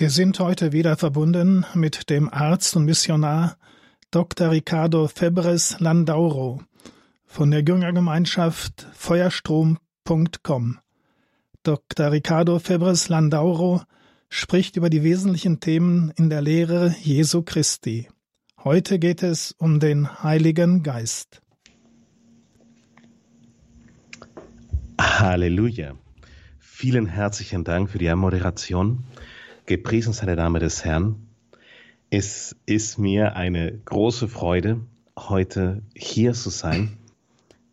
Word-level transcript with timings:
Wir 0.00 0.08
sind 0.08 0.40
heute 0.40 0.72
wieder 0.72 0.96
verbunden 0.96 1.66
mit 1.74 2.08
dem 2.08 2.32
Arzt 2.32 2.74
und 2.74 2.86
Missionar 2.86 3.58
Dr. 4.10 4.50
Ricardo 4.50 5.08
Febres 5.08 5.78
Landauro 5.78 6.62
von 7.26 7.50
der 7.50 7.60
Jüngergemeinschaft 7.60 8.86
Feuerstrom.com. 8.94 10.78
Dr. 11.62 12.12
Ricardo 12.12 12.58
Febres 12.60 13.10
Landauro 13.10 13.82
spricht 14.30 14.78
über 14.78 14.88
die 14.88 15.02
wesentlichen 15.02 15.60
Themen 15.60 16.10
in 16.16 16.30
der 16.30 16.40
Lehre 16.40 16.94
Jesu 17.02 17.42
Christi. 17.42 18.08
Heute 18.64 18.98
geht 18.98 19.22
es 19.22 19.52
um 19.52 19.80
den 19.80 20.22
Heiligen 20.22 20.82
Geist. 20.82 21.42
Halleluja. 24.98 25.92
Vielen 26.58 27.04
herzlichen 27.04 27.64
Dank 27.64 27.90
für 27.90 27.98
die 27.98 28.14
Moderation. 28.14 29.04
Gepriesen 29.70 30.12
sei 30.12 30.26
der 30.26 30.34
Name 30.34 30.58
des 30.58 30.84
Herrn. 30.84 31.28
Es 32.10 32.56
ist 32.66 32.98
mir 32.98 33.36
eine 33.36 33.78
große 33.84 34.26
Freude, 34.26 34.80
heute 35.16 35.84
hier 35.94 36.32
zu 36.32 36.50
sein 36.50 36.98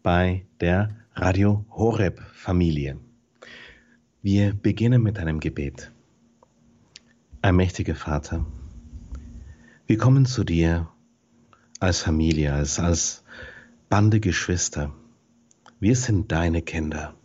bei 0.03 0.45
der 0.61 0.95
Radio 1.15 1.65
Horeb 1.71 2.21
Familie. 2.33 2.99
Wir 4.21 4.53
beginnen 4.53 5.01
mit 5.01 5.17
einem 5.17 5.39
Gebet. 5.39 5.91
Allmächtiger 7.41 7.95
Vater, 7.95 8.45
wir 9.87 9.97
kommen 9.97 10.27
zu 10.27 10.43
dir 10.43 10.87
als 11.79 12.03
Familie, 12.03 12.53
als, 12.53 12.77
als 12.79 13.23
Bande 13.89 14.19
Geschwister. 14.19 14.93
Wir 15.79 15.95
sind 15.95 16.31
deine 16.31 16.61
Kinder. 16.61 17.15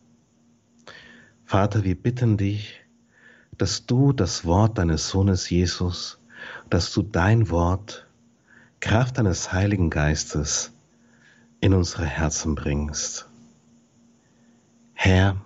Vater, 1.45 1.85
wir 1.85 1.95
bitten 1.95 2.39
dich, 2.39 2.82
dass 3.63 3.87
du 3.87 4.13
das 4.13 4.45
Wort 4.45 4.77
deines 4.77 5.09
Sohnes 5.09 5.49
Jesus, 5.49 6.19
dass 6.69 6.93
du 6.93 7.01
dein 7.01 7.49
Wort, 7.49 8.09
Kraft 8.81 9.19
deines 9.19 9.53
Heiligen 9.53 9.89
Geistes 9.89 10.73
in 11.61 11.73
unsere 11.73 12.05
Herzen 12.05 12.57
bringst. 12.57 13.29
Herr, 14.95 15.37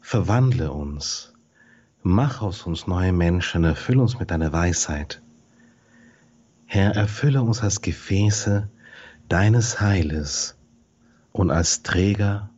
verwandle 0.00 0.70
uns, 0.70 1.32
mach 2.04 2.40
aus 2.40 2.62
uns 2.62 2.86
neue 2.86 3.12
Menschen, 3.12 3.64
erfülle 3.64 4.02
uns 4.02 4.20
mit 4.20 4.30
deiner 4.30 4.52
Weisheit. 4.52 5.20
Herr, 6.66 6.94
erfülle 6.94 7.42
uns 7.42 7.64
als 7.64 7.80
Gefäße 7.80 8.68
deines 9.28 9.80
Heiles 9.80 10.56
und 11.32 11.50
als 11.50 11.82
Träger 11.82 12.48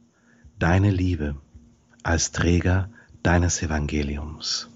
deine 0.59 0.91
Liebe, 0.91 1.34
als 2.03 2.31
Träger 2.33 2.91
deines 3.23 3.62
Evangeliums. 3.62 4.69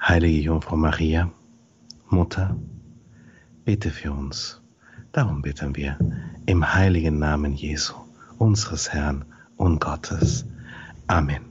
Heilige 0.00 0.40
Jungfrau 0.40 0.76
Maria, 0.76 1.30
Mutter, 2.08 2.56
bitte 3.64 3.90
für 3.90 4.12
uns. 4.12 4.60
Darum 5.12 5.42
bitten 5.42 5.76
wir 5.76 5.98
im 6.46 6.74
heiligen 6.74 7.18
Namen 7.18 7.54
Jesu, 7.54 7.94
unseres 8.38 8.92
Herrn 8.92 9.24
und 9.56 9.80
Gottes. 9.80 10.46
Amen. 11.06 11.42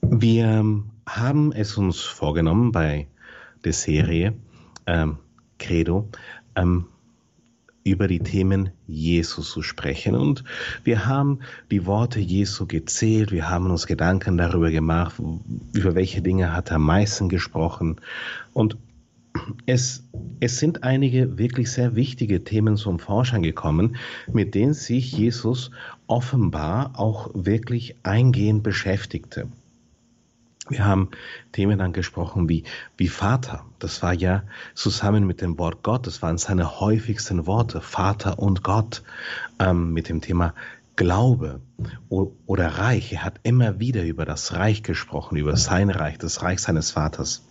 Wir 0.00 0.64
haben 1.06 1.52
es 1.52 1.76
uns 1.76 2.00
vorgenommen 2.00 2.72
bei 2.72 3.06
der 3.64 3.72
Serie 3.72 4.34
ähm, 4.86 5.18
Credo, 5.58 6.08
ähm, 6.56 6.86
über 7.84 8.08
die 8.08 8.20
Themen 8.20 8.70
Jesus 8.86 9.50
zu 9.50 9.62
sprechen. 9.62 10.14
Und 10.14 10.44
wir 10.84 11.06
haben 11.06 11.40
die 11.70 11.86
Worte 11.86 12.20
Jesu 12.20 12.66
gezählt, 12.66 13.32
wir 13.32 13.48
haben 13.48 13.70
uns 13.70 13.86
Gedanken 13.86 14.36
darüber 14.36 14.70
gemacht, 14.70 15.14
über 15.72 15.94
welche 15.94 16.22
Dinge 16.22 16.52
hat 16.52 16.70
er 16.70 16.76
am 16.76 16.86
meisten 16.86 17.28
gesprochen. 17.28 17.96
Und 18.52 18.76
es, 19.66 20.04
es 20.40 20.58
sind 20.58 20.82
einige 20.82 21.38
wirklich 21.38 21.70
sehr 21.70 21.94
wichtige 21.94 22.44
Themen 22.44 22.76
zum 22.76 22.98
Vorschein 22.98 23.42
gekommen, 23.42 23.96
mit 24.32 24.54
denen 24.54 24.74
sich 24.74 25.12
Jesus 25.12 25.70
offenbar 26.06 26.92
auch 26.98 27.30
wirklich 27.34 27.96
eingehend 28.02 28.62
beschäftigte. 28.62 29.48
Wir 30.70 30.86
haben 30.86 31.10
Themen 31.50 31.80
angesprochen 31.80 32.48
wie, 32.48 32.62
wie 32.96 33.08
Vater. 33.08 33.64
Das 33.80 34.02
war 34.02 34.14
ja 34.14 34.44
zusammen 34.74 35.26
mit 35.26 35.40
dem 35.40 35.58
Wort 35.58 35.82
Gott, 35.82 36.06
das 36.06 36.22
waren 36.22 36.38
seine 36.38 36.80
häufigsten 36.80 37.46
Worte, 37.46 37.80
Vater 37.80 38.38
und 38.38 38.62
Gott, 38.62 39.02
ähm, 39.58 39.92
mit 39.92 40.08
dem 40.08 40.20
Thema 40.20 40.54
Glaube 40.94 41.60
oder 42.08 42.68
Reich. 42.68 43.12
Er 43.12 43.24
hat 43.24 43.40
immer 43.42 43.80
wieder 43.80 44.04
über 44.04 44.24
das 44.24 44.52
Reich 44.52 44.82
gesprochen, 44.82 45.36
über 45.36 45.56
sein 45.56 45.90
Reich, 45.90 46.18
das 46.18 46.42
Reich 46.42 46.60
seines 46.60 46.92
Vaters. 46.92 47.42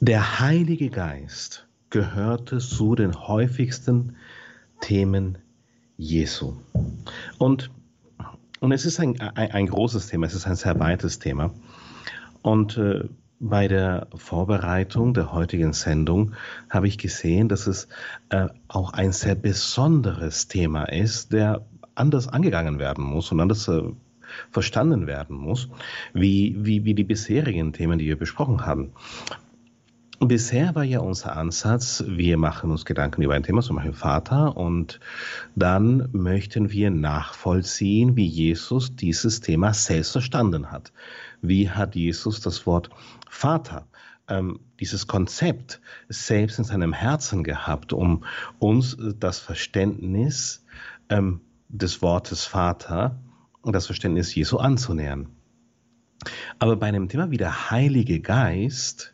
Der 0.00 0.40
Heilige 0.40 0.90
Geist 0.90 1.66
gehörte 1.88 2.58
zu 2.58 2.94
den 2.94 3.14
häufigsten 3.26 4.16
Themen 4.80 5.38
Jesu. 5.96 6.54
Und 7.38 7.70
und 8.62 8.70
es 8.70 8.86
ist 8.86 9.00
ein, 9.00 9.20
ein, 9.20 9.50
ein, 9.50 9.66
großes 9.66 10.06
Thema, 10.06 10.26
es 10.26 10.34
ist 10.34 10.46
ein 10.46 10.54
sehr 10.54 10.78
weites 10.78 11.18
Thema. 11.18 11.50
Und 12.42 12.78
äh, 12.78 13.08
bei 13.40 13.66
der 13.66 14.06
Vorbereitung 14.14 15.14
der 15.14 15.32
heutigen 15.32 15.72
Sendung 15.72 16.34
habe 16.70 16.86
ich 16.86 16.96
gesehen, 16.96 17.48
dass 17.48 17.66
es 17.66 17.88
äh, 18.28 18.46
auch 18.68 18.92
ein 18.92 19.10
sehr 19.10 19.34
besonderes 19.34 20.46
Thema 20.46 20.84
ist, 20.84 21.32
der 21.32 21.66
anders 21.96 22.28
angegangen 22.28 22.78
werden 22.78 23.02
muss 23.02 23.32
und 23.32 23.40
anders 23.40 23.66
äh, 23.66 23.82
verstanden 24.52 25.08
werden 25.08 25.36
muss, 25.36 25.68
wie, 26.14 26.56
wie, 26.60 26.84
wie 26.84 26.94
die 26.94 27.02
bisherigen 27.02 27.72
Themen, 27.72 27.98
die 27.98 28.06
wir 28.06 28.16
besprochen 28.16 28.64
haben. 28.64 28.92
Bisher 30.24 30.76
war 30.76 30.84
ja 30.84 31.00
unser 31.00 31.36
Ansatz, 31.36 32.04
wir 32.06 32.36
machen 32.36 32.70
uns 32.70 32.84
Gedanken 32.84 33.22
über 33.22 33.34
ein 33.34 33.42
Thema, 33.42 33.60
zum 33.60 33.74
Beispiel 33.74 33.92
Vater, 33.92 34.56
und 34.56 35.00
dann 35.56 36.08
möchten 36.12 36.70
wir 36.70 36.92
nachvollziehen, 36.92 38.14
wie 38.14 38.26
Jesus 38.26 38.94
dieses 38.94 39.40
Thema 39.40 39.74
selbst 39.74 40.12
verstanden 40.12 40.70
hat. 40.70 40.92
Wie 41.40 41.70
hat 41.70 41.96
Jesus 41.96 42.40
das 42.40 42.66
Wort 42.66 42.90
Vater, 43.28 43.88
ähm, 44.28 44.60
dieses 44.78 45.08
Konzept 45.08 45.80
selbst 46.08 46.56
in 46.60 46.64
seinem 46.64 46.92
Herzen 46.92 47.42
gehabt, 47.42 47.92
um 47.92 48.22
uns 48.60 48.96
das 49.18 49.40
Verständnis 49.40 50.64
ähm, 51.08 51.40
des 51.68 52.00
Wortes 52.00 52.44
Vater 52.44 53.18
und 53.62 53.74
das 53.74 53.86
Verständnis 53.86 54.32
Jesu 54.32 54.58
anzunähern. 54.58 55.30
Aber 56.60 56.76
bei 56.76 56.86
einem 56.86 57.08
Thema 57.08 57.32
wie 57.32 57.38
der 57.38 57.72
Heilige 57.72 58.20
Geist, 58.20 59.11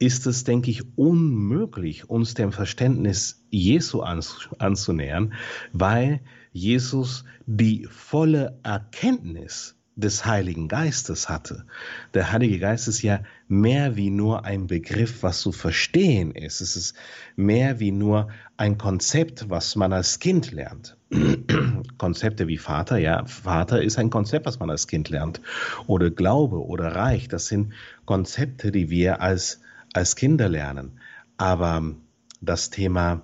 ist 0.00 0.26
es, 0.26 0.44
denke 0.44 0.70
ich, 0.70 0.82
unmöglich, 0.96 2.08
uns 2.08 2.34
dem 2.34 2.52
Verständnis 2.52 3.44
Jesu 3.50 4.00
anzunähern, 4.00 5.34
weil 5.72 6.20
Jesus 6.52 7.24
die 7.46 7.86
volle 7.88 8.58
Erkenntnis 8.62 9.76
des 9.96 10.24
Heiligen 10.24 10.68
Geistes 10.68 11.28
hatte. 11.28 11.66
Der 12.14 12.32
Heilige 12.32 12.58
Geist 12.58 12.88
ist 12.88 13.02
ja 13.02 13.20
mehr 13.46 13.96
wie 13.96 14.08
nur 14.08 14.46
ein 14.46 14.66
Begriff, 14.66 15.22
was 15.22 15.40
zu 15.42 15.52
verstehen 15.52 16.30
ist. 16.30 16.62
Es 16.62 16.76
ist 16.76 16.96
mehr 17.36 17.78
wie 17.78 17.92
nur 17.92 18.28
ein 18.56 18.78
Konzept, 18.78 19.50
was 19.50 19.76
man 19.76 19.92
als 19.92 20.18
Kind 20.18 20.52
lernt. 20.52 20.96
Konzepte 21.98 22.48
wie 22.48 22.56
Vater, 22.56 22.96
ja, 22.96 23.26
Vater 23.26 23.82
ist 23.82 23.98
ein 23.98 24.08
Konzept, 24.08 24.46
was 24.46 24.58
man 24.58 24.70
als 24.70 24.86
Kind 24.86 25.10
lernt. 25.10 25.42
Oder 25.86 26.10
Glaube 26.10 26.64
oder 26.64 26.94
Reich, 26.96 27.28
das 27.28 27.48
sind 27.48 27.74
Konzepte, 28.06 28.72
die 28.72 28.88
wir 28.88 29.20
als 29.20 29.60
als 29.92 30.16
Kinder 30.16 30.48
lernen. 30.48 31.00
Aber 31.36 31.94
das 32.40 32.70
Thema 32.70 33.22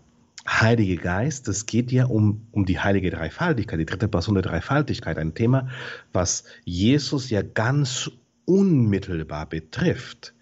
Heilige 0.49 0.97
Geist, 0.97 1.49
das 1.49 1.67
geht 1.67 1.91
ja 1.91 2.07
um, 2.07 2.47
um 2.53 2.67
die 2.67 2.79
heilige 2.79 3.11
Dreifaltigkeit, 3.11 3.81
die 3.81 3.87
dritte 3.87 4.09
Person 4.09 4.35
der 4.35 4.45
Dreifaltigkeit. 4.45 5.19
Ein 5.19 5.35
Thema, 5.35 5.69
was 6.13 6.45
Jesus 6.65 7.31
ja 7.31 7.43
ganz 7.43 8.11
unmittelbar 8.45 9.47
betrifft. 9.47 10.35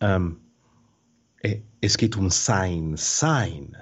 Ähm, 0.00 0.36
es 1.80 1.98
geht 1.98 2.16
um 2.16 2.30
sein 2.30 2.94
Sein, 2.96 3.76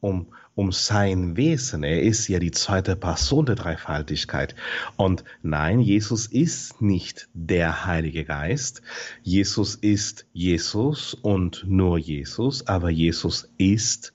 um, 0.00 0.32
um 0.54 0.72
sein 0.72 1.36
Wesen. 1.36 1.82
Er 1.82 2.02
ist 2.02 2.28
ja 2.28 2.38
die 2.38 2.50
zweite 2.50 2.96
Person 2.96 3.46
der 3.46 3.56
Dreifaltigkeit. 3.56 4.54
Und 4.96 5.24
nein, 5.42 5.80
Jesus 5.80 6.26
ist 6.26 6.80
nicht 6.80 7.28
der 7.34 7.86
Heilige 7.86 8.24
Geist. 8.24 8.82
Jesus 9.22 9.74
ist 9.74 10.26
Jesus 10.32 11.14
und 11.14 11.64
nur 11.66 11.98
Jesus, 11.98 12.66
aber 12.66 12.90
Jesus 12.90 13.48
ist 13.58 14.12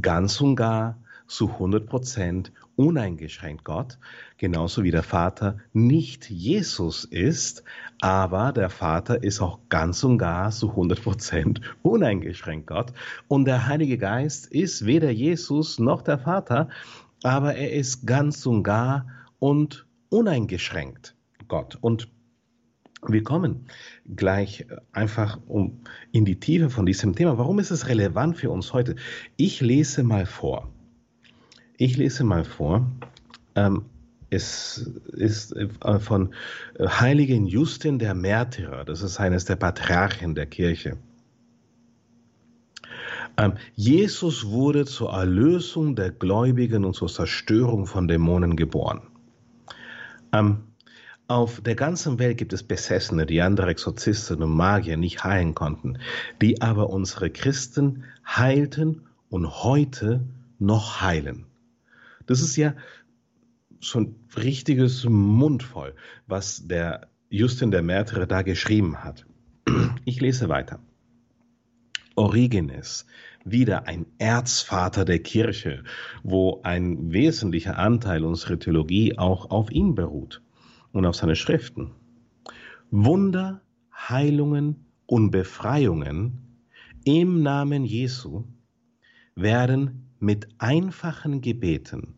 ganz 0.00 0.40
und 0.40 0.56
gar 0.56 0.98
zu 1.26 1.48
100 1.48 1.86
Prozent 1.86 2.52
uneingeschränkt 2.82 3.64
Gott, 3.64 3.98
genauso 4.38 4.82
wie 4.82 4.90
der 4.90 5.04
Vater 5.04 5.58
nicht 5.72 6.28
Jesus 6.28 7.04
ist, 7.04 7.62
aber 8.00 8.52
der 8.52 8.70
Vater 8.70 9.22
ist 9.22 9.40
auch 9.40 9.60
ganz 9.68 10.02
und 10.02 10.18
gar 10.18 10.50
zu 10.50 10.70
100 10.70 11.02
Prozent 11.02 11.60
uneingeschränkt 11.82 12.66
Gott. 12.66 12.92
Und 13.28 13.44
der 13.44 13.66
Heilige 13.68 13.98
Geist 13.98 14.46
ist 14.46 14.84
weder 14.84 15.10
Jesus 15.10 15.78
noch 15.78 16.02
der 16.02 16.18
Vater, 16.18 16.68
aber 17.22 17.54
er 17.54 17.72
ist 17.72 18.04
ganz 18.04 18.44
und 18.46 18.64
gar 18.64 19.06
und 19.38 19.86
uneingeschränkt 20.08 21.14
Gott. 21.46 21.78
Und 21.80 22.08
wir 23.06 23.22
kommen 23.22 23.66
gleich 24.14 24.66
einfach 24.92 25.38
um 25.46 25.82
in 26.10 26.24
die 26.24 26.40
Tiefe 26.40 26.68
von 26.68 26.86
diesem 26.86 27.14
Thema. 27.14 27.38
Warum 27.38 27.60
ist 27.60 27.70
es 27.70 27.86
relevant 27.86 28.36
für 28.36 28.50
uns 28.50 28.72
heute? 28.72 28.96
Ich 29.36 29.60
lese 29.60 30.02
mal 30.02 30.26
vor. 30.26 30.68
Ich 31.76 31.96
lese 31.96 32.24
mal 32.24 32.44
vor. 32.44 32.90
Ähm, 33.54 33.84
es 34.30 34.78
ist 35.12 35.52
äh, 35.56 35.98
von 35.98 36.34
Heiligen 36.78 37.46
Justin 37.46 37.98
der 37.98 38.14
Märtyrer. 38.14 38.84
Das 38.84 39.02
ist 39.02 39.20
eines 39.20 39.44
der 39.44 39.56
Patriarchen 39.56 40.34
der 40.34 40.46
Kirche. 40.46 40.96
Ähm, 43.36 43.54
Jesus 43.74 44.46
wurde 44.46 44.84
zur 44.84 45.12
Erlösung 45.12 45.96
der 45.96 46.10
Gläubigen 46.10 46.84
und 46.84 46.94
zur 46.94 47.08
Zerstörung 47.08 47.86
von 47.86 48.08
Dämonen 48.08 48.56
geboren. 48.56 49.02
Ähm, 50.32 50.64
auf 51.28 51.60
der 51.60 51.74
ganzen 51.74 52.18
Welt 52.18 52.38
gibt 52.38 52.52
es 52.52 52.62
Besessene, 52.62 53.26
die 53.26 53.40
andere 53.40 53.70
Exorzisten 53.70 54.42
und 54.42 54.54
Magier 54.54 54.96
nicht 54.96 55.24
heilen 55.24 55.54
konnten, 55.54 55.98
die 56.40 56.60
aber 56.60 56.90
unsere 56.90 57.30
Christen 57.30 58.04
heilten 58.26 59.02
und 59.30 59.62
heute 59.62 60.24
noch 60.58 61.00
heilen. 61.00 61.46
Das 62.26 62.40
ist 62.40 62.56
ja 62.56 62.74
ein 63.94 64.14
richtiges 64.36 65.04
Mundvoll, 65.04 65.94
was 66.26 66.66
der 66.66 67.08
Justin 67.30 67.70
der 67.70 67.82
Märtyrer 67.82 68.26
da 68.26 68.42
geschrieben 68.42 69.02
hat. 69.02 69.26
Ich 70.04 70.20
lese 70.20 70.48
weiter. 70.48 70.80
Origenes, 72.14 73.06
wieder 73.44 73.86
ein 73.86 74.06
Erzvater 74.18 75.04
der 75.04 75.20
Kirche, 75.20 75.82
wo 76.22 76.60
ein 76.62 77.12
wesentlicher 77.12 77.78
Anteil 77.78 78.24
unserer 78.24 78.58
Theologie 78.58 79.18
auch 79.18 79.50
auf 79.50 79.70
ihn 79.70 79.94
beruht 79.94 80.42
und 80.92 81.06
auf 81.06 81.16
seine 81.16 81.36
Schriften. 81.36 81.92
Wunder, 82.90 83.62
Heilungen 83.92 84.84
und 85.06 85.30
Befreiungen 85.30 86.38
im 87.04 87.42
Namen 87.42 87.84
Jesu 87.84 88.44
werden 89.34 90.01
mit 90.22 90.48
einfachen 90.58 91.40
Gebeten 91.40 92.14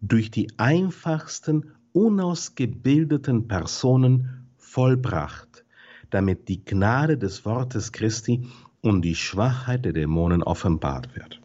durch 0.00 0.30
die 0.30 0.48
einfachsten, 0.58 1.72
unausgebildeten 1.92 3.46
Personen 3.46 4.48
vollbracht, 4.56 5.64
damit 6.08 6.48
die 6.48 6.64
Gnade 6.64 7.18
des 7.18 7.44
Wortes 7.44 7.92
Christi 7.92 8.48
und 8.80 9.02
die 9.02 9.14
Schwachheit 9.14 9.84
der 9.84 9.92
Dämonen 9.92 10.42
offenbart 10.42 11.14
wird. 11.14 11.40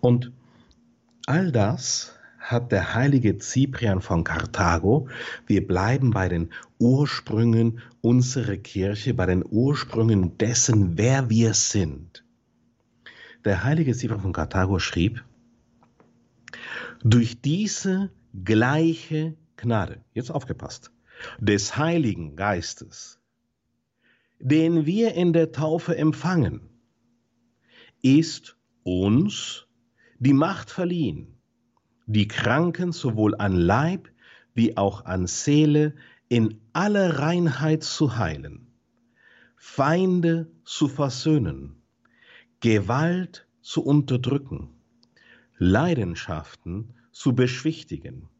Und 0.00 0.32
all 1.26 1.52
das 1.52 2.18
hat 2.40 2.72
der 2.72 2.94
heilige 2.94 3.38
Cyprian 3.38 4.00
von 4.00 4.24
Karthago. 4.24 5.08
Wir 5.46 5.66
bleiben 5.66 6.10
bei 6.10 6.28
den 6.28 6.50
Ursprüngen 6.78 7.80
unserer 8.02 8.56
Kirche, 8.56 9.14
bei 9.14 9.26
den 9.26 9.44
Ursprüngen 9.48 10.36
dessen, 10.36 10.98
wer 10.98 11.30
wir 11.30 11.54
sind. 11.54 12.23
Der 13.44 13.62
heilige 13.62 13.94
Cyprian 13.94 14.20
von 14.22 14.32
Karthago 14.32 14.78
schrieb, 14.78 15.22
durch 17.02 17.40
diese 17.42 18.10
gleiche 18.44 19.36
Gnade, 19.56 20.02
jetzt 20.14 20.30
aufgepasst, 20.30 20.90
des 21.38 21.76
Heiligen 21.76 22.36
Geistes, 22.36 23.20
den 24.38 24.86
wir 24.86 25.14
in 25.14 25.32
der 25.32 25.52
Taufe 25.52 25.96
empfangen, 25.96 26.62
ist 28.02 28.56
uns 28.82 29.66
die 30.18 30.32
Macht 30.32 30.70
verliehen, 30.70 31.38
die 32.06 32.28
Kranken 32.28 32.92
sowohl 32.92 33.34
an 33.34 33.56
Leib 33.56 34.08
wie 34.54 34.76
auch 34.76 35.04
an 35.04 35.26
Seele 35.26 35.94
in 36.28 36.60
aller 36.72 37.18
Reinheit 37.18 37.82
zu 37.82 38.16
heilen, 38.16 38.72
Feinde 39.56 40.50
zu 40.64 40.88
versöhnen, 40.88 41.83
Gewalt 42.64 43.46
zu 43.60 43.84
unterdrücken, 43.84 44.70
Leidenschaften 45.58 46.94
zu 47.12 47.34
beschwichtigen, 47.34 48.30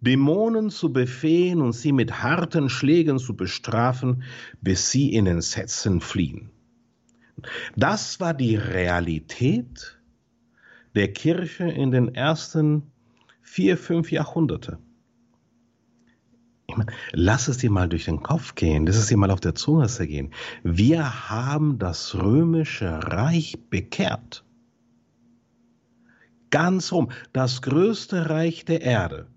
Dämonen 0.00 0.70
zu 0.70 0.92
befehlen 0.92 1.60
und 1.60 1.72
sie 1.72 1.90
mit 1.90 2.22
harten 2.22 2.68
Schlägen 2.68 3.18
zu 3.18 3.34
bestrafen, 3.34 4.22
bis 4.60 4.92
sie 4.92 5.12
in 5.12 5.26
Entsetzen 5.26 6.00
fliehen. 6.00 6.50
Das 7.74 8.20
war 8.20 8.32
die 8.32 8.54
Realität 8.54 9.98
der 10.94 11.12
Kirche 11.12 11.64
in 11.64 11.90
den 11.90 12.14
ersten 12.14 12.84
vier, 13.42 13.76
fünf 13.76 14.12
Jahrhunderte. 14.12 14.78
Ich 16.70 16.76
meine, 16.76 16.92
lass 17.12 17.48
es 17.48 17.56
dir 17.56 17.70
mal 17.70 17.88
durch 17.88 18.04
den 18.04 18.22
Kopf 18.22 18.54
gehen, 18.54 18.84
lass 18.84 18.96
es 18.96 19.06
dir 19.06 19.16
mal 19.16 19.30
auf 19.30 19.40
der 19.40 19.54
Zunge 19.54 19.86
zergehen. 19.86 20.34
Wir 20.62 21.30
haben 21.30 21.78
das 21.78 22.14
römische 22.14 22.90
Reich 22.90 23.56
bekehrt. 23.70 24.44
Ganz 26.50 26.92
rum, 26.92 27.10
das 27.32 27.62
größte 27.62 28.28
Reich 28.28 28.66
der 28.66 28.82
Erde 28.82 29.28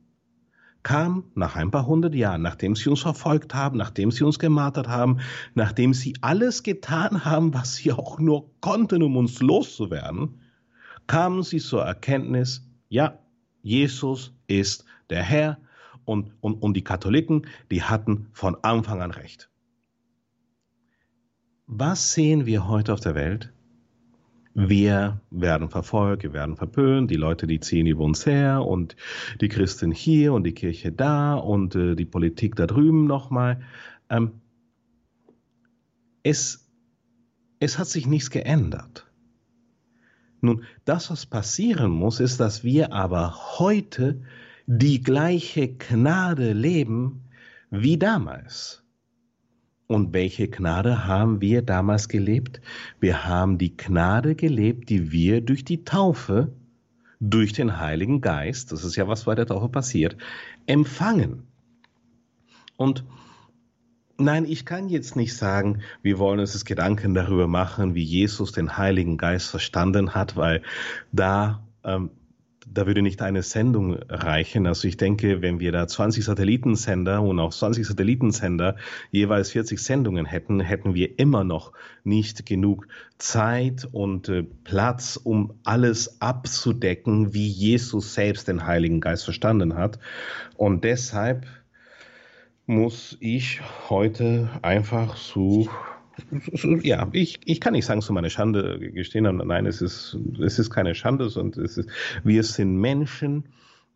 kam 0.83 1.23
nach 1.35 1.55
ein 1.55 1.71
paar 1.71 1.85
hundert 1.85 2.15
Jahren, 2.15 2.41
nachdem 2.41 2.75
sie 2.75 2.89
uns 2.89 3.01
verfolgt 3.01 3.53
haben, 3.53 3.77
nachdem 3.77 4.11
sie 4.11 4.25
uns 4.25 4.37
gemartert 4.37 4.89
haben, 4.89 5.19
nachdem 5.53 5.93
sie 5.93 6.15
alles 6.21 6.63
getan 6.63 7.23
haben, 7.23 7.53
was 7.53 7.75
sie 7.75 7.93
auch 7.93 8.19
nur 8.19 8.49
konnten, 8.59 9.03
um 9.03 9.15
uns 9.15 9.39
loszuwerden, 9.39 10.41
kamen 11.07 11.43
sie 11.43 11.59
zur 11.59 11.83
Erkenntnis, 11.83 12.67
ja, 12.89 13.19
Jesus 13.61 14.33
ist 14.47 14.83
der 15.09 15.23
Herr 15.23 15.57
und, 16.11 16.33
und, 16.41 16.61
und 16.61 16.75
die 16.75 16.83
Katholiken, 16.83 17.47
die 17.71 17.83
hatten 17.83 18.27
von 18.33 18.55
Anfang 18.61 19.01
an 19.01 19.11
recht. 19.11 19.49
Was 21.67 22.13
sehen 22.13 22.45
wir 22.45 22.67
heute 22.67 22.93
auf 22.93 22.99
der 22.99 23.15
Welt? 23.15 23.53
Wir 24.53 25.21
werden 25.29 25.69
verfolgt, 25.69 26.23
wir 26.23 26.33
werden 26.33 26.57
verpönt, 26.57 27.09
die 27.09 27.15
Leute, 27.15 27.47
die 27.47 27.61
ziehen 27.61 27.87
über 27.87 28.03
uns 28.03 28.25
her 28.25 28.65
und 28.65 28.97
die 29.39 29.47
Christen 29.47 29.91
hier 29.91 30.33
und 30.33 30.43
die 30.43 30.53
Kirche 30.53 30.91
da 30.91 31.35
und 31.35 31.75
äh, 31.75 31.95
die 31.95 32.05
Politik 32.05 32.57
da 32.57 32.67
drüben 32.67 33.07
nochmal. 33.07 33.61
Ähm, 34.09 34.41
es, 36.23 36.69
es 37.59 37.79
hat 37.79 37.87
sich 37.87 38.05
nichts 38.05 38.29
geändert. 38.29 39.07
Nun, 40.41 40.65
das, 40.83 41.09
was 41.09 41.25
passieren 41.25 41.91
muss, 41.91 42.19
ist, 42.19 42.41
dass 42.41 42.65
wir 42.65 42.91
aber 42.91 43.59
heute 43.59 44.21
die 44.73 45.01
gleiche 45.01 45.67
Gnade 45.67 46.53
leben 46.53 47.25
wie 47.71 47.97
damals. 47.97 48.81
Und 49.87 50.13
welche 50.13 50.47
Gnade 50.47 51.05
haben 51.05 51.41
wir 51.41 51.61
damals 51.61 52.07
gelebt? 52.07 52.61
Wir 53.01 53.25
haben 53.25 53.57
die 53.57 53.75
Gnade 53.75 54.33
gelebt, 54.33 54.89
die 54.89 55.11
wir 55.11 55.41
durch 55.41 55.65
die 55.65 55.83
Taufe, 55.83 56.53
durch 57.19 57.51
den 57.51 57.79
Heiligen 57.81 58.21
Geist, 58.21 58.71
das 58.71 58.85
ist 58.85 58.95
ja 58.95 59.09
was 59.09 59.25
bei 59.25 59.35
der 59.35 59.45
Taufe 59.45 59.67
passiert, 59.67 60.15
empfangen. 60.67 61.47
Und 62.77 63.03
Nein, 64.17 64.45
ich 64.45 64.65
kann 64.67 64.87
jetzt 64.87 65.15
nicht 65.15 65.35
sagen, 65.35 65.81
wir 66.03 66.19
wollen 66.19 66.39
uns 66.39 66.63
Gedanken 66.63 67.15
darüber 67.15 67.47
machen, 67.47 67.95
wie 67.95 68.03
Jesus 68.03 68.51
den 68.51 68.77
Heiligen 68.77 69.17
Geist 69.17 69.49
verstanden 69.49 70.13
hat, 70.13 70.37
weil 70.37 70.61
da, 71.11 71.65
ähm, 71.83 72.11
da 72.67 72.85
würde 72.85 73.01
nicht 73.01 73.21
eine 73.21 73.41
Sendung 73.43 73.95
reichen. 74.07 74.67
Also 74.67 74.87
ich 74.87 74.97
denke, 74.97 75.41
wenn 75.41 75.59
wir 75.59 75.71
da 75.71 75.87
20 75.87 76.23
Satellitensender 76.23 77.21
und 77.21 77.39
auch 77.39 77.53
20 77.53 77.85
Satellitensender 77.85 78.75
jeweils 79.11 79.51
40 79.51 79.79
Sendungen 79.79 80.25
hätten, 80.25 80.59
hätten 80.59 80.93
wir 80.93 81.17
immer 81.19 81.43
noch 81.43 81.73
nicht 82.03 82.45
genug 82.45 82.87
Zeit 83.17 83.87
und 83.91 84.29
äh, 84.29 84.43
Platz, 84.43 85.19
um 85.21 85.53
alles 85.63 86.21
abzudecken, 86.21 87.33
wie 87.33 87.47
Jesus 87.47 88.13
selbst 88.13 88.47
den 88.47 88.65
Heiligen 88.65 89.01
Geist 89.01 89.25
verstanden 89.25 89.75
hat. 89.75 89.99
Und 90.55 90.83
deshalb 90.83 91.47
muss 92.67 93.17
ich 93.19 93.59
heute 93.89 94.49
einfach 94.61 95.17
so, 95.17 95.63
so 95.63 95.69
ja, 96.83 97.07
ich, 97.11 97.39
ich 97.45 97.59
kann 97.59 97.73
nicht 97.73 97.85
sagen, 97.85 98.01
zu 98.01 98.13
meiner 98.13 98.29
Schande 98.29 98.79
gestehen, 98.79 99.23
nein, 99.37 99.65
es 99.65 99.81
ist, 99.81 100.17
es 100.41 100.59
ist 100.59 100.69
keine 100.69 100.95
Schande, 100.95 101.29
sondern 101.29 101.63
es 101.63 101.77
ist, 101.77 101.89
wir 102.23 102.43
sind 102.43 102.77
Menschen 102.77 103.45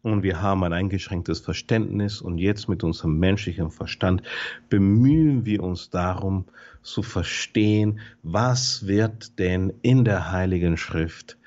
und 0.02 0.22
wir 0.22 0.42
haben 0.42 0.64
ein 0.64 0.74
eingeschränktes 0.74 1.40
Verständnis 1.40 2.22
und 2.22 2.38
jetzt 2.38 2.70
mit 2.70 2.84
unserem 2.84 3.18
menschlichen 3.18 3.72
Verstand 3.72 4.22
bemühen 4.70 5.46
wir 5.46 5.64
uns 5.64 5.90
darum 5.90 6.46
zu 6.84 7.02
verstehen, 7.02 8.00
was 8.22 8.86
wird 8.86 9.40
denn 9.40 9.74
in 9.82 10.06
der 10.06 10.32
Heiligen 10.32 10.78
Schrift 10.78 11.38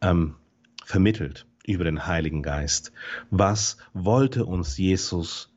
ähm, 0.00 0.34
vermittelt 0.84 1.46
über 1.64 1.84
den 1.84 2.06
Heiligen 2.06 2.42
Geist. 2.42 2.92
Was 3.30 3.76
wollte 3.92 4.46
uns 4.46 4.78
Jesus 4.78 5.54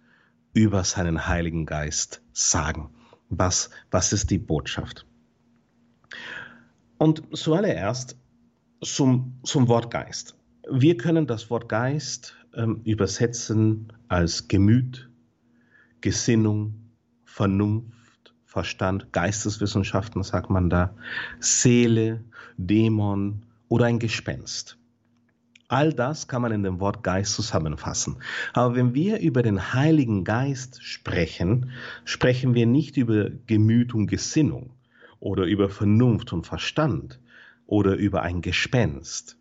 über 0.53 0.83
seinen 0.83 1.27
Heiligen 1.27 1.65
Geist 1.65 2.21
sagen? 2.33 2.89
Was, 3.31 3.69
was 3.89 4.13
ist 4.13 4.29
die 4.29 4.38
Botschaft? 4.38 5.05
Und 6.97 7.23
zuallererst 7.35 8.17
zum, 8.83 9.39
zum 9.43 9.67
Wort 9.67 9.89
Geist. 9.89 10.35
Wir 10.69 10.97
können 10.97 11.25
das 11.25 11.50
Wort 11.50 11.69
Geist 11.69 12.35
ähm, 12.53 12.81
übersetzen 12.83 13.91
als 14.09 14.47
Gemüt, 14.47 15.09
Gesinnung, 16.01 16.91
Vernunft, 17.23 18.35
Verstand, 18.45 19.13
Geisteswissenschaften 19.13 20.23
sagt 20.23 20.50
man 20.50 20.69
da, 20.69 20.93
Seele, 21.39 22.21
Dämon 22.57 23.45
oder 23.69 23.85
ein 23.85 23.97
Gespenst. 23.97 24.77
All 25.71 25.93
das 25.93 26.27
kann 26.27 26.41
man 26.41 26.51
in 26.51 26.63
dem 26.63 26.81
Wort 26.81 27.01
Geist 27.01 27.33
zusammenfassen. 27.33 28.17
Aber 28.51 28.75
wenn 28.75 28.93
wir 28.93 29.21
über 29.21 29.41
den 29.41 29.73
Heiligen 29.73 30.25
Geist 30.25 30.83
sprechen, 30.83 31.71
sprechen 32.03 32.53
wir 32.55 32.65
nicht 32.65 32.97
über 32.97 33.29
Gemüt 33.29 33.93
und 33.93 34.07
Gesinnung 34.07 34.71
oder 35.21 35.45
über 35.45 35.69
Vernunft 35.69 36.33
und 36.33 36.45
Verstand 36.45 37.21
oder 37.67 37.95
über 37.95 38.21
ein 38.21 38.41
Gespenst. 38.41 39.37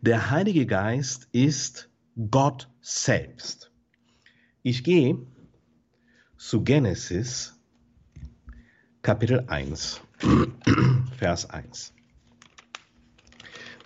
Der 0.00 0.32
Heilige 0.32 0.66
Geist 0.66 1.28
ist 1.30 1.88
Gott 2.28 2.68
selbst. 2.80 3.70
Ich 4.62 4.82
gehe 4.82 5.18
zu 6.36 6.64
Genesis 6.64 7.56
Kapitel 9.02 9.44
1, 9.46 10.00
Vers 11.16 11.48
1. 11.48 11.94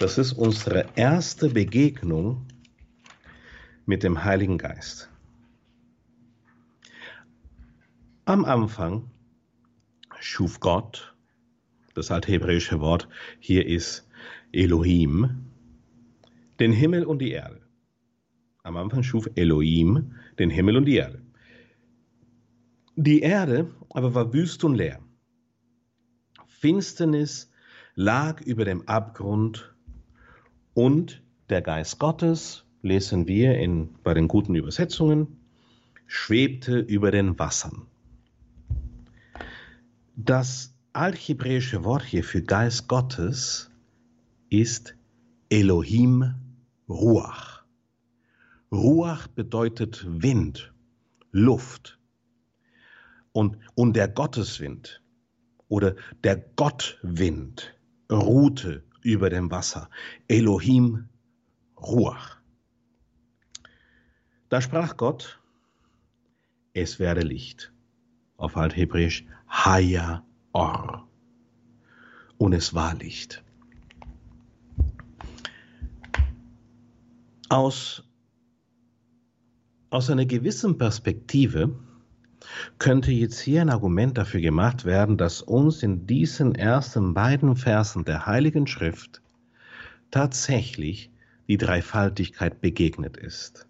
Das 0.05 0.19
ist 0.19 0.35
unsere 0.35 0.85
erste 0.97 1.49
Begegnung 1.49 2.47
mit 3.87 4.03
dem 4.03 4.23
Heiligen 4.23 4.59
Geist. 4.59 5.09
Am 8.27 8.45
Anfang 8.45 9.11
schuf 10.21 10.61
Gott, 10.61 11.17
das 11.95 12.11
alte 12.11 12.31
hebräische 12.33 12.81
Wort 12.81 13.09
hier 13.41 13.67
ist 13.67 14.07
Elohim, 14.53 15.47
den 16.61 16.73
Himmel 16.73 17.07
und 17.07 17.21
die 17.21 17.31
Erde. 17.31 17.63
Am 18.63 18.77
Anfang 18.77 19.05
schuf 19.05 19.31
Elohim 19.37 20.17
den 20.39 20.51
Himmel 20.51 20.77
und 20.77 20.85
die 20.85 20.97
Erde. 20.97 21.23
Die 22.95 23.23
Erde 23.23 23.71
aber 23.89 24.15
war 24.15 24.35
wüst 24.35 24.65
und 24.65 24.75
leer. 24.75 25.01
Finsternis 26.47 27.51
lag 27.95 28.43
über 28.43 28.67
dem 28.67 28.87
Abgrund 28.87 29.74
und 30.75 31.23
der 31.49 31.63
Geist 31.63 31.99
Gottes, 31.99 32.65
lesen 32.83 33.27
wir 33.27 33.57
in, 33.57 33.95
bei 34.03 34.13
den 34.13 34.29
guten 34.29 34.55
Übersetzungen, 34.55 35.39
schwebte 36.07 36.79
über 36.79 37.11
den 37.11 37.39
Wassern. 37.39 37.87
Das 40.17 40.75
althebräische 40.93 41.85
Wort 41.85 42.05
hier 42.05 42.23
für 42.23 42.43
Geist 42.43 42.89
Gottes 42.89 43.71
ist 44.51 44.95
Elohim 45.49 46.35
Ruach. 46.89 47.65
Ruach 48.71 49.27
bedeutet 49.29 50.05
Wind, 50.07 50.73
Luft. 51.33 51.99
Und, 53.33 53.59
und 53.75 53.95
der 53.97 54.09
Gotteswind 54.09 55.03
oder 55.69 55.97
der 56.23 56.37
Gottwind 56.37 57.75
ruhte 58.11 58.85
über 59.05 59.31
dem 59.31 59.51
Wasser. 59.51 59.89
Elohim 60.27 61.09
Ruach. 61.77 62.39
Da 64.49 64.61
sprach 64.61 64.97
Gott, 64.97 65.41
es 66.73 66.99
werde 66.99 67.21
Licht. 67.21 67.73
Auf 68.37 68.57
Althebräisch 68.57 69.25
Haya 69.49 70.25
Or. 70.53 71.07
Und 72.39 72.53
es 72.53 72.75
war 72.75 72.95
Licht. 72.95 73.45
Aus, 77.49 78.03
aus 79.91 80.11
einer 80.11 80.27
gewissen 80.27 80.77
Perspektive 80.79 81.79
könnte 82.79 83.13
jetzt 83.13 83.41
hier 83.41 83.61
ein 83.61 83.71
Argument 83.71 84.19
dafür 84.19 84.41
gemacht 84.41 84.85
werden, 84.85 85.17
dass 85.17 85.43
uns 85.43 85.83
in 85.83 86.07
diesen 86.07 86.55
ersten 86.55 87.15
beiden 87.15 87.57
Versen 87.57 88.05
der 88.05 88.27
Heiligen 88.27 88.67
Schrift 88.67 89.23
tatsächlich 90.11 91.11
die 91.49 91.59
Dreifaltigkeit 91.59 92.61
begegnet 92.61 93.17
ist. 93.17 93.67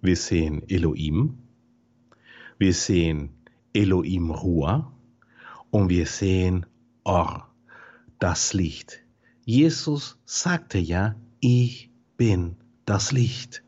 Wir 0.00 0.16
sehen 0.16 0.62
Elohim, 0.68 1.38
wir 2.58 2.74
sehen 2.74 3.30
Elohim 3.72 4.30
Ruah 4.30 4.92
und 5.70 5.88
wir 5.88 6.06
sehen 6.06 6.66
Or, 7.04 7.48
das 8.18 8.54
Licht. 8.54 9.00
Jesus 9.44 10.18
sagte 10.24 10.78
ja, 10.78 11.16
ich 11.40 11.90
bin 12.16 12.56
das 12.86 13.12
Licht. 13.12 13.62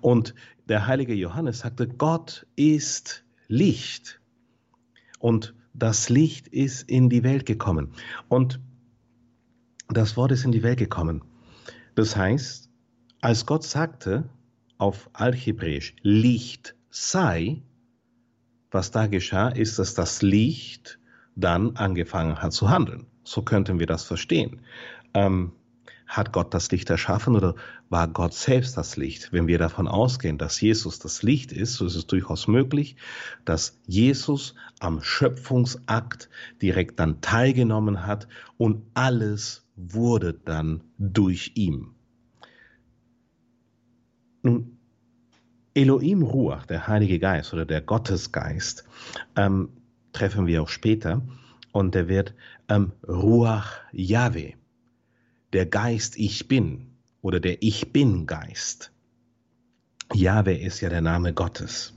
Und 0.00 0.34
der 0.68 0.86
heilige 0.86 1.14
Johannes 1.14 1.60
sagte, 1.60 1.88
Gott 1.88 2.46
ist 2.56 3.23
Licht. 3.48 4.20
Und 5.18 5.54
das 5.72 6.08
Licht 6.08 6.48
ist 6.48 6.88
in 6.88 7.08
die 7.08 7.22
Welt 7.22 7.46
gekommen. 7.46 7.92
Und 8.28 8.60
das 9.88 10.16
Wort 10.16 10.32
ist 10.32 10.44
in 10.44 10.52
die 10.52 10.62
Welt 10.62 10.78
gekommen. 10.78 11.22
Das 11.94 12.16
heißt, 12.16 12.70
als 13.20 13.46
Gott 13.46 13.64
sagte 13.64 14.28
auf 14.78 15.08
Alchebräisch, 15.12 15.94
Licht 16.02 16.74
sei, 16.90 17.62
was 18.70 18.90
da 18.90 19.06
geschah, 19.06 19.48
ist, 19.48 19.78
dass 19.78 19.94
das 19.94 20.22
Licht 20.22 20.98
dann 21.36 21.76
angefangen 21.76 22.42
hat 22.42 22.52
zu 22.52 22.70
handeln. 22.70 23.06
So 23.24 23.42
könnten 23.42 23.78
wir 23.78 23.86
das 23.86 24.04
verstehen. 24.04 24.60
Ähm, 25.14 25.52
hat 26.16 26.32
Gott 26.32 26.54
das 26.54 26.70
Licht 26.70 26.90
erschaffen 26.90 27.34
oder 27.34 27.54
war 27.90 28.06
Gott 28.06 28.34
selbst 28.34 28.76
das 28.76 28.96
Licht? 28.96 29.32
Wenn 29.32 29.48
wir 29.48 29.58
davon 29.58 29.88
ausgehen, 29.88 30.38
dass 30.38 30.60
Jesus 30.60 31.00
das 31.00 31.22
Licht 31.22 31.50
ist, 31.50 31.74
so 31.74 31.86
ist 31.86 31.96
es 31.96 32.06
durchaus 32.06 32.46
möglich, 32.46 32.96
dass 33.44 33.80
Jesus 33.86 34.54
am 34.78 35.02
Schöpfungsakt 35.02 36.28
direkt 36.62 37.00
dann 37.00 37.20
teilgenommen 37.20 38.06
hat 38.06 38.28
und 38.58 38.82
alles 38.94 39.66
wurde 39.74 40.34
dann 40.34 40.84
durch 40.98 41.52
ihn. 41.56 41.90
Nun, 44.42 44.78
Elohim 45.74 46.22
Ruach, 46.22 46.66
der 46.66 46.86
Heilige 46.86 47.18
Geist 47.18 47.52
oder 47.52 47.64
der 47.64 47.80
Gottesgeist, 47.80 48.84
ähm, 49.34 49.70
treffen 50.12 50.46
wir 50.46 50.62
auch 50.62 50.68
später 50.68 51.22
und 51.72 51.96
der 51.96 52.08
wird 52.08 52.34
ähm, 52.68 52.92
Ruach 53.08 53.80
Yahweh 53.90 54.54
der 55.54 55.66
Geist 55.66 56.18
Ich 56.18 56.48
Bin 56.48 56.88
oder 57.22 57.38
der 57.38 57.62
Ich 57.62 57.92
Bin 57.92 58.26
Geist. 58.26 58.90
Jahwe 60.12 60.58
ist 60.58 60.80
ja 60.80 60.88
der 60.88 61.00
Name 61.00 61.32
Gottes. 61.32 61.94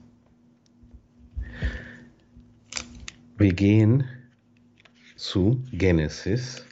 Wir 3.35 3.53
gehen 3.53 4.05
zu 5.15 5.63
Genesis 5.71 6.65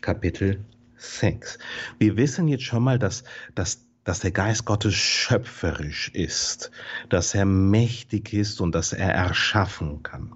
Kapitel 0.00 0.64
6. 0.96 1.58
Wir 1.98 2.16
wissen 2.16 2.46
jetzt 2.46 2.64
schon 2.64 2.84
mal, 2.84 3.00
dass, 3.00 3.24
dass, 3.56 3.84
dass 4.04 4.20
der 4.20 4.30
Geist 4.30 4.64
Gottes 4.64 4.94
schöpferisch 4.94 6.08
ist, 6.10 6.70
dass 7.08 7.34
er 7.34 7.46
mächtig 7.46 8.32
ist 8.32 8.60
und 8.60 8.76
dass 8.76 8.92
er 8.92 9.12
erschaffen 9.12 10.04
kann. 10.04 10.32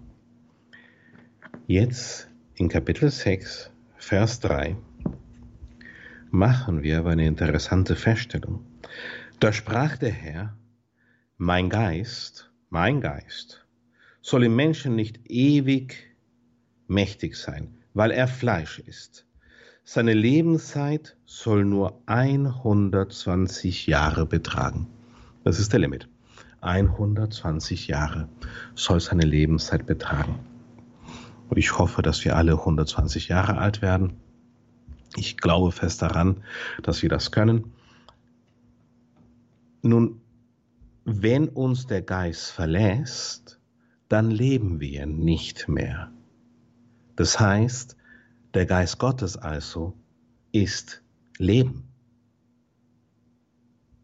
Jetzt 1.69 2.29
in 2.57 2.69
Kapitel 2.69 3.09
6, 3.09 3.71
Vers 3.99 4.41
3 4.41 4.77
machen 6.31 6.83
wir 6.83 6.99
aber 6.99 7.11
eine 7.11 7.27
interessante 7.27 7.97
Feststellung. 7.97 8.65
Da 9.41 9.53
sprach 9.53 9.97
der 9.97 10.11
Herr, 10.11 10.57
mein 11.37 11.69
Geist, 11.69 12.51
mein 12.71 13.01
Geist, 13.01 13.67
soll 14.23 14.45
im 14.45 14.57
Menschen 14.57 14.97
nicht 14.97 15.21
ewig 15.31 16.17
mächtig 16.89 17.37
sein, 17.37 17.75
weil 17.95 18.11
er 18.11 18.29
Fleisch 18.29 18.79
ist. 18.79 19.27
Seine 19.85 20.15
Lebenszeit 20.15 21.17
soll 21.27 21.65
nur 21.65 22.03
120 22.07 23.87
Jahre 23.87 24.27
betragen. 24.27 24.89
Das 25.45 25.61
ist 25.61 25.73
der 25.73 25.81
Limit. 25.81 26.09
120 26.61 27.87
Jahre 27.87 28.29
soll 28.75 29.01
seine 29.01 29.25
Lebenszeit 29.25 29.87
betragen. 29.87 30.41
Und 31.49 31.57
ich 31.59 31.79
hoffe, 31.79 32.03
dass 32.03 32.25
wir 32.25 32.37
alle 32.37 32.53
120 32.55 33.29
Jahre 33.29 33.59
alt 33.59 33.81
werden 33.81 34.15
ich 35.15 35.37
glaube 35.37 35.73
fest 35.73 36.03
daran, 36.03 36.43
dass 36.83 37.03
wir 37.03 37.09
das 37.09 37.31
können. 37.31 37.73
Nun, 39.83 40.21
wenn 41.05 41.49
uns 41.49 41.87
der 41.87 42.03
Geist 42.03 42.51
verlässt, 42.51 43.61
dann 44.09 44.31
leben 44.31 44.81
wir 44.81 45.07
nicht 45.07 45.69
mehr. 45.69 46.13
Das 47.15 47.39
heißt, 47.39 47.97
der 48.55 48.67
Geist 48.67 48.99
Gottes 48.99 49.37
also 49.37 49.95
ist 50.53 51.03
Leben. 51.39 51.85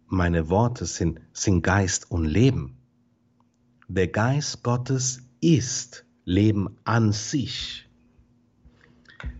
Meine 0.06 0.50
Worte 0.50 0.87
sind, 0.87 1.21
sind 1.32 1.62
Geist 1.62 2.11
und 2.11 2.26
Leben. 2.26 2.76
Der 3.88 4.09
Geist 4.09 4.62
Gottes 4.62 5.23
ist 5.40 6.04
Leben 6.25 6.76
an 6.85 7.12
sich. 7.12 7.88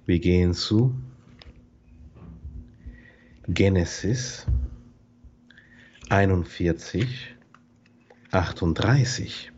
Wir 0.07 0.19
gehen 0.19 0.55
zu 0.55 0.95
Genesis 3.49 4.47
41, 6.11 7.35
38. 8.31 9.51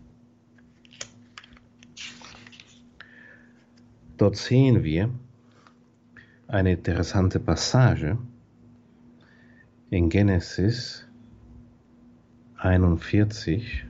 Dort 4.17 4.37
sehen 4.37 4.85
wir 4.85 5.11
eine 6.47 6.73
interessante 6.73 7.39
Passage 7.39 8.17
in 9.91 10.09
Genesis 10.09 11.07
41, 12.57 13.85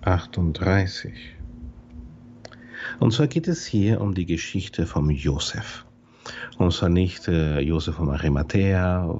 38. 0.00 1.36
Und 2.98 3.12
zwar 3.12 3.28
geht 3.28 3.46
es 3.46 3.66
hier 3.66 4.00
um 4.00 4.16
die 4.16 4.26
Geschichte 4.26 4.84
von 4.84 5.10
Josef. 5.10 5.84
Und 6.58 6.72
zwar 6.72 6.88
nicht 6.88 7.28
äh, 7.28 7.60
Josef 7.60 7.96
von 7.96 8.10
Arimathea, 8.10 9.18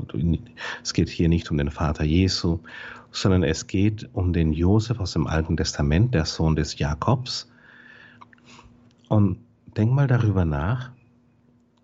es 0.83 0.93
geht 0.93 1.09
hier 1.09 1.29
nicht 1.29 1.51
um 1.51 1.59
den 1.59 1.71
Vater 1.71 2.05
Jesu, 2.05 2.61
sondern 3.11 3.43
es 3.43 3.67
geht 3.67 4.09
um 4.13 4.33
den 4.33 4.53
Josef 4.53 5.01
aus 5.01 5.13
dem 5.13 5.27
Alten 5.27 5.57
Testament, 5.57 6.15
der 6.15 6.25
Sohn 6.25 6.57
des 6.57 6.79
Jakobs. 6.79 7.51
Und 9.09 9.39
denk 9.77 9.93
mal 9.93 10.07
darüber 10.07 10.45
nach. 10.45 10.91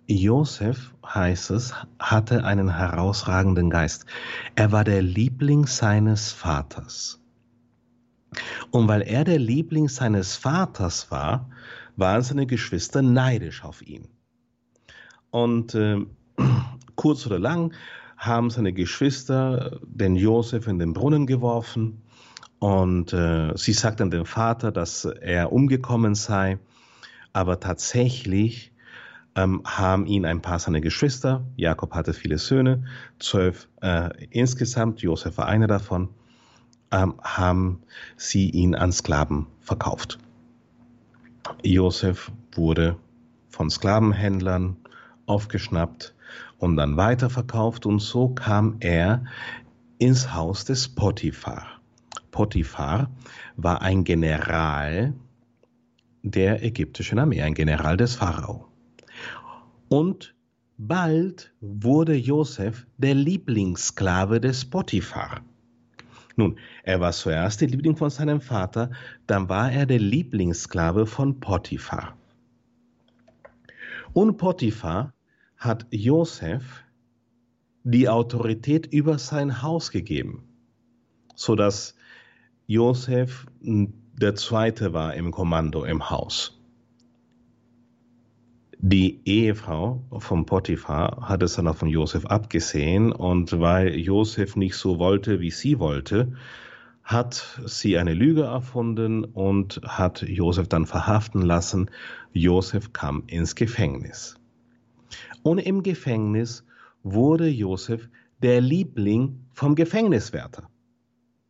Josef, 0.06 0.92
heißt 1.06 1.50
es, 1.50 1.74
hatte 1.98 2.44
einen 2.44 2.76
herausragenden 2.76 3.70
Geist. 3.70 4.04
Er 4.54 4.70
war 4.70 4.84
der 4.84 5.00
Liebling 5.00 5.66
seines 5.66 6.30
Vaters. 6.30 7.20
Und 8.70 8.88
weil 8.88 9.02
er 9.02 9.24
der 9.24 9.38
Liebling 9.38 9.88
seines 9.88 10.36
Vaters 10.36 11.10
war, 11.10 11.48
waren 11.96 12.22
seine 12.22 12.46
Geschwister 12.46 13.00
neidisch 13.00 13.64
auf 13.64 13.80
ihn. 13.80 14.08
Und 15.34 15.74
äh, 15.74 15.98
kurz 16.94 17.26
oder 17.26 17.40
lang 17.40 17.74
haben 18.16 18.50
seine 18.50 18.72
Geschwister 18.72 19.80
den 19.82 20.14
Josef 20.14 20.68
in 20.68 20.78
den 20.78 20.92
Brunnen 20.92 21.26
geworfen 21.26 22.02
und 22.60 23.12
äh, 23.12 23.50
sie 23.56 23.72
sagten 23.72 24.12
dem 24.12 24.26
Vater, 24.26 24.70
dass 24.70 25.04
er 25.04 25.50
umgekommen 25.50 26.14
sei, 26.14 26.60
aber 27.32 27.58
tatsächlich 27.58 28.72
ähm, 29.34 29.62
haben 29.64 30.06
ihn 30.06 30.24
ein 30.24 30.40
paar 30.40 30.60
seiner 30.60 30.80
Geschwister, 30.80 31.44
Jakob 31.56 31.94
hatte 31.94 32.12
viele 32.12 32.38
Söhne, 32.38 32.84
zwölf 33.18 33.66
äh, 33.82 34.10
insgesamt, 34.30 35.02
Josef 35.02 35.36
war 35.36 35.46
einer 35.46 35.66
davon, 35.66 36.10
ähm, 36.92 37.14
haben 37.20 37.82
sie 38.16 38.50
ihn 38.50 38.76
an 38.76 38.92
Sklaven 38.92 39.48
verkauft. 39.58 40.20
Josef 41.64 42.30
wurde 42.52 42.94
von 43.48 43.68
Sklavenhändlern 43.68 44.76
aufgeschnappt 45.26 46.14
und 46.58 46.76
dann 46.76 46.96
weiterverkauft 46.96 47.86
und 47.86 48.00
so 48.00 48.28
kam 48.28 48.76
er 48.80 49.24
ins 49.98 50.34
Haus 50.34 50.64
des 50.64 50.88
Potiphar. 50.88 51.80
Potiphar 52.30 53.10
war 53.56 53.82
ein 53.82 54.04
General 54.04 55.14
der 56.22 56.64
ägyptischen 56.64 57.18
Armee, 57.18 57.42
ein 57.42 57.54
General 57.54 57.96
des 57.96 58.16
Pharao. 58.16 58.66
Und 59.88 60.34
bald 60.76 61.52
wurde 61.60 62.14
Josef 62.14 62.86
der 62.98 63.14
Lieblingssklave 63.14 64.40
des 64.40 64.64
Potiphar. 64.64 65.42
Nun, 66.36 66.58
er 66.82 67.00
war 67.00 67.12
zuerst 67.12 67.60
der 67.60 67.68
Liebling 67.68 67.96
von 67.96 68.10
seinem 68.10 68.40
Vater, 68.40 68.90
dann 69.28 69.48
war 69.48 69.70
er 69.70 69.86
der 69.86 70.00
Lieblingssklave 70.00 71.06
von 71.06 71.38
Potiphar. 71.38 72.16
Und 74.12 74.36
Potiphar 74.36 75.13
hat 75.64 75.86
Josef 75.90 76.84
die 77.84 78.08
Autorität 78.08 78.86
über 78.86 79.18
sein 79.18 79.62
Haus 79.62 79.90
gegeben, 79.90 80.44
sodass 81.34 81.94
Josef 82.66 83.46
der 83.60 84.34
Zweite 84.34 84.92
war 84.92 85.14
im 85.14 85.30
Kommando 85.30 85.84
im 85.84 86.10
Haus. 86.10 86.60
Die 88.78 89.20
Ehefrau 89.24 90.02
von 90.18 90.44
Potiphar 90.44 91.28
hat 91.28 91.42
es 91.42 91.54
dann 91.54 91.68
auch 91.68 91.76
von 91.76 91.88
Josef 91.88 92.26
abgesehen 92.26 93.12
und 93.12 93.58
weil 93.58 93.96
Josef 93.96 94.56
nicht 94.56 94.76
so 94.76 94.98
wollte, 94.98 95.40
wie 95.40 95.50
sie 95.50 95.78
wollte, 95.78 96.34
hat 97.02 97.60
sie 97.64 97.96
eine 97.98 98.14
Lüge 98.14 98.42
erfunden 98.42 99.24
und 99.24 99.80
hat 99.84 100.22
Josef 100.22 100.68
dann 100.68 100.86
verhaften 100.86 101.42
lassen. 101.42 101.90
Josef 102.32 102.92
kam 102.92 103.24
ins 103.26 103.54
Gefängnis. 103.54 104.36
Und 105.44 105.58
im 105.58 105.82
Gefängnis 105.82 106.64
wurde 107.02 107.48
Josef 107.48 108.08
der 108.42 108.62
Liebling 108.62 109.44
vom 109.52 109.74
Gefängniswärter. 109.74 110.70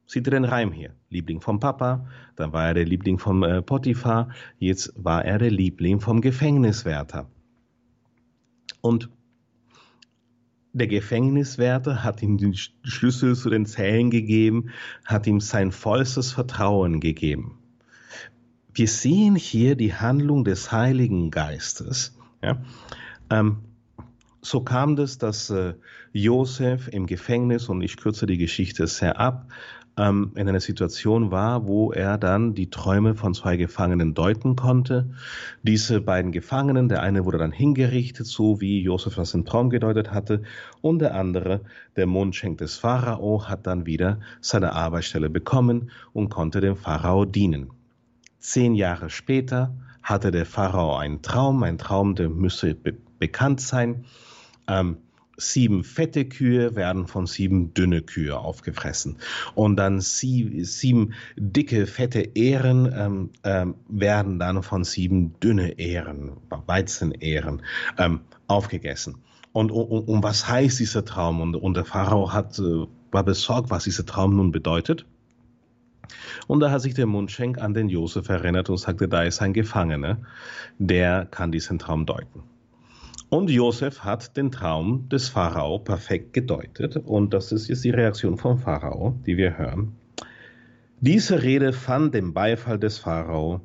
Seht 0.05 0.27
ihr 0.27 0.33
den 0.33 0.45
Reim 0.45 0.73
hier? 0.73 0.97
Liebling 1.11 1.41
vom 1.41 1.61
Papa, 1.61 2.09
dann 2.35 2.53
war 2.53 2.67
er 2.67 2.75
der 2.75 2.87
Liebling 2.87 3.21
vom 3.21 3.45
äh, 3.45 3.63
Potiphar, 3.63 4.31
jetzt 4.59 4.93
war 4.97 5.25
er 5.25 5.39
der 5.39 5.53
Liebling 5.53 6.01
vom 6.01 6.21
Gefängniswärter. 6.21 7.31
Und 8.81 9.11
der 10.73 10.89
Gefängniswärter 10.89 12.03
hat 12.03 12.21
ihm 12.21 12.37
den 12.37 12.55
Schlüssel 12.55 13.37
zu 13.37 13.49
den 13.49 13.65
Zellen 13.65 14.11
gegeben, 14.11 14.71
hat 15.05 15.29
ihm 15.29 15.39
sein 15.39 15.71
vollstes 15.71 16.33
Vertrauen 16.33 16.99
gegeben. 16.99 17.61
Wir 18.73 18.89
sehen 18.89 19.37
hier 19.37 19.77
die 19.77 19.95
Handlung 19.95 20.45
des 20.45 20.73
Heiligen 20.73 21.31
Geistes. 21.31 22.19
Ja? 22.43 22.61
Ähm, 23.31 23.59
so 24.45 24.61
kam 24.61 24.95
es, 24.99 25.19
dass 25.19 25.51
äh, 25.51 25.75
Josef 26.13 26.89
im 26.89 27.07
Gefängnis, 27.07 27.69
und 27.69 27.83
ich 27.83 27.97
kürze 27.97 28.27
die 28.27 28.39
Geschichte 28.39 28.87
sehr 28.87 29.19
ab, 29.19 29.47
ähm, 29.97 30.33
in 30.35 30.49
einer 30.49 30.61
Situation 30.61 31.31
war, 31.31 31.67
wo 31.67 31.93
er 31.93 32.19
dann 32.19 32.55
die 32.55 32.69
Träume 32.69 33.15
von 33.15 33.35
zwei 33.35 33.57
Gefangenen 33.57 34.15
deuten 34.15 34.57
konnte. 34.57 35.11
Diese 35.63 36.01
beiden 36.01 36.33
Gefangenen, 36.33 36.89
der 36.89 37.03
eine 37.03 37.25
wurde 37.25 37.39
dann 37.39 37.53
hingerichtet, 37.53 38.27
so 38.27 38.61
wie 38.61 38.83
Josef 38.83 39.15
das 39.15 39.35
im 39.35 39.45
Traum 39.45 39.71
gedeutet 39.71 40.13
hatte, 40.13 40.43
und 40.81 40.99
der 40.99 41.15
andere, 41.15 41.61
der 41.97 42.07
Mundschenk 42.07 42.59
des 42.59 42.77
Pharao, 42.77 43.49
hat 43.49 43.67
dann 43.67 43.87
wieder 43.87 44.21
seine 44.41 44.73
Arbeitsstelle 44.73 45.31
bekommen 45.31 45.91
und 46.13 46.29
konnte 46.29 46.61
dem 46.61 46.77
Pharao 46.77 47.25
dienen. 47.25 47.71
Zehn 48.41 48.75
Jahre 48.75 49.11
später 49.11 49.75
hatte 50.03 50.31
der 50.31 50.45
Pharao 50.45 50.97
einen 50.97 51.23
Traum, 51.23 51.63
ein 51.63 51.79
Traum, 51.79 52.15
der 52.15 52.29
müsse 52.29 52.75
be 52.75 52.95
bekannt 53.19 53.61
sein. 53.61 54.05
Ähm, 54.69 54.99
sieben 55.37 55.85
fette 55.85 56.25
Kühe 56.25 56.75
werden 56.77 57.07
von 57.07 57.27
sieben 57.27 57.75
dünne 57.75 58.03
Kühe 58.03 58.39
aufgefressen. 58.39 59.19
Und 59.55 59.77
dann 59.77 60.01
sie, 60.01 60.65
sieben 60.65 61.15
dicke, 61.37 61.87
fette 61.87 62.21
Ähren 62.35 62.93
ähm, 62.95 63.31
ähm, 63.43 63.75
werden 63.89 64.39
dann 64.39 64.63
von 64.63 64.85
sieben 64.85 65.35
dünne 65.41 65.79
Ähren, 65.79 66.33
Weizenähren, 66.67 67.63
ähm, 67.99 68.21
aufgegessen. 68.47 69.17
Und 69.53 69.71
um, 69.71 70.05
um, 70.05 70.23
was 70.23 70.49
heißt 70.49 70.81
dieser 70.81 71.05
Traum? 71.05 71.41
Und, 71.41 71.55
und 71.55 71.77
der 71.77 71.85
Pharao 71.85 72.33
hat, 72.33 72.59
äh, 72.59 72.87
war 73.13 73.25
besorgt, 73.25 73.71
was 73.71 73.85
dieser 73.85 74.05
Traum 74.05 74.37
nun 74.37 74.51
bedeutet. 74.51 75.07
Und 76.47 76.61
da 76.61 76.71
hat 76.71 76.83
sich 76.83 76.95
der 76.95 77.07
Mundschenk 77.07 77.59
an 77.59 77.73
den 77.73 77.89
Josef 77.89 78.29
erinnert 78.29 78.69
und 78.69 78.77
sagte, 78.77 79.09
da 79.09 79.23
ist 79.23 79.41
ein 79.41 79.53
Gefangener, 79.53 80.19
der 80.79 81.27
kann 81.27 81.51
diesen 81.51 81.79
Traum 81.79 82.05
deuten. 82.05 82.43
Und 83.35 83.51
Josef 83.51 84.05
hat 84.05 84.37
den 84.37 84.53
Traum 84.53 85.09
des 85.09 85.29
Pharao 85.29 85.81
perfekt 85.81 86.35
gedeutet. 86.35 86.97
Und 86.97 87.35
das 87.35 87.51
ist 87.51 87.67
jetzt 87.67 87.83
die 87.83 87.91
Reaktion 87.91 88.39
vom 88.39 88.61
Pharao, 88.61 89.19
die 89.27 89.37
wir 89.37 89.59
hören. 89.59 89.97
Diese 91.01 91.43
Rede 91.43 91.73
fand 91.73 92.15
den 92.15 92.33
Beifall 92.33 92.79
des 92.79 92.99
Pharao 92.99 93.61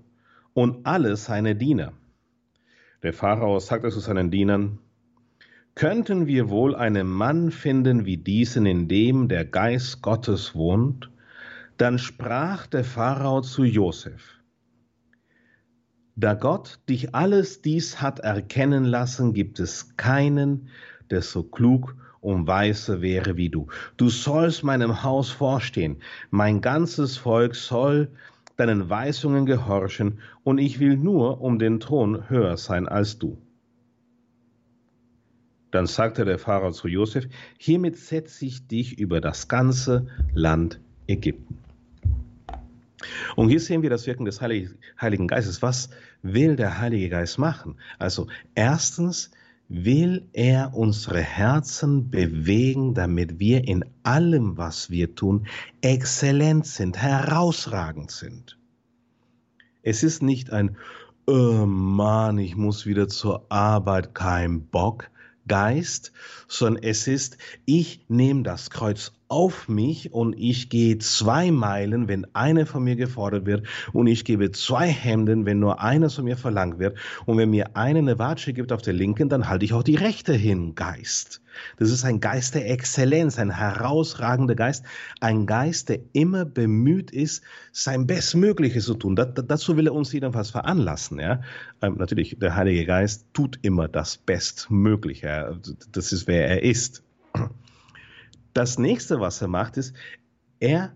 und 0.55 0.87
alle 0.87 1.15
seine 1.17 1.55
Diener. 1.55 1.93
Der 3.03 3.13
Pharao 3.13 3.59
sagte 3.59 3.91
zu 3.91 3.99
seinen 3.99 4.31
Dienern, 4.31 4.79
könnten 5.75 6.25
wir 6.25 6.49
wohl 6.49 6.73
einen 6.73 7.07
Mann 7.07 7.51
finden 7.51 8.07
wie 8.07 8.17
diesen, 8.17 8.65
in 8.65 8.87
dem 8.87 9.27
der 9.27 9.45
Geist 9.45 10.01
Gottes 10.01 10.55
wohnt? 10.55 11.11
Dann 11.77 11.99
sprach 11.99 12.65
der 12.65 12.83
Pharao 12.83 13.41
zu 13.41 13.65
Josef, 13.65 14.38
da 16.19 16.33
Gott 16.33 16.79
dich 16.89 17.15
alles 17.15 17.61
dies 17.61 18.01
hat 18.01 18.19
erkennen 18.19 18.83
lassen, 18.83 19.33
gibt 19.33 19.59
es 19.59 19.95
keinen, 19.95 20.67
der 21.09 21.21
so 21.21 21.43
klug 21.43 21.95
und 22.19 22.45
weise 22.45 23.01
wäre 23.01 23.37
wie 23.37 23.49
du. 23.49 23.67
Du 23.95 24.09
sollst 24.09 24.63
meinem 24.63 25.03
Haus 25.03 25.29
vorstehen. 25.29 25.97
Mein 26.29 26.59
ganzes 26.59 27.15
Volk 27.17 27.55
soll 27.55 28.11
deinen 28.57 28.89
Weisungen 28.89 29.45
gehorchen, 29.45 30.19
und 30.43 30.57
ich 30.57 30.81
will 30.81 30.97
nur 30.97 31.39
um 31.39 31.59
den 31.59 31.79
Thron 31.79 32.29
höher 32.29 32.57
sein 32.57 32.89
als 32.89 33.17
du. 33.17 33.37
Dann 35.71 35.85
sagte 35.85 36.25
der 36.25 36.39
Pharao 36.39 36.71
zu 36.71 36.89
Josef, 36.89 37.29
hiermit 37.57 37.95
setze 37.95 38.45
ich 38.45 38.67
dich 38.67 38.99
über 38.99 39.21
das 39.21 39.47
ganze 39.47 40.07
Land 40.33 40.81
Ägypten. 41.07 41.68
Und 43.35 43.49
hier 43.49 43.59
sehen 43.59 43.81
wir 43.81 43.89
das 43.89 44.07
Wirken 44.07 44.25
des 44.25 44.41
Heiligen 44.41 45.27
Geistes. 45.27 45.61
Was 45.61 45.89
will 46.21 46.55
der 46.55 46.79
Heilige 46.79 47.09
Geist 47.09 47.37
machen? 47.37 47.75
Also 47.97 48.27
erstens 48.55 49.31
will 49.69 50.27
er 50.33 50.73
unsere 50.73 51.21
Herzen 51.21 52.09
bewegen, 52.09 52.95
damit 52.95 53.39
wir 53.39 53.67
in 53.67 53.85
allem, 54.03 54.57
was 54.57 54.89
wir 54.89 55.15
tun, 55.15 55.47
exzellent 55.81 56.65
sind, 56.65 56.97
herausragend 56.97 58.11
sind. 58.11 58.57
Es 59.83 60.03
ist 60.03 60.23
nicht 60.23 60.51
ein, 60.51 60.75
oh 61.27 61.65
Mann, 61.65 62.39
ich 62.39 62.55
muss 62.55 62.85
wieder 62.85 63.07
zur 63.07 63.45
Arbeit, 63.49 64.15
kein 64.15 64.65
Bock, 64.65 65.09
Geist, 65.47 66.11
sondern 66.47 66.83
es 66.83 67.07
ist, 67.07 67.37
ich 67.65 68.05
nehme 68.07 68.43
das 68.43 68.69
Kreuz 68.69 69.13
auf 69.29 69.69
mich 69.69 70.11
und 70.11 70.33
ich 70.37 70.69
gehe 70.69 70.97
zwei 70.97 71.51
Meilen, 71.51 72.07
wenn 72.07 72.27
eine 72.33 72.65
von 72.65 72.83
mir 72.83 72.95
gefordert 72.95 73.45
wird 73.45 73.65
und 73.93 74.07
ich 74.07 74.25
gebe 74.25 74.51
zwei 74.51 74.87
Hemden, 74.87 75.45
wenn 75.45 75.59
nur 75.59 75.81
eines 75.81 76.15
von 76.15 76.25
mir 76.25 76.35
verlangt 76.35 76.79
wird 76.79 76.97
und 77.25 77.37
wenn 77.37 77.49
mir 77.49 77.77
eine 77.77 77.99
eine 77.99 78.19
Watsche 78.19 78.53
gibt 78.53 78.71
auf 78.71 78.81
der 78.81 78.93
linken, 78.93 79.29
dann 79.29 79.47
halte 79.47 79.65
ich 79.65 79.73
auch 79.73 79.83
die 79.83 79.95
rechte 79.95 80.33
hin, 80.33 80.73
Geist. 80.75 81.41
Das 81.77 81.91
ist 81.91 82.05
ein 82.05 82.19
Geist 82.19 82.55
der 82.55 82.69
Exzellenz, 82.69 83.37
ein 83.37 83.51
herausragender 83.51 84.55
Geist, 84.55 84.85
ein 85.19 85.45
Geist, 85.45 85.89
der 85.89 85.99
immer 86.13 86.45
bemüht 86.45 87.11
ist, 87.11 87.43
sein 87.71 88.07
Bestmögliches 88.07 88.85
zu 88.85 88.95
tun. 88.95 89.15
Das, 89.15 89.29
dazu 89.33 89.77
will 89.77 89.87
er 89.87 89.93
uns 89.93 90.11
jedenfalls 90.11 90.49
veranlassen. 90.49 91.19
Ja? 91.19 91.41
Ähm, 91.81 91.95
natürlich, 91.97 92.37
der 92.39 92.55
Heilige 92.55 92.85
Geist 92.85 93.27
tut 93.33 93.59
immer 93.61 93.87
das 93.87 94.17
Bestmögliche. 94.17 95.59
Das 95.91 96.11
ist, 96.11 96.27
wer 96.27 96.47
er 96.47 96.63
ist. 96.63 97.03
Das 98.59 98.77
nächste, 98.77 99.21
was 99.21 99.41
er 99.41 99.47
macht, 99.47 99.77
ist, 99.77 99.95
er 100.59 100.93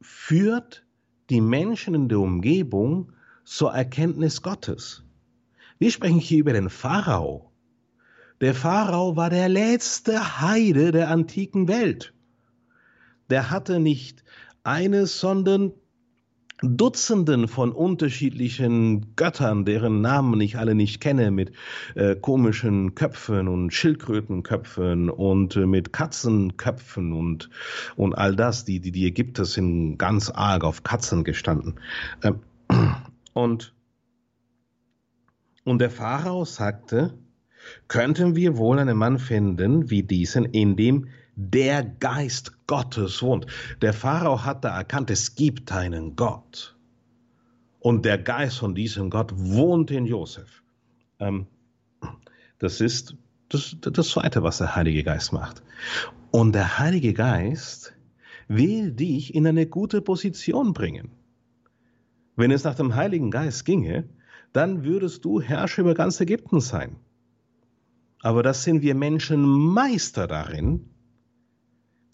führt 0.00 0.86
die 1.28 1.40
Menschen 1.40 1.92
in 1.92 2.08
der 2.08 2.20
Umgebung 2.20 3.10
zur 3.42 3.72
Erkenntnis 3.72 4.40
Gottes. 4.40 5.02
Wir 5.80 5.90
sprechen 5.90 6.20
hier 6.20 6.38
über 6.38 6.52
den 6.52 6.70
Pharao. 6.70 7.50
Der 8.40 8.54
Pharao 8.54 9.16
war 9.16 9.28
der 9.28 9.48
letzte 9.48 10.40
Heide 10.40 10.92
der 10.92 11.08
antiken 11.08 11.66
Welt. 11.66 12.14
Der 13.28 13.50
hatte 13.50 13.80
nicht 13.80 14.22
eines, 14.62 15.18
sondern 15.18 15.72
Dutzenden 16.62 17.48
von 17.48 17.72
unterschiedlichen 17.72 19.16
Göttern, 19.16 19.64
deren 19.64 20.00
Namen 20.00 20.40
ich 20.40 20.58
alle 20.58 20.74
nicht 20.74 21.00
kenne, 21.00 21.30
mit 21.30 21.52
äh, 21.94 22.14
komischen 22.16 22.94
Köpfen 22.94 23.48
und 23.48 23.72
Schildkrötenköpfen 23.72 25.08
und 25.08 25.56
äh, 25.56 25.66
mit 25.66 25.92
Katzenköpfen 25.92 27.12
und, 27.12 27.50
und 27.96 28.14
all 28.14 28.36
das. 28.36 28.64
Die, 28.64 28.80
die, 28.80 28.92
die 28.92 29.06
Ägypter 29.06 29.44
sind 29.44 29.96
ganz 29.96 30.30
arg 30.30 30.64
auf 30.64 30.82
Katzen 30.82 31.24
gestanden. 31.24 31.80
Ähm, 32.22 32.40
und, 33.32 33.74
und 35.64 35.78
der 35.80 35.90
Pharao 35.90 36.44
sagte, 36.44 37.14
könnten 37.88 38.36
wir 38.36 38.56
wohl 38.56 38.78
einen 38.78 38.96
Mann 38.96 39.18
finden 39.18 39.90
wie 39.90 40.02
diesen, 40.02 40.44
in 40.44 40.76
dem 40.76 41.08
der 41.36 41.84
Geist 41.84 42.66
Gottes 42.66 43.22
wohnt. 43.22 43.46
Der 43.82 43.92
Pharao 43.92 44.44
hat 44.44 44.64
da 44.64 44.76
erkannt, 44.76 45.10
es 45.10 45.34
gibt 45.34 45.72
einen 45.72 46.16
Gott. 46.16 46.76
Und 47.78 48.04
der 48.04 48.18
Geist 48.18 48.58
von 48.58 48.74
diesem 48.74 49.10
Gott 49.10 49.32
wohnt 49.34 49.90
in 49.90 50.06
Josef. 50.06 50.62
Ähm, 51.18 51.46
das 52.58 52.80
ist 52.80 53.16
das, 53.48 53.76
das 53.80 54.08
Zweite, 54.08 54.42
was 54.42 54.58
der 54.58 54.76
Heilige 54.76 55.02
Geist 55.02 55.32
macht. 55.32 55.62
Und 56.30 56.54
der 56.54 56.78
Heilige 56.78 57.14
Geist 57.14 57.94
will 58.48 58.92
dich 58.92 59.34
in 59.34 59.46
eine 59.46 59.66
gute 59.66 60.02
Position 60.02 60.72
bringen. 60.72 61.10
Wenn 62.36 62.50
es 62.50 62.64
nach 62.64 62.74
dem 62.74 62.94
Heiligen 62.94 63.30
Geist 63.30 63.64
ginge, 63.64 64.08
dann 64.52 64.84
würdest 64.84 65.24
du 65.24 65.40
Herrscher 65.40 65.82
über 65.82 65.94
ganz 65.94 66.20
Ägypten 66.20 66.60
sein. 66.60 66.96
Aber 68.22 68.42
das 68.42 68.64
sind 68.64 68.82
wir 68.82 68.94
Menschen 68.94 69.42
Meister 69.42 70.26
darin, 70.26 70.89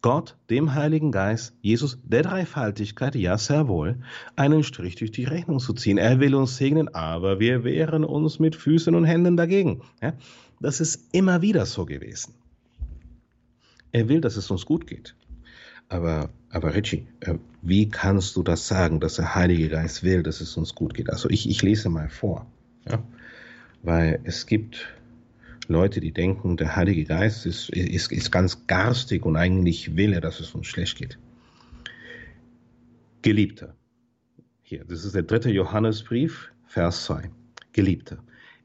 Gott, 0.07 0.37
dem 0.51 0.73
Heiligen 0.73 1.11
Geist, 1.11 1.53
Jesus, 1.63 1.99
der 2.05 2.23
Dreifaltigkeit, 2.23 3.17
ja 3.17 3.37
sehr 3.39 3.67
wohl, 3.67 3.99
einen 4.37 4.63
Strich 4.63 4.95
durch 4.95 5.11
die 5.11 5.25
Rechnung 5.25 5.59
zu 5.59 5.73
ziehen. 5.73 5.99
Er 5.99 6.21
will 6.21 6.37
uns 6.37 6.57
segnen, 6.57 6.95
aber 6.95 7.41
wir 7.41 7.65
wehren 7.65 8.05
uns 8.05 8.39
mit 8.39 8.55
Füßen 8.55 8.95
und 8.95 9.03
Händen 9.03 9.37
dagegen. 9.37 9.83
Ja, 10.01 10.13
das 10.61 10.79
ist 10.79 11.13
immer 11.13 11.43
wieder 11.43 11.67
so 11.67 11.87
gewesen. 11.87 12.35
Er 13.91 14.09
will, 14.09 14.21
dass 14.21 14.37
es 14.37 14.49
uns 14.49 14.65
gut 14.65 14.87
geht. 14.87 15.17
Aber, 15.89 16.31
aber 16.51 16.77
Richie, 16.77 17.09
äh, 17.19 17.35
wie 17.63 17.89
kannst 17.89 18.37
du 18.37 18.45
das 18.45 18.69
sagen, 18.69 19.01
dass 19.01 19.17
der 19.17 19.35
Heilige 19.35 19.69
Geist 19.69 20.05
will, 20.05 20.23
dass 20.23 20.41
es 20.41 20.57
uns 20.57 20.77
gut 20.77 20.95
geht? 20.95 21.11
Also 21.11 21.29
ich, 21.31 21.51
ich 21.51 21.63
lese 21.63 21.89
mal 21.89 22.11
vor. 22.11 22.47
Ja? 22.89 23.03
Weil 23.83 24.21
es 24.23 24.47
gibt 24.47 24.87
Leute, 25.69 26.01
die 26.01 26.13
denken, 26.13 26.57
der 26.57 26.77
Heilige 26.77 27.05
Geist 27.05 27.47
ist, 27.47 27.71
ist, 27.71 28.13
ist 28.13 28.31
ganz 28.31 28.67
garstig 28.67 29.25
und 29.25 29.37
eigentlich 29.37 29.97
will 29.97 30.13
er, 30.13 30.21
dass 30.21 30.41
es 30.41 30.55
uns 30.55 30.67
schlecht 30.67 30.99
geht. 30.99 31.19
Geliebter. 33.23 33.75
Hier, 34.63 34.85
das 34.85 35.05
ist 35.05 35.15
der 35.15 35.23
dritte 35.23 35.51
Johannesbrief, 35.51 36.53
Vers 36.67 37.05
2. 37.07 37.31
Geliebter. 37.73 38.19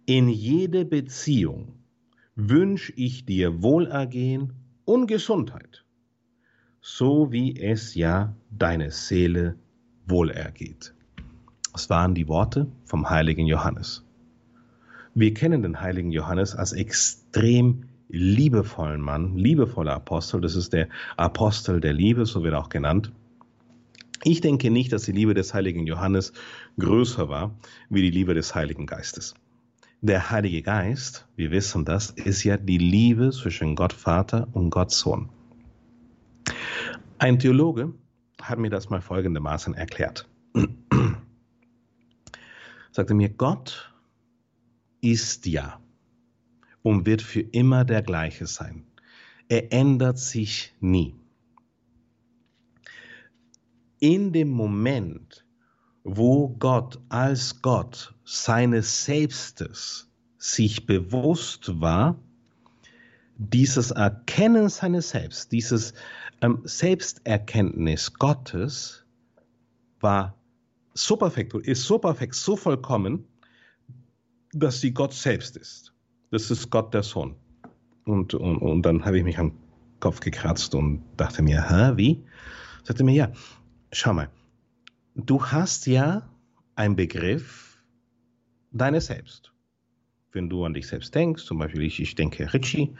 In 0.05 0.29
jede 0.29 0.85
Beziehung 0.85 1.73
wünsche 2.35 2.93
ich 2.95 3.25
dir 3.25 3.61
Wohlergehen 3.61 4.53
und 4.85 5.07
Gesundheit, 5.07 5.83
so 6.81 7.31
wie 7.31 7.59
es 7.59 7.95
ja 7.95 8.35
deine 8.49 8.91
Seele 8.91 9.57
wohlergeht. 10.05 10.93
Das 11.71 11.89
waren 11.89 12.13
die 12.15 12.27
Worte 12.27 12.67
vom 12.85 13.09
heiligen 13.09 13.47
Johannes. 13.47 14.03
Wir 15.13 15.33
kennen 15.33 15.61
den 15.61 15.81
heiligen 15.81 16.11
Johannes 16.11 16.55
als 16.55 16.71
extrem 16.71 17.83
liebevollen 18.07 19.01
Mann, 19.01 19.37
liebevoller 19.37 19.93
Apostel. 19.93 20.41
Das 20.41 20.55
ist 20.55 20.73
der 20.73 20.87
Apostel 21.17 21.81
der 21.81 21.93
Liebe, 21.93 22.25
so 22.25 22.43
wird 22.43 22.53
er 22.53 22.59
auch 22.59 22.69
genannt. 22.69 23.11
Ich 24.23 24.41
denke 24.41 24.69
nicht, 24.69 24.93
dass 24.93 25.03
die 25.03 25.11
Liebe 25.11 25.33
des 25.33 25.53
heiligen 25.53 25.87
Johannes 25.87 26.31
größer 26.79 27.27
war 27.27 27.55
wie 27.89 28.01
die 28.01 28.11
Liebe 28.11 28.33
des 28.33 28.53
Heiligen 28.53 28.85
Geistes. 28.85 29.33
Der 30.01 30.31
Heilige 30.31 30.61
Geist, 30.61 31.27
wir 31.35 31.51
wissen 31.51 31.85
das, 31.85 32.11
ist 32.11 32.43
ja 32.43 32.57
die 32.57 32.77
Liebe 32.77 33.31
zwischen 33.31 33.75
Gott 33.75 33.93
Vater 33.93 34.47
und 34.53 34.69
Gott 34.69 34.91
Sohn. 34.91 35.29
Ein 37.17 37.37
Theologe 37.39 37.93
hat 38.41 38.59
mir 38.59 38.69
das 38.69 38.89
mal 38.89 39.01
folgendermaßen 39.01 39.73
erklärt. 39.73 40.27
sagte 42.91 43.13
mir, 43.13 43.29
Gott 43.29 43.90
ist 45.01 45.45
ja 45.45 45.81
und 46.83 47.05
wird 47.05 47.21
für 47.21 47.41
immer 47.41 47.85
der 47.85 48.01
gleiche 48.01 48.47
sein. 48.47 48.85
Er 49.49 49.73
ändert 49.73 50.17
sich 50.17 50.73
nie. 50.79 51.15
In 53.99 54.31
dem 54.31 54.49
Moment, 54.49 55.45
wo 56.03 56.49
Gott 56.49 56.99
als 57.09 57.61
Gott 57.61 58.15
seines 58.23 59.05
Selbstes 59.05 60.09
sich 60.37 60.85
bewusst 60.87 61.79
war, 61.79 62.17
dieses 63.37 63.91
Erkennen 63.91 64.69
seines 64.69 65.09
Selbst, 65.09 65.51
dieses 65.51 65.93
ähm, 66.41 66.61
Selbsterkenntnis 66.63 68.13
Gottes 68.13 69.05
war 69.99 70.35
so 70.93 71.15
perfekt, 71.15 71.53
ist 71.53 71.83
so 71.83 71.99
perfekt, 71.99 72.35
so 72.35 72.55
vollkommen, 72.55 73.27
dass 74.53 74.81
sie 74.81 74.93
Gott 74.93 75.13
selbst 75.13 75.57
ist. 75.57 75.93
Das 76.31 76.51
ist 76.51 76.69
Gott 76.69 76.93
der 76.93 77.03
Sohn. 77.03 77.35
Und, 78.05 78.33
und, 78.33 78.57
und 78.57 78.81
dann 78.83 79.05
habe 79.05 79.17
ich 79.17 79.23
mich 79.23 79.37
am 79.37 79.53
Kopf 79.99 80.19
gekratzt 80.19 80.73
und 80.75 81.03
dachte 81.17 81.41
mir, 81.41 81.69
hä, 81.69 81.93
wie? 81.95 82.23
Sagte 82.83 83.03
mir, 83.03 83.13
ja, 83.13 83.31
schau 83.91 84.13
mal, 84.13 84.29
du 85.15 85.45
hast 85.45 85.85
ja 85.87 86.29
einen 86.75 86.95
Begriff 86.95 87.81
deines 88.71 89.07
Selbst. 89.07 89.51
Wenn 90.31 90.49
du 90.49 90.63
an 90.63 90.73
dich 90.73 90.87
selbst 90.87 91.13
denkst, 91.13 91.43
zum 91.43 91.59
Beispiel 91.59 91.83
ich, 91.83 91.99
ich 91.99 92.15
denke 92.15 92.53
Richie, 92.53 92.95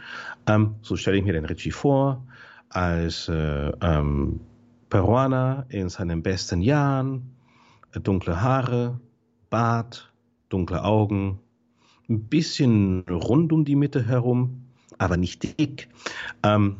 ähm, 0.48 0.76
so 0.82 0.98
stelle 0.98 1.18
ich 1.18 1.24
mir 1.24 1.32
den 1.32 1.46
Richie 1.46 1.72
vor, 1.72 2.28
als 2.68 3.30
äh, 3.30 3.72
ähm, 3.82 4.42
Peruaner 4.90 5.66
in 5.70 5.88
seinen 5.88 6.22
besten 6.24 6.62
Jahren, 6.62 7.32
dunkle 7.94 8.42
Haare, 8.42 9.00
Bart, 9.50 10.11
dunkle 10.52 10.84
Augen, 10.84 11.40
ein 12.10 12.26
bisschen 12.26 13.04
rund 13.10 13.54
um 13.54 13.66
die 13.66 13.76
Mitte 13.76 14.08
herum, 14.08 14.66
aber 14.98 15.18
nicht 15.18 15.60
dick. 15.60 15.88
Ähm, 16.44 16.78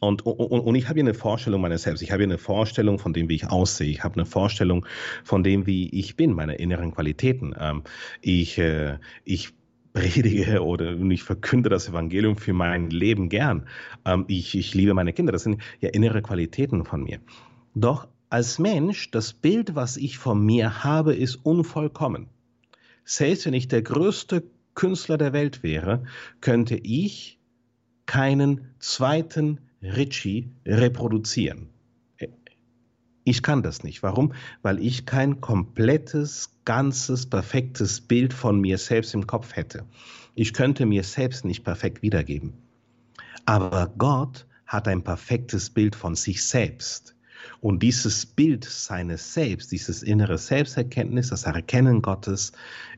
und, 0.00 0.26
und, 0.26 0.60
und, 0.60 0.74
ich 0.74 0.88
habe 0.88 0.94
hier 0.94 1.04
eine 1.04 1.14
Vorstellung 1.14 1.60
meiner 1.60 1.78
selbst. 1.78 2.02
Ich 2.02 2.10
habe 2.10 2.22
hier 2.22 2.28
eine 2.28 2.38
Vorstellung 2.38 2.98
von 2.98 3.12
dem, 3.12 3.28
wie 3.28 3.36
ich 3.36 3.48
aussehe. 3.48 3.88
Ich 3.88 4.02
habe 4.02 4.16
eine 4.16 4.26
Vorstellung 4.26 4.84
von 5.22 5.44
dem, 5.44 5.66
wie 5.66 5.88
ich 5.90 6.16
bin, 6.16 6.32
meine 6.32 6.56
inneren 6.56 6.92
Qualitäten. 6.92 7.54
Ähm, 7.56 7.82
ich, 8.20 8.58
äh, 8.58 8.98
ich 9.24 9.52
predige 9.92 10.64
oder 10.64 10.98
ich 10.98 11.22
verkünde 11.22 11.68
das 11.68 11.88
Evangelium 11.88 12.36
für 12.36 12.52
mein 12.52 12.90
Leben 12.90 13.28
gern. 13.28 13.68
Ähm, 14.04 14.24
ich, 14.26 14.56
ich 14.56 14.74
liebe 14.74 14.92
meine 14.92 15.12
Kinder. 15.12 15.32
Das 15.32 15.44
sind 15.44 15.62
ja 15.80 15.90
innere 15.90 16.20
Qualitäten 16.20 16.84
von 16.84 17.04
mir. 17.04 17.20
Doch 17.74 18.08
als 18.28 18.58
Mensch, 18.58 19.10
das 19.10 19.32
Bild, 19.32 19.74
was 19.74 19.96
ich 19.96 20.18
von 20.18 20.44
mir 20.44 20.82
habe, 20.82 21.14
ist 21.14 21.36
unvollkommen. 21.36 22.28
Selbst 23.04 23.46
wenn 23.46 23.54
ich 23.54 23.68
der 23.68 23.82
größte 23.82 24.44
Künstler 24.74 25.18
der 25.18 25.32
Welt 25.32 25.62
wäre, 25.62 26.04
könnte 26.40 26.76
ich 26.76 27.38
keinen 28.06 28.72
zweiten 28.78 29.60
Ritchie 29.82 30.50
reproduzieren. 30.66 31.68
Ich 33.24 33.42
kann 33.42 33.62
das 33.62 33.84
nicht. 33.84 34.02
Warum? 34.02 34.34
Weil 34.62 34.80
ich 34.80 35.06
kein 35.06 35.40
komplettes, 35.40 36.56
ganzes, 36.64 37.26
perfektes 37.26 38.00
Bild 38.00 38.34
von 38.34 38.60
mir 38.60 38.78
selbst 38.78 39.14
im 39.14 39.26
Kopf 39.26 39.54
hätte. 39.54 39.84
Ich 40.34 40.52
könnte 40.52 40.86
mir 40.86 41.04
selbst 41.04 41.44
nicht 41.44 41.62
perfekt 41.62 42.02
wiedergeben. 42.02 42.54
Aber 43.44 43.92
Gott 43.96 44.46
hat 44.66 44.88
ein 44.88 45.04
perfektes 45.04 45.70
Bild 45.70 45.94
von 45.94 46.14
sich 46.14 46.44
selbst. 46.44 47.14
Und 47.62 47.80
dieses 47.84 48.26
Bild 48.26 48.64
seines 48.64 49.34
Selbst, 49.34 49.70
dieses 49.70 50.02
innere 50.02 50.36
Selbsterkenntnis, 50.36 51.28
das 51.28 51.44
Erkennen 51.44 52.02
Gottes, 52.02 52.50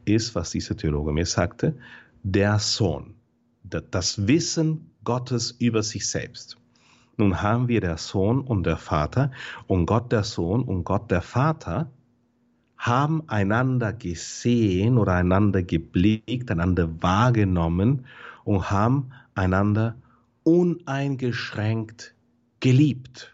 ist, 0.06 0.34
was 0.34 0.52
dieser 0.52 0.74
Theologe 0.74 1.12
mir 1.12 1.26
sagte, 1.26 1.76
der 2.22 2.58
Sohn. 2.58 3.14
Das 3.62 4.26
Wissen 4.26 4.90
Gottes 5.04 5.50
über 5.50 5.82
sich 5.82 6.08
selbst. 6.08 6.56
Nun 7.18 7.42
haben 7.42 7.68
wir 7.68 7.82
der 7.82 7.98
Sohn 7.98 8.40
und 8.40 8.64
der 8.64 8.78
Vater 8.78 9.32
und 9.66 9.84
Gott 9.84 10.10
der 10.10 10.24
Sohn 10.24 10.62
und 10.62 10.84
Gott 10.84 11.10
der 11.10 11.20
Vater 11.20 11.90
haben 12.78 13.28
einander 13.28 13.92
gesehen 13.92 14.96
oder 14.96 15.12
einander 15.12 15.62
geblickt, 15.62 16.50
einander 16.50 17.02
wahrgenommen 17.02 18.06
und 18.44 18.70
haben 18.70 19.10
einander 19.34 19.96
uneingeschränkt 20.42 22.14
geliebt. 22.60 23.33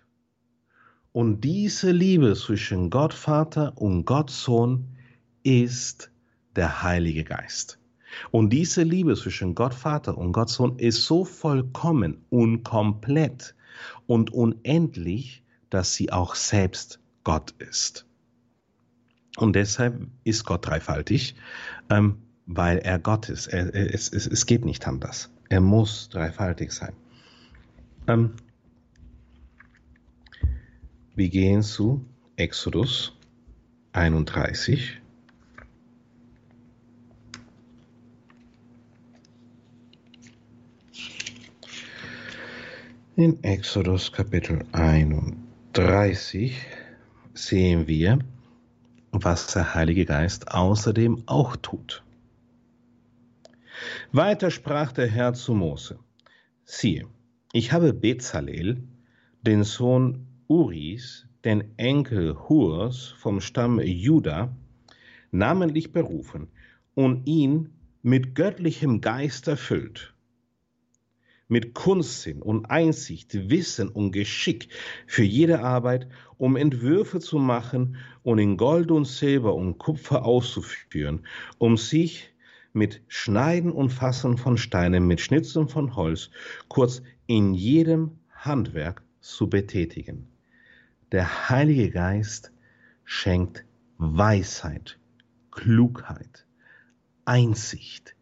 Und 1.13 1.41
diese 1.41 1.91
Liebe 1.91 2.35
zwischen 2.35 2.89
Gott 2.91 3.13
Vater 3.13 3.77
und 3.77 4.05
Gott 4.05 4.31
Sohn 4.31 4.97
ist 5.43 6.11
der 6.55 6.83
Heilige 6.83 7.25
Geist. 7.25 7.79
Und 8.31 8.51
diese 8.51 8.83
Liebe 8.83 9.17
zwischen 9.17 9.55
Gott 9.55 9.75
Vater 9.75 10.17
und 10.17 10.33
Gott 10.33 10.51
Sohn 10.51 10.79
ist 10.79 11.05
so 11.05 11.25
vollkommen 11.25 12.25
und 12.31 12.63
komplett 12.63 13.55
und 14.07 14.33
unendlich, 14.33 15.43
dass 15.69 15.95
sie 15.95 16.13
auch 16.13 16.35
selbst 16.35 17.01
Gott 17.25 17.53
ist. 17.59 18.07
Und 19.37 19.55
deshalb 19.55 20.07
ist 20.25 20.45
Gott 20.45 20.67
dreifaltig, 20.67 21.35
ähm, 21.89 22.19
weil 22.47 22.79
er 22.79 22.99
Gott 22.99 23.29
ist. 23.29 23.47
Er, 23.47 23.75
es, 23.75 24.13
es, 24.13 24.27
es 24.27 24.47
geht 24.47 24.65
nicht 24.65 24.87
anders. 24.87 25.31
Er 25.49 25.61
muss 25.61 26.09
dreifaltig 26.09 26.73
sein. 26.73 26.93
Ähm, 28.07 28.33
wir 31.15 31.29
gehen 31.29 31.63
zu 31.63 32.05
Exodus 32.37 33.13
31. 33.93 35.01
In 43.17 43.43
Exodus 43.45 44.13
Kapitel 44.13 44.65
31 44.73 46.57
sehen 47.35 47.87
wir, 47.87 48.19
was 49.11 49.49
der 49.49 49.75
Heilige 49.75 50.07
Geist 50.07 50.53
außerdem 50.53 51.25
auch 51.27 51.57
tut. 51.57 52.03
Weiter 54.13 54.51
sprach 54.51 54.93
der 54.93 55.09
Herr 55.09 55.35
zu 55.35 55.55
Mose, 55.55 55.99
siehe, 56.65 57.07
ich 57.53 57.73
habe 57.73 57.93
Bezalel, 57.93 58.83
den 59.43 59.65
Sohn 59.65 60.30
Uris, 60.51 61.29
den 61.45 61.79
Enkel 61.79 62.37
Hurs 62.49 63.15
vom 63.19 63.41
Stamm 63.41 63.79
Juda, 63.79 64.53
namentlich 65.31 65.93
berufen 65.93 66.49
und 66.95 67.29
ihn 67.29 67.69
mit 68.03 68.35
göttlichem 68.35 69.01
Geist 69.01 69.47
erfüllt, 69.47 70.13
mit 71.47 71.73
Kunstsinn 71.75 72.43
und 72.43 72.65
Einsicht, 72.65 73.49
Wissen 73.49 73.91
und 73.91 74.11
Geschick 74.11 74.71
für 75.07 75.23
jede 75.23 75.61
Arbeit, 75.61 76.09
um 76.37 76.57
Entwürfe 76.57 77.21
zu 77.21 77.39
machen 77.39 77.95
und 78.25 78.41
in 78.41 78.57
Gold 78.57 78.91
und 78.91 79.05
Silber 79.05 79.55
und 79.55 79.79
Kupfer 79.79 80.25
auszuführen, 80.25 81.29
um 81.59 81.77
sich 81.77 82.35
mit 82.73 83.03
Schneiden 83.07 83.71
und 83.71 83.91
Fassen 83.91 84.37
von 84.37 84.59
Steinen, 84.59 85.07
mit 85.07 85.21
Schnitzen 85.21 85.69
von 85.69 85.95
Holz, 85.95 86.31
kurz 86.67 87.03
in 87.29 87.55
jedem 87.55 88.19
Handwerk 88.35 89.05
zu 89.21 89.49
betätigen. 89.49 90.30
Der 91.13 91.49
Heilige 91.49 91.91
Geist 91.91 92.53
schenkt 93.05 93.65
Weisheit, 93.99 94.99
Klugheit, 95.51 96.47
Einsicht, 97.25 98.15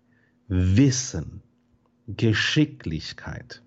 Wissen, 0.49 1.43
Geschicklichkeit. 2.07 3.63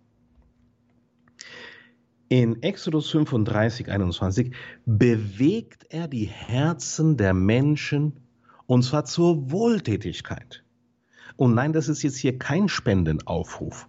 In 2.30 2.64
Exodus 2.64 3.10
35, 3.12 3.90
21 3.90 4.56
bewegt 4.86 5.86
er 5.90 6.08
die 6.08 6.26
Herzen 6.26 7.18
der 7.18 7.34
Menschen 7.34 8.22
und 8.66 8.84
zwar 8.84 9.06
zur 9.06 9.52
Wohltätigkeit. 9.52 10.64
Und 11.36 11.54
nein, 11.54 11.74
das 11.74 11.90
ist 11.90 12.04
jetzt 12.04 12.18
hier 12.18 12.40
kein 12.40 12.70
Spendenaufruf 12.70 13.88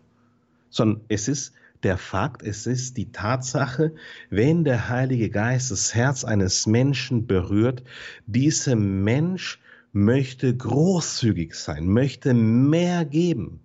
sondern 0.73 1.05
es 1.09 1.29
ist 1.29 1.53
der 1.83 1.99
Fakt, 1.99 2.43
es 2.43 2.67
ist 2.67 2.97
die 2.97 3.13
Tatsache, 3.13 3.95
wenn 4.31 4.65
der 4.65 4.89
Heilige 4.89 5.31
Geist 5.31 5.71
das 5.71 5.95
Herz 5.95 6.25
eines 6.25 6.67
Menschen 6.67 7.27
berührt, 7.27 7.83
dieser 8.27 8.77
Mensch 8.77 9.61
möchte 9.93 10.57
großzügig 10.57 11.55
sein, 11.55 11.87
möchte 11.87 12.35
mehr 12.35 13.05
geben, 13.05 13.61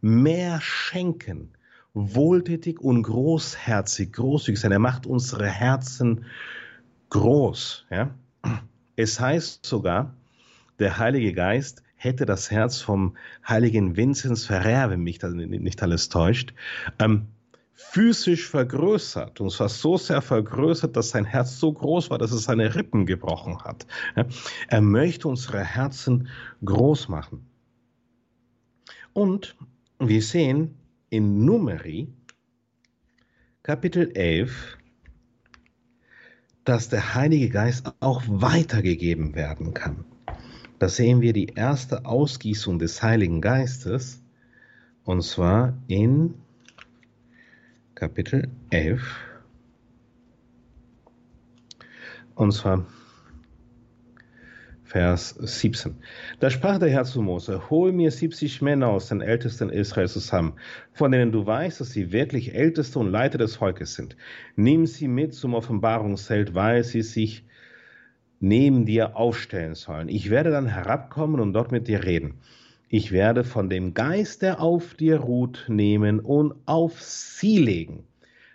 mehr 0.00 0.60
schenken, 0.60 1.52
wohltätig 1.94 2.80
und 2.80 3.02
großherzig, 3.02 4.12
großzügig 4.12 4.60
sein. 4.60 4.72
Er 4.72 4.78
macht 4.78 5.06
unsere 5.06 5.46
Herzen 5.46 6.24
groß. 7.10 7.86
Ja? 7.90 8.14
Es 8.96 9.20
heißt 9.20 9.64
sogar, 9.64 10.14
der 10.78 10.98
Heilige 10.98 11.32
Geist 11.32 11.82
hätte 11.96 12.26
das 12.26 12.50
Herz 12.50 12.80
vom 12.80 13.16
heiligen 13.46 13.96
Vinzenz 13.96 14.46
Ferrer, 14.46 14.90
wenn 14.90 15.02
mich 15.02 15.20
nicht 15.22 15.82
alles 15.82 16.08
täuscht, 16.08 16.52
ähm, 16.98 17.28
physisch 17.90 18.48
vergrößert. 18.48 19.40
Und 19.40 19.50
zwar 19.50 19.68
so 19.68 19.96
sehr 19.96 20.22
vergrößert, 20.22 20.96
dass 20.96 21.10
sein 21.10 21.24
Herz 21.24 21.58
so 21.58 21.72
groß 21.72 22.10
war, 22.10 22.18
dass 22.18 22.32
es 22.32 22.44
seine 22.44 22.74
Rippen 22.74 23.06
gebrochen 23.06 23.58
hat. 23.64 23.86
Er 24.68 24.80
möchte 24.80 25.28
unsere 25.28 25.62
Herzen 25.62 26.28
groß 26.64 27.08
machen. 27.08 27.46
Und 29.12 29.56
wir 29.98 30.22
sehen 30.22 30.78
in 31.10 31.44
Numeri, 31.44 32.08
Kapitel 33.62 34.10
11, 34.14 34.78
dass 36.64 36.88
der 36.88 37.14
Heilige 37.14 37.48
Geist 37.48 37.92
auch 38.00 38.22
weitergegeben 38.26 39.34
werden 39.34 39.74
kann. 39.74 40.04
Da 40.78 40.88
sehen 40.88 41.20
wir 41.20 41.32
die 41.32 41.46
erste 41.54 42.06
Ausgießung 42.06 42.78
des 42.78 43.02
Heiligen 43.02 43.40
Geistes, 43.40 44.22
und 45.04 45.22
zwar 45.22 45.76
in 45.88 46.34
Kapitel 48.02 48.48
11, 48.70 49.00
und 52.34 52.50
zwar 52.50 52.84
Vers 54.82 55.36
17. 55.38 55.94
Da 56.40 56.50
sprach 56.50 56.80
der 56.80 56.90
Herr 56.90 57.04
zu 57.04 57.22
Mose, 57.22 57.70
hol 57.70 57.92
mir 57.92 58.10
70 58.10 58.60
Männer 58.60 58.88
aus 58.88 59.06
den 59.06 59.20
Ältesten 59.20 59.70
Israels 59.70 60.14
zusammen, 60.14 60.54
von 60.92 61.12
denen 61.12 61.30
du 61.30 61.46
weißt, 61.46 61.80
dass 61.80 61.92
sie 61.92 62.10
wirklich 62.10 62.56
Älteste 62.56 62.98
und 62.98 63.08
Leiter 63.08 63.38
des 63.38 63.54
Volkes 63.54 63.94
sind. 63.94 64.16
Nimm 64.56 64.86
sie 64.86 65.06
mit 65.06 65.32
zum 65.32 65.54
Offenbarungszelt, 65.54 66.56
weil 66.56 66.82
sie 66.82 67.02
sich 67.02 67.44
neben 68.40 68.84
dir 68.84 69.16
aufstellen 69.16 69.76
sollen. 69.76 70.08
Ich 70.08 70.28
werde 70.28 70.50
dann 70.50 70.66
herabkommen 70.66 71.38
und 71.38 71.52
dort 71.52 71.70
mit 71.70 71.86
dir 71.86 72.02
reden. 72.02 72.40
Ich 72.94 73.10
werde 73.10 73.42
von 73.42 73.70
dem 73.70 73.94
Geist, 73.94 74.42
der 74.42 74.60
auf 74.60 74.92
dir 74.92 75.16
ruht, 75.16 75.64
nehmen 75.66 76.20
und 76.20 76.52
auf 76.66 77.00
sie 77.00 77.56
legen, 77.56 78.04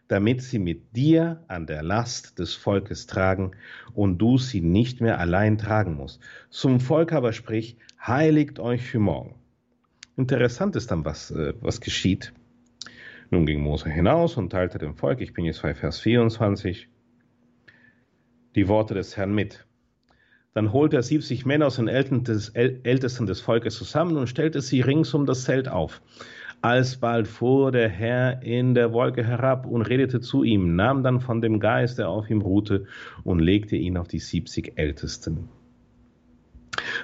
damit 0.09 0.43
sie 0.43 0.59
mit 0.59 0.95
dir 0.95 1.43
an 1.47 1.65
der 1.65 1.81
Last 1.81 2.37
des 2.37 2.53
Volkes 2.53 3.07
tragen 3.07 3.53
und 3.95 4.19
du 4.19 4.37
sie 4.37 4.61
nicht 4.61 5.01
mehr 5.01 5.17
allein 5.19 5.57
tragen 5.57 5.95
musst. 5.95 6.21
Zum 6.51 6.79
Volk 6.79 7.13
aber 7.13 7.33
sprich, 7.33 7.77
heiligt 7.99 8.59
euch 8.59 8.83
für 8.83 8.99
morgen. 8.99 9.33
Interessant 10.17 10.75
ist 10.75 10.91
dann, 10.91 11.03
was, 11.03 11.31
äh, 11.31 11.55
was 11.61 11.81
geschieht. 11.81 12.31
Nun 13.31 13.47
ging 13.47 13.59
Mose 13.59 13.89
hinaus 13.89 14.37
und 14.37 14.51
teilte 14.51 14.77
dem 14.77 14.93
Volk, 14.93 15.19
ich 15.19 15.33
bin 15.33 15.45
jetzt 15.45 15.63
bei 15.63 15.73
Vers 15.73 15.99
24, 15.99 16.89
die 18.53 18.67
Worte 18.67 18.93
des 18.93 19.17
Herrn 19.17 19.33
mit. 19.33 19.66
Dann 20.57 20.73
holte 20.73 20.95
er 20.95 21.03
70 21.03 21.45
Männer 21.45 21.67
aus 21.67 21.75
den 21.75 21.87
Ältesten 21.87 23.27
des 23.27 23.41
Volkes 23.41 23.75
zusammen 23.75 24.17
und 24.17 24.25
stellte 24.25 24.59
sie 24.59 24.81
rings 24.81 25.13
um 25.13 25.27
das 25.27 25.43
Zelt 25.43 25.67
auf. 25.67 26.01
Alsbald 26.63 27.27
fuhr 27.27 27.71
der 27.71 27.89
Herr 27.89 28.41
in 28.41 28.73
der 28.73 28.91
Wolke 28.91 29.23
herab 29.23 29.67
und 29.67 29.83
redete 29.83 30.19
zu 30.19 30.43
ihm, 30.43 30.75
nahm 30.75 31.03
dann 31.03 31.19
von 31.19 31.41
dem 31.41 31.59
Geist, 31.59 31.99
der 31.99 32.09
auf 32.09 32.31
ihm 32.31 32.41
ruhte, 32.41 32.87
und 33.23 33.37
legte 33.37 33.75
ihn 33.75 33.97
auf 33.97 34.07
die 34.07 34.17
70 34.17 34.79
Ältesten. 34.79 35.47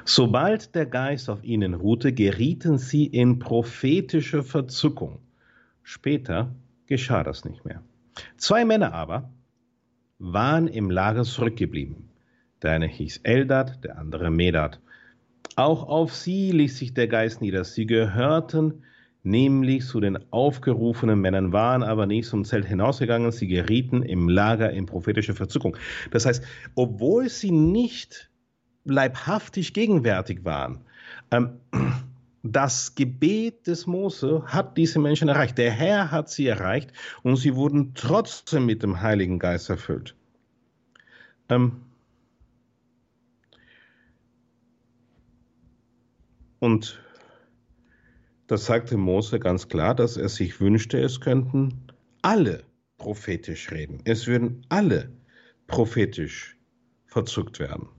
Sobald 0.03 0.73
der 0.73 0.87
Geist 0.87 1.29
auf 1.29 1.43
ihnen 1.43 1.75
ruhte, 1.75 2.11
gerieten 2.11 2.79
sie 2.79 3.05
in 3.05 3.37
prophetische 3.37 4.41
Verzückung. 4.41 5.19
Später 5.83 6.55
geschah 6.87 7.21
das 7.21 7.45
nicht 7.45 7.63
mehr. 7.65 7.83
Zwei 8.35 8.65
Männer 8.65 8.95
aber 8.95 9.29
waren 10.17 10.67
im 10.67 10.89
Lager 10.89 11.21
zurückgeblieben. 11.21 12.09
Der 12.63 12.71
eine 12.71 12.87
hieß 12.87 13.21
Eldad, 13.23 13.83
der 13.83 13.97
andere 13.97 14.31
Medad. 14.31 14.79
Auch 15.55 15.87
auf 15.87 16.15
sie 16.15 16.51
ließ 16.51 16.77
sich 16.77 16.93
der 16.93 17.07
Geist 17.07 17.41
nieder. 17.41 17.63
Sie 17.63 17.85
gehörten 17.85 18.83
nämlich 19.21 19.85
zu 19.85 19.99
den 19.99 20.17
aufgerufenen 20.31 21.19
Männern, 21.19 21.53
waren 21.53 21.83
aber 21.83 22.05
nicht 22.05 22.27
zum 22.27 22.45
Zelt 22.45 22.65
hinausgegangen. 22.65 23.31
Sie 23.31 23.47
gerieten 23.47 24.01
im 24.01 24.29
Lager 24.29 24.71
in 24.71 24.85
prophetische 24.85 25.35
Verzückung. 25.35 25.77
Das 26.11 26.25
heißt, 26.25 26.43
obwohl 26.75 27.29
sie 27.29 27.51
nicht 27.51 28.29
leibhaftig 28.85 29.73
gegenwärtig 29.73 30.43
waren, 30.43 30.79
ähm, 31.31 31.59
das 32.43 32.95
Gebet 32.95 33.67
des 33.67 33.87
Mose 33.87 34.43
hat 34.47 34.75
diese 34.77 34.99
Menschen 34.99 35.29
erreicht. 35.29 35.57
Der 35.57 35.71
Herr 35.71 36.11
hat 36.11 36.29
sie 36.29 36.47
erreicht 36.47 36.91
und 37.21 37.37
sie 37.37 37.55
wurden 37.55 37.93
trotzdem 37.93 38.65
mit 38.65 38.83
dem 38.83 39.01
Heiligen 39.01 39.39
Geist 39.39 39.69
erfüllt. 39.69 40.15
Ähm, 41.47 41.77
und 46.63 46.97
das 48.47 48.67
sagte 48.67 48.95
Mose 48.95 49.37
ganz 49.37 49.67
klar, 49.67 49.93
dass 49.93 50.15
er 50.15 50.29
sich 50.29 50.61
wünschte, 50.61 50.97
es 50.97 51.19
könnten 51.19 51.87
alle 52.21 52.63
prophetisch 52.97 53.69
reden. 53.69 53.99
Es 54.05 54.27
würden 54.27 54.65
alle 54.69 55.11
prophetisch 55.67 56.57
verzückt 57.05 57.59
werden. 57.59 57.89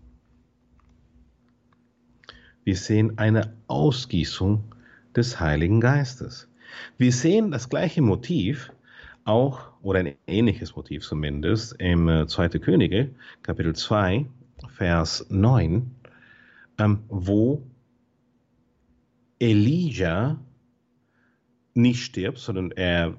Wir 2.64 2.76
sehen 2.76 3.18
eine 3.18 3.54
Ausgießung 3.66 4.74
des 5.14 5.38
Heiligen 5.40 5.82
Geistes. 5.82 6.48
Wir 6.96 7.12
sehen 7.12 7.50
das 7.50 7.68
gleiche 7.68 8.00
Motiv 8.00 8.72
auch, 9.26 9.72
oder 9.82 9.98
ein 9.98 10.14
ähnliches 10.26 10.74
Motiv 10.74 11.02
zumindest, 11.02 11.74
im 11.80 12.26
2. 12.26 12.46
Äh, 12.46 12.58
Könige, 12.60 13.14
Kapitel 13.42 13.74
2, 13.74 14.24
Vers 14.68 15.26
9, 15.28 15.90
ähm, 16.78 17.02
wo 17.08 17.62
Elijah 19.44 20.38
nicht 21.74 22.02
stirbt, 22.02 22.38
sondern 22.38 22.70
er, 22.70 23.14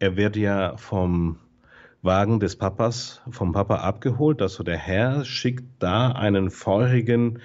er 0.00 0.16
wird 0.16 0.34
ja 0.34 0.76
vom 0.76 1.38
Wagen 2.02 2.40
des 2.40 2.56
Papas, 2.56 3.20
vom 3.30 3.52
Papa 3.52 3.76
abgeholt. 3.76 4.42
Also 4.42 4.64
der 4.64 4.76
Herr 4.76 5.24
schickt 5.24 5.64
da 5.78 6.10
einen 6.10 6.50
feurigen 6.50 7.38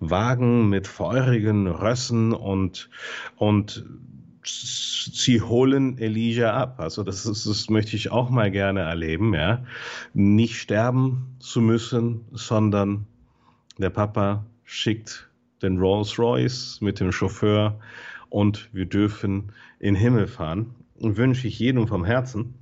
Wagen 0.00 0.68
mit 0.68 0.86
feurigen 0.86 1.66
Rössen 1.66 2.34
und, 2.34 2.90
und 3.36 3.86
sie 4.44 5.40
holen 5.40 5.96
Elijah 5.96 6.52
ab. 6.52 6.80
Also 6.80 7.04
das, 7.04 7.24
ist, 7.24 7.46
das 7.46 7.70
möchte 7.70 7.96
ich 7.96 8.10
auch 8.10 8.28
mal 8.28 8.50
gerne 8.50 8.80
erleben, 8.80 9.32
ja. 9.32 9.64
Nicht 10.12 10.56
sterben 10.56 11.36
zu 11.38 11.62
müssen, 11.62 12.26
sondern 12.32 13.06
der 13.78 13.90
Papa 13.90 14.44
schickt 14.64 15.27
den 15.62 15.78
Rolls 15.78 16.18
Royce 16.18 16.80
mit 16.80 17.00
dem 17.00 17.12
Chauffeur 17.12 17.78
und 18.30 18.68
wir 18.72 18.86
dürfen 18.86 19.52
in 19.78 19.94
Himmel 19.94 20.26
fahren. 20.26 20.74
Und 21.00 21.16
wünsche 21.16 21.46
ich 21.46 21.60
jedem 21.60 21.86
vom 21.86 22.04
Herzen. 22.04 22.54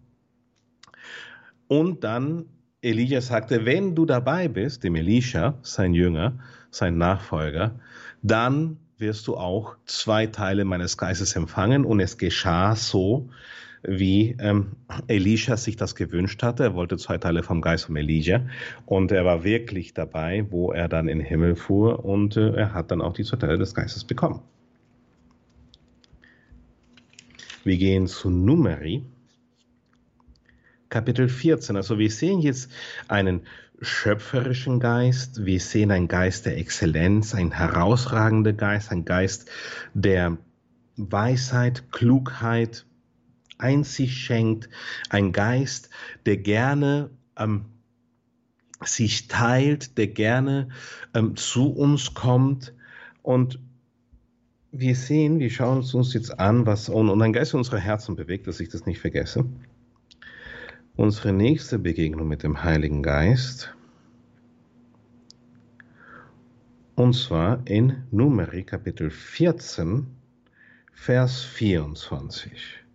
Und 1.69 2.05
dann 2.05 2.45
Elia 2.83 3.21
sagte, 3.21 3.65
wenn 3.65 3.95
du 3.95 4.05
dabei 4.05 4.49
bist, 4.49 4.85
dem 4.85 4.95
Elisha, 4.95 5.59
sein 5.63 5.95
Jünger, 5.95 6.39
sein 6.71 6.99
Nachfolger, 6.99 7.81
dann 8.23 8.77
wirst 8.99 9.27
du 9.27 9.37
auch 9.37 9.77
zwei 9.87 10.27
Teile 10.27 10.65
meines 10.65 10.97
Geistes 10.99 11.35
empfangen. 11.35 11.85
Und 11.85 12.01
es 12.01 12.19
geschah 12.19 12.77
so, 12.77 13.31
wie 13.87 14.37
ähm, 14.39 14.73
Elisha 15.07 15.57
sich 15.57 15.77
das 15.77 15.95
gewünscht 15.95 16.43
hatte. 16.43 16.65
Er 16.65 16.75
wollte 16.75 16.97
zwei 16.97 17.19
Teile 17.19 17.43
vom 17.43 17.61
Geist 17.61 17.87
von 17.87 17.97
Elijah 17.97 18.43
und 18.85 19.13
er 19.13 19.25
war 19.25 19.45
wirklich 19.45 19.95
dabei, 19.95 20.47
wo 20.51 20.73
er 20.73 20.89
dann 20.89 21.09
in 21.09 21.19
den 21.19 21.27
Himmel 21.27 21.57
fuhr 21.57 22.05
und 22.05 22.37
äh, 22.37 22.55
er 22.55 22.75
hat 22.75 22.91
dann 22.91 23.01
auch 23.01 23.13
die 23.13 23.25
zwei 23.25 23.37
Teile 23.37 23.59
des 23.59 23.75
Geistes 23.75 24.05
bekommen. 24.05 24.41
Wir 27.65 27.77
gehen 27.79 28.07
zu 28.07 28.31
Numeri 28.31 29.03
Kapitel 30.89 31.29
14. 31.29 31.77
Also 31.77 31.99
wir 31.99 32.11
sehen 32.11 32.41
jetzt 32.41 32.71
einen 33.09 33.43
schöpferischen 33.81 34.81
Geist, 34.81 35.45
wir 35.45 35.61
sehen 35.61 35.91
einen 35.91 36.09
Geist 36.09 36.47
der 36.47 36.57
Exzellenz, 36.59 37.35
ein 37.35 37.53
herausragender 37.53 38.53
Geist, 38.53 38.91
ein 38.91 39.05
Geist 39.05 39.51
der 39.95 40.39
Weisheit, 40.97 41.93
Klugheit, 41.93 42.86
Einsicht 43.59 44.17
schenkt, 44.17 44.69
ein 45.09 45.33
Geist, 45.33 45.91
der 46.25 46.37
gerne 46.37 47.11
ähm, 47.39 47.67
sich 48.85 49.29
teilt, 49.29 49.97
der 49.99 50.09
gerne 50.09 50.69
ähm, 51.15 51.37
zu 51.37 51.71
uns 51.71 52.15
kommt 52.15 52.75
und 53.23 53.59
wir 54.73 54.95
sehen, 54.95 55.39
wir 55.39 55.51
schauen 55.51 55.79
uns 55.79 56.13
jetzt 56.13 56.39
an, 56.39 56.67
was 56.67 56.89
und, 56.89 57.09
und 57.09 57.23
ein 57.23 57.33
Geist 57.33 57.55
unserer 57.55 57.79
Herzen 57.79 58.17
bewegt, 58.17 58.47
dass 58.47 58.61
ich 58.61 58.69
das 58.69 58.85
nicht 58.85 59.01
vergesse. 59.01 59.47
Unsere 60.97 61.33
nächste 61.33 61.79
Begegnung 61.79 62.29
mit 62.29 62.43
dem 62.43 62.63
Heiligen 62.63 63.03
Geist, 63.03 63.75
und 66.95 67.15
zwar 67.15 67.67
in 67.67 68.05
Numeri 68.11 68.65
Kapitel 68.65 69.11
14, 69.11 70.07
Vers 70.95 71.43
24. 71.43 72.86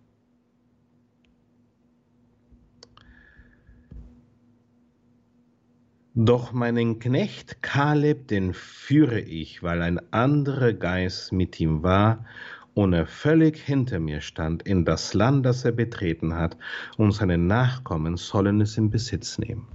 Doch 6.14 6.52
meinen 6.52 6.98
Knecht 6.98 7.62
Kaleb, 7.62 8.28
den 8.28 8.52
führe 8.52 9.18
ich, 9.18 9.62
weil 9.62 9.80
ein 9.80 9.98
anderer 10.12 10.74
Geist 10.74 11.32
mit 11.32 11.58
ihm 11.58 11.82
war 11.82 12.26
und 12.74 12.92
er 12.92 13.06
völlig 13.06 13.56
hinter 13.58 13.98
mir 13.98 14.20
stand, 14.20 14.62
in 14.62 14.84
das 14.84 15.14
Land, 15.14 15.46
das 15.46 15.64
er 15.64 15.72
betreten 15.72 16.34
hat, 16.34 16.58
und 16.98 17.12
seine 17.12 17.38
Nachkommen 17.38 18.18
sollen 18.18 18.60
es 18.60 18.76
in 18.76 18.90
Besitz 18.90 19.38
nehmen. 19.38 19.66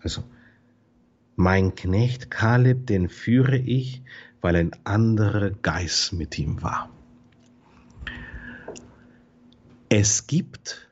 Also, 0.00 0.22
mein 1.34 1.74
Knecht 1.74 2.30
Kaleb, 2.30 2.86
den 2.86 3.08
führe 3.08 3.56
ich, 3.56 4.02
weil 4.40 4.54
ein 4.54 4.70
anderer 4.84 5.50
Geist 5.50 6.12
mit 6.12 6.38
ihm 6.38 6.62
war. 6.62 6.88
Es 9.88 10.28
gibt 10.28 10.88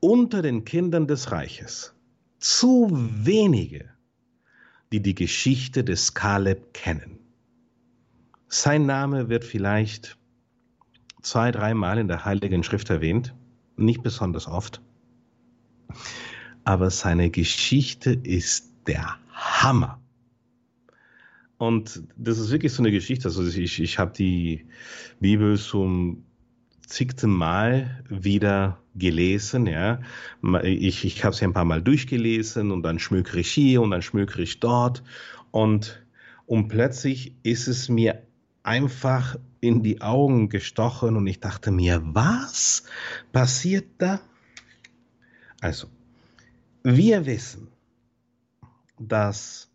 unter 0.00 0.40
den 0.40 0.64
Kindern 0.64 1.06
des 1.06 1.30
Reiches 1.30 1.94
zu 2.42 2.88
wenige, 2.90 3.88
die 4.90 5.00
die 5.00 5.14
Geschichte 5.14 5.84
des 5.84 6.12
Kaleb 6.12 6.74
kennen. 6.74 7.20
Sein 8.48 8.84
Name 8.84 9.28
wird 9.28 9.44
vielleicht 9.44 10.18
zwei, 11.22 11.52
dreimal 11.52 11.98
in 11.98 12.08
der 12.08 12.24
Heiligen 12.24 12.64
Schrift 12.64 12.90
erwähnt, 12.90 13.32
nicht 13.76 14.02
besonders 14.02 14.48
oft. 14.48 14.82
Aber 16.64 16.90
seine 16.90 17.30
Geschichte 17.30 18.10
ist 18.10 18.72
der 18.88 19.18
Hammer. 19.30 20.00
Und 21.58 22.02
das 22.16 22.38
ist 22.40 22.50
wirklich 22.50 22.72
so 22.72 22.82
eine 22.82 22.90
Geschichte. 22.90 23.28
Also 23.28 23.46
ich, 23.46 23.80
ich 23.80 23.98
habe 24.00 24.12
die 24.12 24.66
Bibel 25.20 25.56
zum 25.56 26.24
zigten 26.88 27.30
Mal 27.30 28.04
wieder 28.08 28.81
gelesen. 28.94 29.66
Ja. 29.66 30.00
Ich, 30.62 31.04
ich 31.04 31.24
habe 31.24 31.34
sie 31.34 31.44
ein 31.44 31.52
paar 31.52 31.64
Mal 31.64 31.82
durchgelesen 31.82 32.70
und 32.70 32.82
dann 32.82 32.98
schmökere 32.98 33.40
ich 33.40 33.50
hier 33.50 33.82
und 33.82 33.90
dann 33.90 34.02
schmökere 34.02 34.42
ich 34.42 34.60
dort. 34.60 35.02
Und, 35.50 36.04
und 36.46 36.68
plötzlich 36.68 37.34
ist 37.42 37.68
es 37.68 37.88
mir 37.88 38.22
einfach 38.62 39.36
in 39.60 39.82
die 39.82 40.00
Augen 40.00 40.48
gestochen 40.48 41.16
und 41.16 41.26
ich 41.26 41.40
dachte 41.40 41.70
mir, 41.70 42.00
was 42.04 42.84
passiert 43.32 43.86
da? 43.98 44.20
Also, 45.60 45.88
wir 46.82 47.26
wissen, 47.26 47.68
dass 48.98 49.70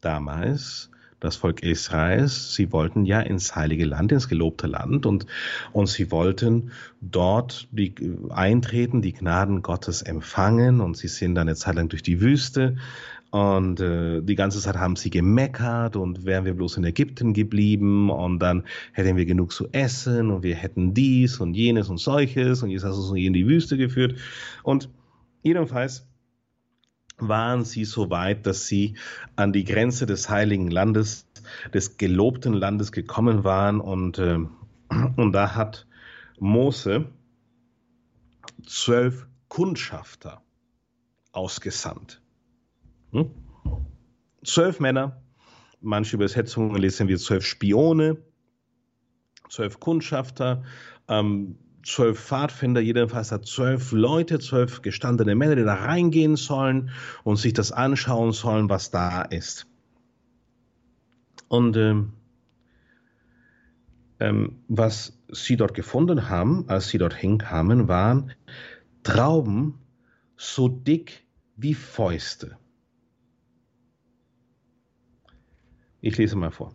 damals 0.00 0.87
das 1.20 1.36
Volk 1.36 1.62
Israels, 1.62 2.54
sie 2.54 2.72
wollten 2.72 3.04
ja 3.04 3.20
ins 3.20 3.56
heilige 3.56 3.84
Land, 3.84 4.12
ins 4.12 4.28
gelobte 4.28 4.66
Land 4.66 5.06
und, 5.06 5.26
und 5.72 5.88
sie 5.88 6.10
wollten 6.10 6.70
dort 7.00 7.68
die, 7.72 7.94
eintreten, 8.30 9.02
die 9.02 9.12
Gnaden 9.12 9.62
Gottes 9.62 10.02
empfangen 10.02 10.80
und 10.80 10.96
sie 10.96 11.08
sind 11.08 11.34
dann 11.34 11.48
eine 11.48 11.56
Zeit 11.56 11.74
lang 11.74 11.88
durch 11.88 12.02
die 12.02 12.20
Wüste 12.20 12.76
und 13.30 13.78
äh, 13.80 14.22
die 14.22 14.36
ganze 14.36 14.58
Zeit 14.60 14.76
haben 14.76 14.96
sie 14.96 15.10
gemeckert 15.10 15.96
und 15.96 16.24
wären 16.24 16.46
wir 16.46 16.54
bloß 16.54 16.78
in 16.78 16.84
Ägypten 16.84 17.34
geblieben 17.34 18.08
und 18.08 18.38
dann 18.38 18.64
hätten 18.92 19.16
wir 19.16 19.26
genug 19.26 19.52
zu 19.52 19.68
essen 19.72 20.30
und 20.30 20.42
wir 20.42 20.54
hätten 20.54 20.94
dies 20.94 21.38
und 21.38 21.54
jenes 21.54 21.90
und 21.90 21.98
solches 21.98 22.62
und 22.62 22.70
jetzt 22.70 22.84
hast 22.84 22.96
du 22.96 23.02
uns 23.02 23.18
in 23.18 23.34
die 23.34 23.46
Wüste 23.46 23.76
geführt. 23.76 24.18
Und 24.62 24.88
jedenfalls 25.42 26.07
waren 27.18 27.64
sie 27.64 27.84
so 27.84 28.10
weit, 28.10 28.46
dass 28.46 28.66
sie 28.66 28.94
an 29.36 29.52
die 29.52 29.64
Grenze 29.64 30.06
des 30.06 30.28
heiligen 30.30 30.70
Landes 30.70 31.28
des 31.72 31.96
gelobten 31.96 32.52
Landes 32.52 32.92
gekommen 32.92 33.44
waren. 33.44 33.80
Und, 33.80 34.18
äh, 34.18 34.38
und 35.16 35.32
da 35.32 35.54
hat 35.54 35.86
Mose 36.38 37.06
zwölf 38.66 39.26
Kundschafter 39.48 40.42
ausgesandt. 41.32 42.20
Hm? 43.12 43.30
Zwölf 44.44 44.80
Männer, 44.80 45.20
manche 45.80 46.16
Übersetzungen 46.16 46.76
lesen 46.76 47.08
wir 47.08 47.18
zwölf 47.18 47.44
Spione, 47.44 48.18
zwölf 49.48 49.80
Kundschafter, 49.80 50.64
ähm, 51.08 51.58
zwölf 51.88 52.20
Pfadfinder, 52.20 52.80
jedenfalls 52.80 53.32
hat 53.32 53.46
zwölf 53.46 53.92
Leute, 53.92 54.38
zwölf 54.38 54.82
gestandene 54.82 55.34
Männer, 55.34 55.56
die 55.56 55.64
da 55.64 55.74
reingehen 55.74 56.36
sollen 56.36 56.90
und 57.24 57.36
sich 57.36 57.52
das 57.52 57.72
anschauen 57.72 58.32
sollen, 58.32 58.68
was 58.68 58.90
da 58.90 59.22
ist. 59.22 59.66
Und 61.48 61.76
ähm, 61.76 62.12
ähm, 64.20 64.58
was 64.68 65.18
sie 65.30 65.56
dort 65.56 65.74
gefunden 65.74 66.28
haben, 66.28 66.68
als 66.68 66.88
sie 66.88 66.98
dorthin 66.98 67.38
kamen, 67.38 67.88
waren 67.88 68.32
Trauben 69.02 69.78
so 70.36 70.68
dick 70.68 71.26
wie 71.56 71.74
Fäuste. 71.74 72.58
Ich 76.00 76.16
lese 76.16 76.36
mal 76.36 76.50
vor. 76.50 76.74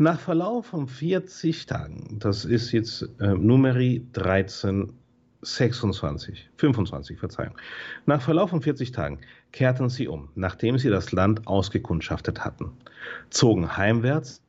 Nach 0.00 0.18
Verlauf 0.18 0.64
von 0.64 0.88
40 0.88 1.66
Tagen, 1.66 2.16
das 2.20 2.46
ist 2.46 2.72
jetzt 2.72 3.06
äh, 3.20 3.34
Numeri 3.34 4.06
13, 4.14 4.94
26, 5.42 6.48
25, 6.56 7.18
Verzeihung. 7.18 7.54
Nach 8.06 8.22
Verlauf 8.22 8.48
von 8.48 8.62
40 8.62 8.92
Tagen 8.92 9.18
kehrten 9.52 9.90
sie 9.90 10.08
um, 10.08 10.30
nachdem 10.34 10.78
sie 10.78 10.88
das 10.88 11.12
Land 11.12 11.46
ausgekundschaftet 11.46 12.46
hatten, 12.46 12.72
zogen 13.28 13.76
heimwärts 13.76 14.42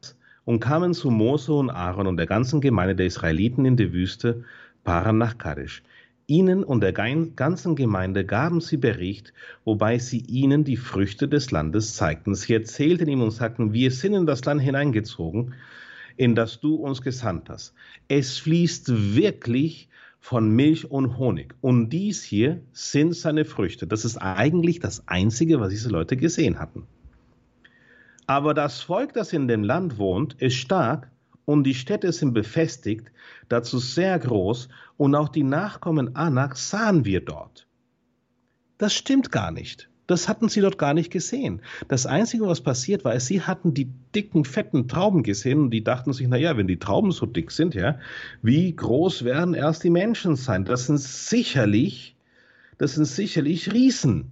und 0.45 0.61
kamen 0.61 0.93
zu 0.93 1.11
Mose 1.11 1.51
und 1.51 1.69
Aaron 1.69 2.07
und 2.07 2.15
der 2.15 2.27
ganzen 2.27 2.61
Gemeinde 2.61 2.95
der 2.95 3.07
Israeliten 3.07 3.65
in 3.65 3.75
die 3.75 3.91
Wüste 3.91 4.45
Paran 4.85 5.17
nach 5.17 5.37
Kadesh. 5.37 5.83
Ihnen 6.31 6.63
und 6.63 6.79
der 6.79 6.93
ganzen 6.93 7.75
Gemeinde 7.75 8.23
gaben 8.23 8.61
sie 8.61 8.77
Bericht, 8.77 9.33
wobei 9.65 9.99
sie 9.99 10.21
ihnen 10.21 10.63
die 10.63 10.77
Früchte 10.77 11.27
des 11.27 11.51
Landes 11.51 11.95
zeigten. 11.95 12.35
Sie 12.35 12.53
erzählten 12.53 13.09
ihm 13.09 13.21
und 13.21 13.31
sagten, 13.31 13.73
wir 13.73 13.91
sind 13.91 14.13
in 14.13 14.25
das 14.25 14.45
Land 14.45 14.61
hineingezogen, 14.61 15.55
in 16.15 16.33
das 16.33 16.61
du 16.61 16.75
uns 16.75 17.01
gesandt 17.01 17.49
hast. 17.49 17.73
Es 18.07 18.37
fließt 18.37 19.13
wirklich 19.13 19.89
von 20.21 20.49
Milch 20.51 20.89
und 20.89 21.17
Honig. 21.17 21.53
Und 21.59 21.89
dies 21.89 22.23
hier 22.23 22.61
sind 22.71 23.13
seine 23.13 23.43
Früchte. 23.43 23.85
Das 23.85 24.05
ist 24.05 24.15
eigentlich 24.15 24.79
das 24.79 25.05
Einzige, 25.09 25.59
was 25.59 25.71
diese 25.71 25.89
Leute 25.89 26.15
gesehen 26.15 26.59
hatten. 26.59 26.87
Aber 28.25 28.53
das 28.53 28.79
Volk, 28.79 29.11
das 29.11 29.33
in 29.33 29.49
dem 29.49 29.65
Land 29.65 29.97
wohnt, 29.97 30.35
ist 30.35 30.55
stark 30.55 31.11
und 31.45 31.63
die 31.63 31.75
Städte 31.75 32.11
sind 32.11 32.33
befestigt, 32.33 33.11
dazu 33.49 33.79
sehr 33.79 34.17
groß, 34.19 34.69
und 34.97 35.15
auch 35.15 35.29
die 35.29 35.43
Nachkommen 35.43 36.15
Anaks 36.15 36.69
sahen 36.69 37.05
wir 37.05 37.21
dort. 37.21 37.67
Das 38.77 38.93
stimmt 38.93 39.31
gar 39.31 39.51
nicht. 39.51 39.89
Das 40.07 40.27
hatten 40.27 40.49
sie 40.49 40.59
dort 40.59 40.77
gar 40.77 40.93
nicht 40.93 41.11
gesehen. 41.11 41.61
Das 41.87 42.05
Einzige, 42.05 42.45
was 42.45 42.59
passiert 42.59 43.05
war, 43.05 43.15
ist, 43.15 43.27
sie 43.27 43.41
hatten 43.41 43.73
die 43.73 43.89
dicken, 44.13 44.43
fetten 44.43 44.87
Trauben 44.87 45.23
gesehen 45.23 45.59
und 45.59 45.71
die 45.71 45.83
dachten 45.83 46.11
sich, 46.11 46.27
naja, 46.27 46.57
wenn 46.57 46.67
die 46.67 46.79
Trauben 46.79 47.11
so 47.11 47.25
dick 47.25 47.49
sind, 47.51 47.75
ja, 47.75 47.97
wie 48.41 48.75
groß 48.75 49.23
werden 49.23 49.53
erst 49.53 49.83
die 49.83 49.89
Menschen 49.89 50.35
sein? 50.35 50.65
Das 50.65 50.87
sind 50.87 50.99
sicherlich, 50.99 52.15
das 52.77 52.95
sind 52.95 53.05
sicherlich 53.05 53.71
Riesen. 53.71 54.31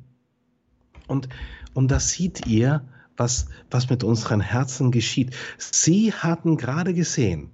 Und, 1.07 1.29
und 1.73 1.89
das 1.89 2.09
sieht 2.09 2.45
ihr, 2.45 2.83
was, 3.19 3.47
was 3.69 3.89
mit 3.89 4.03
unseren 4.03 4.41
Herzen 4.41 4.91
geschieht. 4.91 5.35
Sie 5.57 6.13
hatten 6.13 6.57
gerade 6.57 6.93
gesehen, 6.93 7.51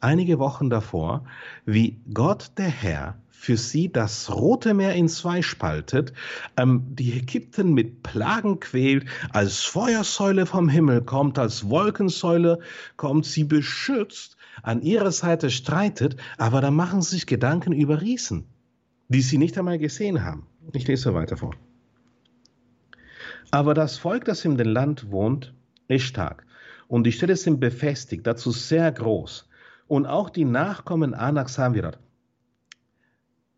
einige 0.00 0.38
Wochen 0.38 0.70
davor, 0.70 1.24
wie 1.66 2.00
Gott 2.12 2.52
der 2.56 2.68
Herr 2.68 3.18
für 3.30 3.56
sie 3.56 3.90
das 3.90 4.30
Rote 4.34 4.74
Meer 4.74 4.94
in 4.94 5.08
zwei 5.08 5.42
spaltet, 5.42 6.12
ähm, 6.56 6.82
die 6.88 7.12
Ägypten 7.16 7.72
mit 7.72 8.02
Plagen 8.02 8.58
quält, 8.58 9.06
als 9.30 9.62
Feuersäule 9.62 10.44
vom 10.44 10.68
Himmel 10.68 11.02
kommt, 11.02 11.38
als 11.38 11.68
Wolkensäule 11.68 12.58
kommt, 12.96 13.26
sie 13.26 13.44
beschützt, 13.44 14.36
an 14.62 14.82
ihrer 14.82 15.12
Seite 15.12 15.50
streitet, 15.50 16.16
aber 16.36 16.60
da 16.60 16.72
machen 16.72 17.00
sie 17.00 17.16
sich 17.16 17.26
Gedanken 17.26 17.72
über 17.72 18.00
Riesen, 18.00 18.48
die 19.08 19.22
sie 19.22 19.38
nicht 19.38 19.56
einmal 19.56 19.78
gesehen 19.78 20.24
haben. 20.24 20.46
Ich 20.72 20.88
lese 20.88 21.14
weiter 21.14 21.36
vor. 21.36 21.54
Aber 23.50 23.74
das 23.74 23.96
Volk, 23.96 24.24
das 24.24 24.44
in 24.44 24.56
dem 24.56 24.68
Land 24.68 25.10
wohnt, 25.10 25.54
ist 25.88 26.04
stark. 26.04 26.44
Und 26.86 27.04
die 27.04 27.12
Städte 27.12 27.36
sind 27.36 27.60
befestigt, 27.60 28.26
dazu 28.26 28.50
sehr 28.50 28.90
groß. 28.92 29.48
Und 29.86 30.06
auch 30.06 30.30
die 30.30 30.44
Nachkommen 30.44 31.14
Anaks 31.14 31.58
haben 31.58 31.74
wir 31.74 31.82
dort. 31.82 31.98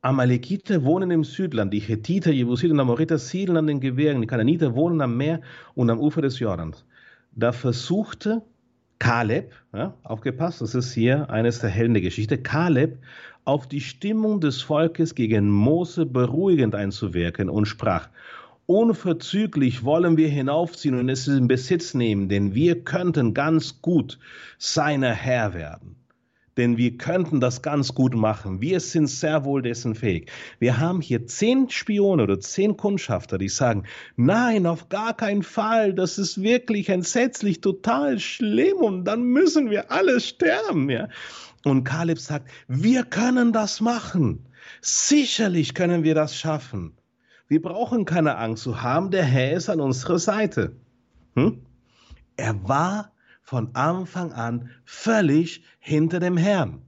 Amalekite 0.02 0.84
wohnen 0.84 1.10
im 1.10 1.24
Südland, 1.24 1.74
die 1.74 1.80
Hethiter, 1.80 2.30
Jebusiter 2.30 2.72
und 2.72 2.80
Amoriter 2.80 3.18
siedeln 3.18 3.58
an 3.58 3.66
den 3.66 3.80
Gebirgen, 3.80 4.22
die 4.22 4.26
Kananiter 4.26 4.74
wohnen 4.74 5.00
am 5.02 5.16
Meer 5.16 5.42
und 5.74 5.90
am 5.90 6.00
Ufer 6.00 6.22
des 6.22 6.38
Jordans. 6.38 6.86
Da 7.32 7.52
versuchte 7.52 8.42
Kaleb, 8.98 9.52
ja, 9.74 9.94
aufgepasst, 10.02 10.62
das 10.62 10.74
ist 10.74 10.92
hier 10.92 11.28
eines 11.30 11.58
der 11.58 11.70
Helden 11.70 11.94
der 11.94 12.02
Geschichte, 12.02 12.38
Kaleb 12.38 12.98
auf 13.44 13.66
die 13.66 13.80
Stimmung 13.80 14.40
des 14.40 14.62
Volkes 14.62 15.14
gegen 15.14 15.50
Mose 15.50 16.06
beruhigend 16.06 16.74
einzuwirken 16.74 17.50
und 17.50 17.66
sprach, 17.66 18.08
Unverzüglich 18.70 19.82
wollen 19.82 20.16
wir 20.16 20.28
hinaufziehen 20.28 20.96
und 20.96 21.08
es 21.08 21.26
in 21.26 21.48
Besitz 21.48 21.92
nehmen, 21.92 22.28
denn 22.28 22.54
wir 22.54 22.84
könnten 22.84 23.34
ganz 23.34 23.82
gut 23.82 24.20
seiner 24.58 25.12
Herr 25.12 25.54
werden. 25.54 25.96
Denn 26.56 26.76
wir 26.76 26.96
könnten 26.96 27.40
das 27.40 27.62
ganz 27.62 27.94
gut 27.94 28.14
machen. 28.14 28.60
Wir 28.60 28.78
sind 28.78 29.08
sehr 29.08 29.44
wohl 29.44 29.62
dessen 29.62 29.96
fähig. 29.96 30.30
Wir 30.60 30.78
haben 30.78 31.00
hier 31.00 31.26
zehn 31.26 31.68
Spione 31.68 32.22
oder 32.22 32.38
zehn 32.38 32.76
Kundschafter, 32.76 33.38
die 33.38 33.48
sagen, 33.48 33.86
nein, 34.14 34.66
auf 34.66 34.88
gar 34.88 35.16
keinen 35.16 35.42
Fall, 35.42 35.92
das 35.92 36.16
ist 36.16 36.40
wirklich 36.40 36.90
entsetzlich, 36.90 37.60
total 37.62 38.20
schlimm 38.20 38.76
und 38.76 39.04
dann 39.04 39.24
müssen 39.24 39.70
wir 39.70 39.90
alle 39.90 40.20
sterben. 40.20 40.88
Ja? 40.88 41.08
Und 41.64 41.82
Kaleb 41.82 42.20
sagt, 42.20 42.48
wir 42.68 43.02
können 43.02 43.52
das 43.52 43.80
machen. 43.80 44.46
Sicherlich 44.80 45.74
können 45.74 46.04
wir 46.04 46.14
das 46.14 46.36
schaffen. 46.36 46.92
Wir 47.50 47.60
brauchen 47.60 48.04
keine 48.04 48.36
Angst 48.38 48.62
zu 48.62 48.80
haben, 48.80 49.10
der 49.10 49.24
Herr 49.24 49.54
ist 49.54 49.68
an 49.68 49.80
unserer 49.80 50.20
Seite. 50.20 50.76
Hm? 51.34 51.66
Er 52.36 52.68
war 52.68 53.10
von 53.42 53.74
Anfang 53.74 54.32
an 54.32 54.70
völlig 54.84 55.64
hinter 55.80 56.20
dem 56.20 56.36
Herrn. 56.36 56.82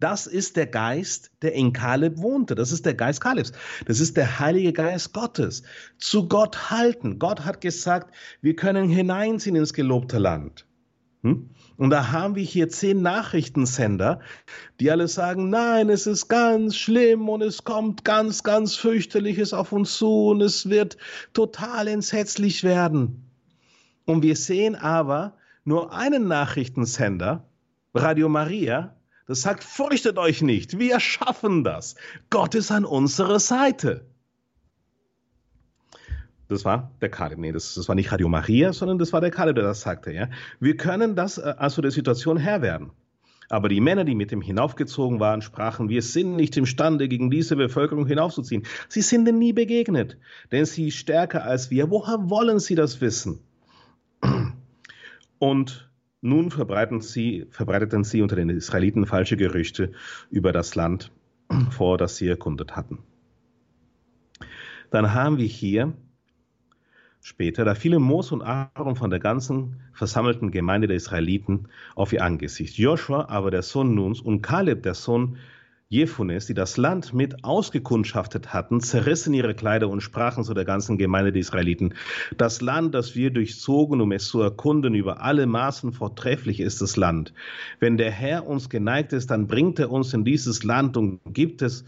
Das 0.00 0.26
ist 0.26 0.56
der 0.56 0.66
Geist, 0.66 1.30
der 1.42 1.52
in 1.52 1.72
Kaleb 1.72 2.18
wohnte. 2.18 2.56
Das 2.56 2.72
ist 2.72 2.84
der 2.84 2.94
Geist 2.94 3.20
Kalebs. 3.20 3.52
Das 3.86 4.00
ist 4.00 4.16
der 4.16 4.40
Heilige 4.40 4.72
Geist 4.72 5.12
Gottes. 5.12 5.62
Zu 5.98 6.26
Gott 6.26 6.72
halten. 6.72 7.20
Gott 7.20 7.44
hat 7.44 7.60
gesagt, 7.60 8.12
wir 8.40 8.56
können 8.56 8.88
hineinziehen 8.88 9.54
ins 9.54 9.72
gelobte 9.72 10.18
Land. 10.18 10.66
Hm? 11.22 11.50
Und 11.76 11.90
da 11.90 12.12
haben 12.12 12.34
wir 12.34 12.42
hier 12.42 12.68
zehn 12.68 13.02
Nachrichtensender, 13.02 14.20
die 14.80 14.90
alle 14.90 15.08
sagen, 15.08 15.50
nein, 15.50 15.88
es 15.90 16.06
ist 16.06 16.28
ganz 16.28 16.76
schlimm 16.76 17.28
und 17.28 17.42
es 17.42 17.64
kommt 17.64 18.04
ganz, 18.04 18.42
ganz 18.42 18.76
fürchterliches 18.76 19.52
auf 19.52 19.72
uns 19.72 19.96
zu 19.96 20.28
und 20.28 20.40
es 20.40 20.68
wird 20.68 20.96
total 21.32 21.88
entsetzlich 21.88 22.62
werden. 22.62 23.30
Und 24.04 24.22
wir 24.22 24.36
sehen 24.36 24.74
aber 24.74 25.36
nur 25.64 25.92
einen 25.92 26.28
Nachrichtensender, 26.28 27.48
Radio 27.94 28.28
Maria, 28.28 28.96
das 29.26 29.42
sagt, 29.42 29.64
fürchtet 29.64 30.18
euch 30.18 30.42
nicht, 30.42 30.78
wir 30.78 30.98
schaffen 31.00 31.64
das. 31.64 31.94
Gott 32.30 32.54
ist 32.54 32.70
an 32.70 32.84
unserer 32.84 33.38
Seite. 33.38 34.06
Das 36.52 36.64
war 36.66 36.92
der 37.00 37.08
Kaleb. 37.08 37.38
Nee, 37.38 37.52
das, 37.52 37.74
das 37.74 37.88
war 37.88 37.94
nicht 37.94 38.12
Radio 38.12 38.28
Maria, 38.28 38.72
sondern 38.72 38.98
das 38.98 39.12
war 39.12 39.20
der 39.20 39.30
Kaleb, 39.30 39.56
der 39.56 39.64
das 39.64 39.80
sagte. 39.80 40.12
Ja? 40.12 40.28
Wir 40.60 40.76
können 40.76 41.16
das 41.16 41.38
äh, 41.38 41.54
also 41.56 41.80
der 41.80 41.90
Situation 41.90 42.36
Herr 42.36 42.60
werden. 42.60 42.90
Aber 43.48 43.68
die 43.68 43.80
Männer, 43.80 44.04
die 44.04 44.14
mit 44.14 44.32
ihm 44.32 44.40
hinaufgezogen 44.40 45.20
waren, 45.20 45.42
sprachen, 45.42 45.88
wir 45.88 46.02
sind 46.02 46.36
nicht 46.36 46.56
imstande, 46.56 47.08
gegen 47.08 47.30
diese 47.30 47.56
Bevölkerung 47.56 48.06
hinaufzuziehen. 48.06 48.64
Sie 48.88 49.02
sind 49.02 49.24
denn 49.24 49.38
nie 49.38 49.52
begegnet, 49.52 50.18
denn 50.52 50.64
sie 50.64 50.88
ist 50.88 50.96
stärker 50.96 51.44
als 51.44 51.70
wir. 51.70 51.90
Woher 51.90 52.30
wollen 52.30 52.60
sie 52.60 52.74
das 52.74 53.00
wissen? 53.00 53.40
Und 55.38 55.90
nun 56.20 56.50
sie, 57.00 57.46
verbreiteten 57.50 58.04
sie 58.04 58.22
unter 58.22 58.36
den 58.36 58.48
Israeliten 58.48 59.06
falsche 59.06 59.36
Gerüchte 59.36 59.92
über 60.30 60.52
das 60.52 60.74
Land, 60.74 61.10
vor 61.70 61.98
das 61.98 62.16
sie 62.16 62.28
erkundet 62.28 62.76
hatten. 62.76 63.00
Dann 64.90 65.12
haben 65.14 65.38
wir 65.38 65.46
hier 65.46 65.94
später, 67.22 67.64
da 67.64 67.74
fielen 67.74 68.02
Mose 68.02 68.34
und 68.34 68.42
Aaron 68.42 68.96
von 68.96 69.10
der 69.10 69.20
ganzen 69.20 69.80
versammelten 69.92 70.50
Gemeinde 70.50 70.88
der 70.88 70.96
Israeliten 70.96 71.68
auf 71.94 72.12
ihr 72.12 72.24
Angesicht. 72.24 72.76
Joshua 72.76 73.28
aber 73.28 73.50
der 73.50 73.62
Sohn 73.62 73.94
Nuns 73.94 74.20
und 74.20 74.42
Kaleb 74.42 74.82
der 74.82 74.94
Sohn 74.94 75.38
Jephunes, 75.88 76.46
die 76.46 76.54
das 76.54 76.78
Land 76.78 77.12
mit 77.12 77.44
ausgekundschaftet 77.44 78.54
hatten, 78.54 78.80
zerrissen 78.80 79.34
ihre 79.34 79.54
Kleider 79.54 79.90
und 79.90 80.00
sprachen 80.00 80.42
zu 80.42 80.54
der 80.54 80.64
ganzen 80.64 80.96
Gemeinde 80.96 81.32
der 81.32 81.40
Israeliten, 81.40 81.92
das 82.38 82.62
Land, 82.62 82.94
das 82.94 83.14
wir 83.14 83.30
durchzogen, 83.30 84.00
um 84.00 84.10
es 84.10 84.26
zu 84.26 84.40
erkunden, 84.40 84.94
über 84.94 85.20
alle 85.20 85.46
Maßen 85.46 85.92
vortrefflich 85.92 86.60
ist 86.60 86.80
das 86.80 86.96
Land. 86.96 87.34
Wenn 87.78 87.98
der 87.98 88.10
Herr 88.10 88.46
uns 88.46 88.70
geneigt 88.70 89.12
ist, 89.12 89.30
dann 89.30 89.46
bringt 89.46 89.78
er 89.78 89.90
uns 89.90 90.14
in 90.14 90.24
dieses 90.24 90.64
Land 90.64 90.96
und 90.96 91.20
gibt 91.26 91.60
es, 91.60 91.84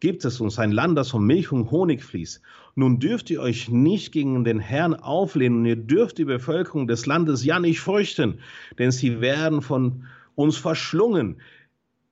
gibt 0.00 0.24
es 0.24 0.40
uns 0.40 0.58
ein 0.58 0.72
Land, 0.72 0.98
das 0.98 1.10
von 1.10 1.24
Milch 1.24 1.52
und 1.52 1.70
Honig 1.70 2.02
fließt. 2.02 2.40
Nun 2.74 2.98
dürft 2.98 3.30
ihr 3.30 3.40
euch 3.40 3.68
nicht 3.68 4.12
gegen 4.12 4.44
den 4.44 4.58
Herrn 4.58 4.94
auflehnen 4.94 5.60
und 5.60 5.66
ihr 5.66 5.76
dürft 5.76 6.18
die 6.18 6.24
Bevölkerung 6.24 6.88
des 6.88 7.06
Landes 7.06 7.44
ja 7.44 7.60
nicht 7.60 7.80
fürchten, 7.80 8.40
denn 8.78 8.90
sie 8.90 9.20
werden 9.20 9.60
von 9.62 10.06
uns 10.34 10.56
verschlungen. 10.56 11.40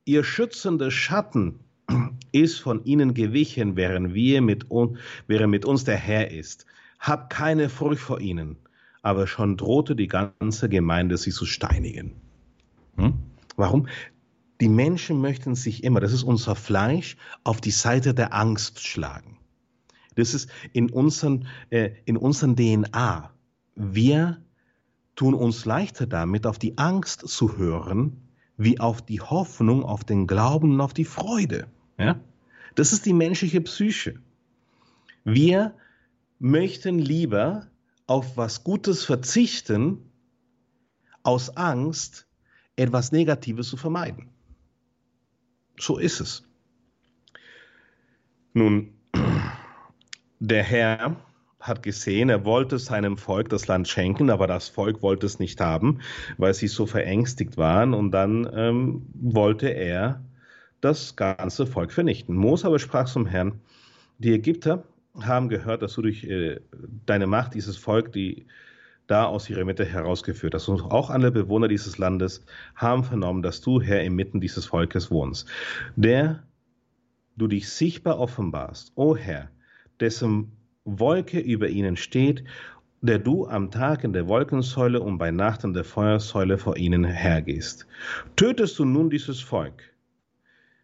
Ihr 0.05 0.23
schützender 0.23 0.91
Schatten 0.91 1.59
ist 2.31 2.59
von 2.59 2.83
ihnen 2.85 3.13
gewichen, 3.13 3.75
während, 3.75 4.13
wir 4.13 4.41
mit, 4.41 4.65
während 5.27 5.51
mit 5.51 5.65
uns 5.65 5.83
der 5.83 5.97
Herr 5.97 6.31
ist. 6.31 6.65
Habt 6.99 7.31
keine 7.31 7.69
Furcht 7.69 8.01
vor 8.01 8.21
ihnen. 8.21 8.57
Aber 9.01 9.27
schon 9.27 9.55
drohte 9.55 9.95
die 9.95 10.07
ganze 10.07 10.67
Gemeinde, 10.67 11.17
sie 11.17 11.31
zu 11.31 11.45
steinigen. 11.45 12.15
Hm? 12.97 13.13
Warum? 13.55 13.87
Die 14.61 14.69
Menschen 14.69 15.21
möchten 15.21 15.55
sich 15.55 15.83
immer, 15.83 15.99
das 15.99 16.11
ist 16.11 16.23
unser 16.23 16.55
Fleisch, 16.55 17.15
auf 17.43 17.61
die 17.61 17.71
Seite 17.71 18.13
der 18.13 18.33
Angst 18.33 18.79
schlagen. 18.79 19.37
Das 20.15 20.33
ist 20.33 20.49
in 20.73 20.89
unseren, 20.89 21.47
äh, 21.69 21.91
in 22.05 22.17
unseren 22.17 22.55
DNA. 22.55 23.31
Wir 23.75 24.41
tun 25.15 25.33
uns 25.33 25.65
leichter 25.65 26.07
damit, 26.07 26.45
auf 26.45 26.59
die 26.59 26.77
Angst 26.77 27.27
zu 27.27 27.57
hören, 27.57 28.17
wie 28.57 28.79
auf 28.79 29.01
die 29.01 29.21
Hoffnung, 29.21 29.83
auf 29.83 30.03
den 30.03 30.27
Glauben 30.27 30.73
und 30.73 30.81
auf 30.81 30.93
die 30.93 31.05
Freude. 31.05 31.67
Ja? 31.97 32.19
Das 32.75 32.91
ist 32.91 33.05
die 33.05 33.13
menschliche 33.13 33.61
Psyche. 33.61 34.19
Wir 35.23 35.73
möchten 36.39 36.99
lieber 36.99 37.67
auf 38.07 38.35
was 38.35 38.63
Gutes 38.63 39.05
verzichten, 39.05 39.99
aus 41.23 41.55
Angst, 41.55 42.27
etwas 42.75 43.11
Negatives 43.11 43.69
zu 43.69 43.77
vermeiden. 43.77 44.29
So 45.79 45.97
ist 45.97 46.19
es. 46.19 46.43
Nun, 48.53 48.93
der 50.39 50.63
Herr 50.63 51.15
hat 51.59 51.83
gesehen, 51.83 52.29
er 52.29 52.45
wollte 52.45 52.79
seinem 52.79 53.17
Volk 53.17 53.49
das 53.49 53.67
Land 53.67 53.87
schenken, 53.87 54.29
aber 54.29 54.47
das 54.47 54.69
Volk 54.69 55.01
wollte 55.01 55.25
es 55.25 55.39
nicht 55.39 55.59
haben, 55.59 55.99
weil 56.37 56.53
sie 56.53 56.67
so 56.67 56.85
verängstigt 56.85 57.57
waren. 57.57 57.93
Und 57.93 58.11
dann 58.11 58.49
ähm, 58.53 59.05
wollte 59.13 59.67
er 59.67 60.23
das 60.81 61.15
ganze 61.15 61.65
Volk 61.65 61.91
vernichten. 61.91 62.35
Mose 62.35 62.65
aber 62.65 62.79
sprach 62.79 63.05
zum 63.05 63.25
Herrn, 63.25 63.59
die 64.19 64.33
Ägypter 64.33 64.83
haben 65.21 65.49
gehört, 65.49 65.81
dass 65.81 65.93
du 65.93 66.01
durch 66.01 66.23
äh, 66.23 66.59
deine 67.05 67.27
Macht 67.27 67.53
dieses 67.53 67.77
Volk, 67.77 68.13
die 68.13 68.45
da 69.09 69.25
aus 69.25 69.49
ihrer 69.49 69.65
Mitte 69.65 69.85
herausgeführt 69.85 70.53
hast. 70.53 70.67
Und 70.67 70.81
auch 70.81 71.09
alle 71.09 71.31
Bewohner 71.31 71.67
dieses 71.67 71.97
Landes 71.97 72.45
haben 72.75 73.03
vernommen, 73.03 73.41
dass 73.41 73.61
du, 73.61 73.81
Herr, 73.81 74.03
inmitten 74.03 74.39
dieses 74.39 74.65
Volkes 74.67 75.09
wohnst. 75.09 75.47
Der 75.95 76.43
du 77.35 77.47
dich 77.47 77.69
sichtbar 77.69 78.19
offenbarst, 78.19 78.91
o 78.95 79.15
Herr, 79.15 79.49
dessen 79.99 80.51
Wolke 80.85 81.39
über 81.39 81.69
ihnen 81.69 81.97
steht, 81.97 82.43
der 83.01 83.17
du 83.17 83.47
am 83.47 83.71
Tag 83.71 84.03
in 84.03 84.13
der 84.13 84.27
Wolkensäule 84.27 85.01
und 85.01 85.17
bei 85.17 85.31
Nacht 85.31 85.63
in 85.63 85.73
der 85.73 85.85
Feuersäule 85.85 86.57
vor 86.57 86.77
ihnen 86.77 87.05
hergehst. 87.05 87.87
Tötest 88.35 88.77
du 88.77 88.85
nun 88.85 89.09
dieses 89.09 89.39
Volk 89.39 89.83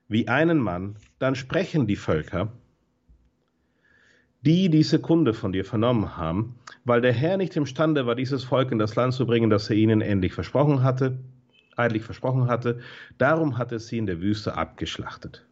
wie 0.08 0.28
einen 0.28 0.60
Mann, 0.60 0.98
dann 1.20 1.36
sprechen 1.36 1.88
die 1.88 1.96
Völker, 1.96 2.52
die 4.46 4.70
diese 4.70 5.00
Kunde 5.00 5.34
von 5.34 5.52
dir 5.52 5.66
vernommen 5.66 6.18
haben, 6.18 6.56
weil 6.84 7.02
der 7.02 7.14
Herr 7.14 7.38
nicht 7.38 7.56
imstande 7.56 8.06
war, 8.06 8.16
dieses 8.16 8.44
Volk 8.44 8.72
in 8.72 8.78
das 8.78 8.96
Land 8.96 9.14
zu 9.14 9.26
bringen, 9.26 9.50
das 9.50 9.70
er 9.70 9.76
ihnen 9.76 10.02
endlich 10.02 10.34
versprochen 10.34 10.84
hatte, 10.84 11.18
eidlich 11.76 12.04
versprochen 12.04 12.48
hatte, 12.48 12.80
darum 13.18 13.58
hat 13.58 13.72
er 13.72 13.80
sie 13.80 13.98
in 13.98 14.06
der 14.06 14.22
Wüste 14.22 14.56
abgeschlachtet. 14.56 15.46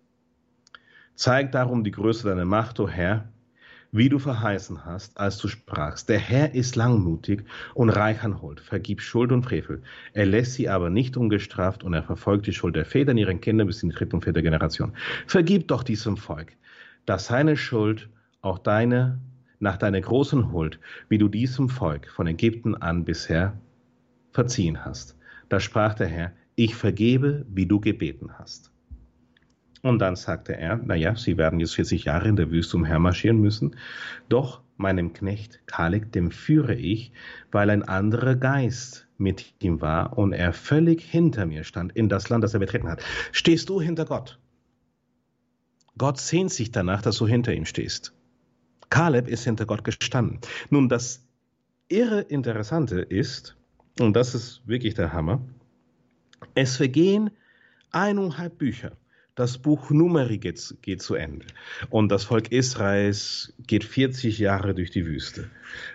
Zeig 1.15 1.51
darum 1.51 1.83
die 1.83 1.91
Größe 1.91 2.27
deiner 2.27 2.45
Macht, 2.45 2.79
o 2.79 2.87
Herr, 2.87 3.27
wie 3.91 4.09
du 4.09 4.17
verheißen 4.17 4.85
hast, 4.85 5.17
als 5.19 5.37
du 5.37 5.47
sprachst. 5.47 6.09
Der 6.09 6.17
Herr 6.17 6.55
ist 6.55 6.75
langmutig 6.75 7.45
und 7.75 7.89
reich 7.89 8.23
an 8.23 8.41
Huld, 8.41 8.59
vergibt 8.59 9.01
Schuld 9.01 9.31
und 9.31 9.43
Frevel. 9.43 9.83
Er 10.13 10.25
lässt 10.25 10.53
sie 10.53 10.69
aber 10.69 10.89
nicht 10.89 11.15
ungestraft 11.17 11.83
und 11.83 11.93
er 11.93 12.01
verfolgt 12.01 12.47
die 12.47 12.53
Schuld 12.53 12.75
der 12.75 12.85
Väter 12.85 13.11
in 13.11 13.19
ihren 13.19 13.41
Kindern 13.41 13.67
bis 13.67 13.83
in 13.83 13.89
die 13.89 13.95
dritte 13.95 14.15
und 14.15 14.23
vierte 14.23 14.41
Generation. 14.41 14.93
Vergib 15.27 15.67
doch 15.67 15.83
diesem 15.83 16.17
Volk, 16.17 16.53
dass 17.05 17.27
seine 17.27 17.55
Schuld 17.55 18.09
auch 18.43 18.59
deine, 18.59 19.19
nach 19.59 19.77
deiner 19.77 20.01
großen 20.01 20.51
Huld, 20.51 20.79
wie 21.09 21.17
du 21.17 21.29
diesem 21.29 21.69
Volk 21.69 22.09
von 22.09 22.27
Ägypten 22.27 22.75
an 22.75 23.05
bisher 23.05 23.57
verziehen 24.31 24.85
hast. 24.85 25.17
Da 25.49 25.59
sprach 25.59 25.95
der 25.95 26.07
Herr, 26.07 26.33
ich 26.55 26.75
vergebe, 26.75 27.45
wie 27.49 27.65
du 27.65 27.79
gebeten 27.79 28.31
hast. 28.37 28.71
Und 29.81 29.99
dann 29.99 30.15
sagte 30.15 30.55
er, 30.55 30.77
naja, 30.77 31.15
sie 31.15 31.37
werden 31.37 31.59
jetzt 31.59 31.75
40 31.75 32.05
Jahre 32.05 32.29
in 32.29 32.35
der 32.35 32.51
Wüste 32.51 32.77
umhermarschieren 32.77 33.39
müssen. 33.39 33.75
Doch 34.29 34.61
meinem 34.77 35.13
Knecht 35.13 35.61
Kalek, 35.65 36.11
dem 36.11 36.31
führe 36.31 36.75
ich, 36.75 37.11
weil 37.51 37.69
ein 37.69 37.83
anderer 37.83 38.35
Geist 38.35 39.07
mit 39.17 39.53
ihm 39.59 39.81
war 39.81 40.17
und 40.17 40.33
er 40.33 40.53
völlig 40.53 41.01
hinter 41.01 41.45
mir 41.45 41.63
stand 41.63 41.91
in 41.93 42.09
das 42.09 42.29
Land, 42.29 42.43
das 42.43 42.53
er 42.53 42.59
betreten 42.59 42.89
hat. 42.89 43.03
Stehst 43.31 43.69
du 43.69 43.81
hinter 43.81 44.05
Gott? 44.05 44.39
Gott 45.97 46.17
sehnt 46.17 46.51
sich 46.51 46.71
danach, 46.71 47.01
dass 47.01 47.17
du 47.17 47.27
hinter 47.27 47.53
ihm 47.53 47.65
stehst. 47.65 48.13
Kaleb 48.93 49.27
ist 49.27 49.43
hinter 49.43 49.65
Gott 49.65 49.83
gestanden. 49.83 50.39
Nun, 50.69 50.87
das 50.87 51.25
irre 51.87 52.21
Interessante 52.21 52.99
ist, 53.01 53.55
und 53.99 54.15
das 54.15 54.35
ist 54.35 54.61
wirklich 54.67 54.93
der 54.93 55.11
Hammer, 55.13 55.41
es 56.53 56.77
vergehen 56.77 57.31
eineinhalb 57.91 58.59
Bücher 58.59 58.91
das 59.35 59.57
Buch 59.57 59.89
Numeri 59.89 60.37
geht, 60.37 60.75
geht, 60.83 61.01
zu 61.01 61.15
Ende. 61.15 61.47
Und 61.89 62.11
das 62.11 62.25
Volk 62.25 62.51
Israels 62.51 63.51
geht 63.65 63.83
40 63.83 64.37
Jahre 64.37 64.75
durch 64.75 64.91
die 64.91 65.07
Wüste. 65.07 65.49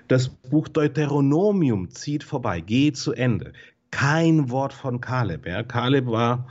Das 0.08 0.28
Buch 0.28 0.66
Deuteronomium 0.66 1.90
zieht 1.90 2.24
vorbei, 2.24 2.60
geht 2.60 2.96
zu 2.96 3.12
Ende. 3.12 3.52
Kein 3.92 4.50
Wort 4.50 4.72
von 4.72 5.00
Kaleb. 5.00 5.46
Ja. 5.46 5.62
Kaleb 5.62 6.06
war, 6.06 6.48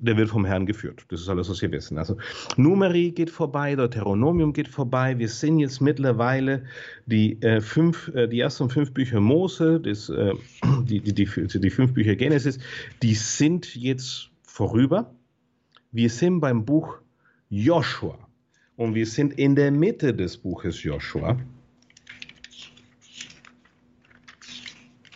der 0.00 0.16
wird 0.16 0.28
vom 0.28 0.44
Herrn 0.44 0.66
geführt. 0.66 1.04
Das 1.08 1.20
ist 1.20 1.28
alles, 1.28 1.48
was 1.48 1.60
wir 1.60 1.72
wissen. 1.72 1.98
Also 1.98 2.16
Numeri 2.56 3.10
geht 3.10 3.30
vorbei, 3.30 3.74
Deuteronomium 3.74 4.52
geht 4.52 4.68
vorbei. 4.68 5.18
Wir 5.18 5.28
sind 5.28 5.58
jetzt 5.58 5.80
mittlerweile 5.80 6.64
die, 7.06 7.40
äh, 7.42 7.60
fünf, 7.60 8.08
äh, 8.14 8.28
die 8.28 8.40
ersten 8.40 8.70
fünf 8.70 8.92
Bücher 8.92 9.20
Mose, 9.20 9.80
das, 9.80 10.08
äh, 10.08 10.34
die, 10.84 11.00
die, 11.00 11.12
die, 11.14 11.60
die 11.60 11.70
fünf 11.70 11.94
Bücher 11.94 12.16
Genesis, 12.16 12.58
die 13.02 13.14
sind 13.14 13.74
jetzt 13.74 14.30
vorüber. 14.42 15.12
Wir 15.90 16.10
sind 16.10 16.40
beim 16.40 16.64
Buch 16.64 16.98
Joshua 17.50 18.18
und 18.76 18.94
wir 18.94 19.06
sind 19.06 19.32
in 19.34 19.56
der 19.56 19.70
Mitte 19.70 20.14
des 20.14 20.36
Buches 20.36 20.82
Joshua. 20.82 21.36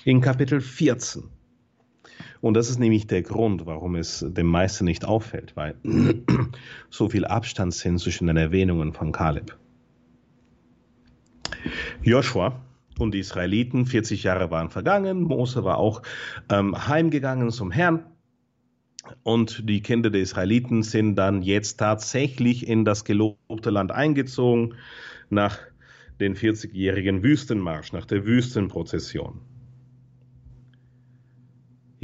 In 0.05 0.20
Kapitel 0.20 0.61
14. 0.61 1.32
Und 2.43 2.55
das 2.55 2.68
ist 2.68 2.80
nämlich 2.80 3.07
der 3.07 3.22
Grund, 3.22 3.66
warum 3.66 3.95
es 3.95 4.26
dem 4.28 4.49
meisten 4.49 4.84
nicht 4.84 5.05
auffällt, 5.05 5.55
weil 5.55 5.76
so 6.90 7.09
viel 7.09 7.24
Abstand 7.24 7.72
sind 7.72 8.01
zwischen 8.01 8.26
den 8.26 8.36
Erwähnungen 8.36 8.93
von 8.93 9.12
Kaleb. 9.12 9.57
Joshua 12.03 12.61
und 12.99 13.14
die 13.14 13.20
Israeliten, 13.20 13.86
40 13.86 14.24
Jahre 14.24 14.51
waren 14.51 14.70
vergangen, 14.70 15.22
Mose 15.22 15.62
war 15.62 15.78
auch 15.78 16.03
ähm, 16.51 16.88
heimgegangen 16.88 17.51
zum 17.51 17.70
Herrn 17.70 18.07
und 19.22 19.68
die 19.68 19.80
Kinder 19.80 20.11
der 20.11 20.22
Israeliten 20.22 20.82
sind 20.82 21.14
dann 21.14 21.43
jetzt 21.43 21.76
tatsächlich 21.76 22.66
in 22.66 22.84
das 22.84 23.05
gelobte 23.05 23.70
Land 23.70 23.93
eingezogen 23.93 24.74
nach 25.30 25.61
den 26.18 26.34
40-jährigen 26.34 27.22
Wüstenmarsch, 27.22 27.93
nach 27.93 28.07
der 28.07 28.26
Wüstenprozession. 28.26 29.40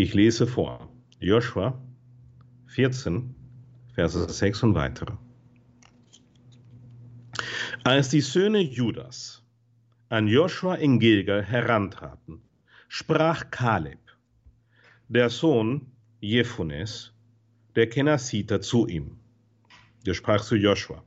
Ich 0.00 0.14
lese 0.14 0.46
vor. 0.46 0.88
Joshua 1.18 1.76
14, 2.66 3.34
Verse 3.96 4.28
6 4.28 4.62
und 4.62 4.74
weitere. 4.76 5.14
Als 7.82 8.08
die 8.08 8.20
Söhne 8.20 8.60
Judas 8.60 9.42
an 10.08 10.28
Joshua 10.28 10.76
in 10.76 11.00
Gilgal 11.00 11.42
herantraten, 11.42 12.42
sprach 12.86 13.50
Kaleb, 13.50 13.98
der 15.08 15.30
Sohn 15.30 15.90
Jephunes, 16.20 17.12
der 17.74 17.88
Kenasiter, 17.88 18.60
zu 18.60 18.86
ihm. 18.86 19.18
Der 20.06 20.14
sprach 20.14 20.44
zu 20.44 20.54
Joshua. 20.54 21.02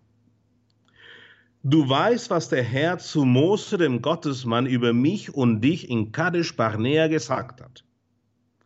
Du 1.64 1.88
weißt, 1.88 2.30
was 2.30 2.50
der 2.50 2.64
Herr 2.64 2.98
zu 2.98 3.24
Mose, 3.24 3.78
dem 3.78 4.02
Gottesmann, 4.02 4.66
über 4.66 4.92
mich 4.92 5.34
und 5.34 5.62
dich 5.62 5.90
in 5.90 6.12
Kadesh 6.12 6.58
Barnea 6.58 7.08
gesagt 7.08 7.62
hat. 7.62 7.86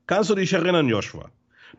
Kannst 0.07 0.29
du 0.29 0.35
dich 0.35 0.53
erinnern, 0.53 0.87
Joshua? 0.87 1.29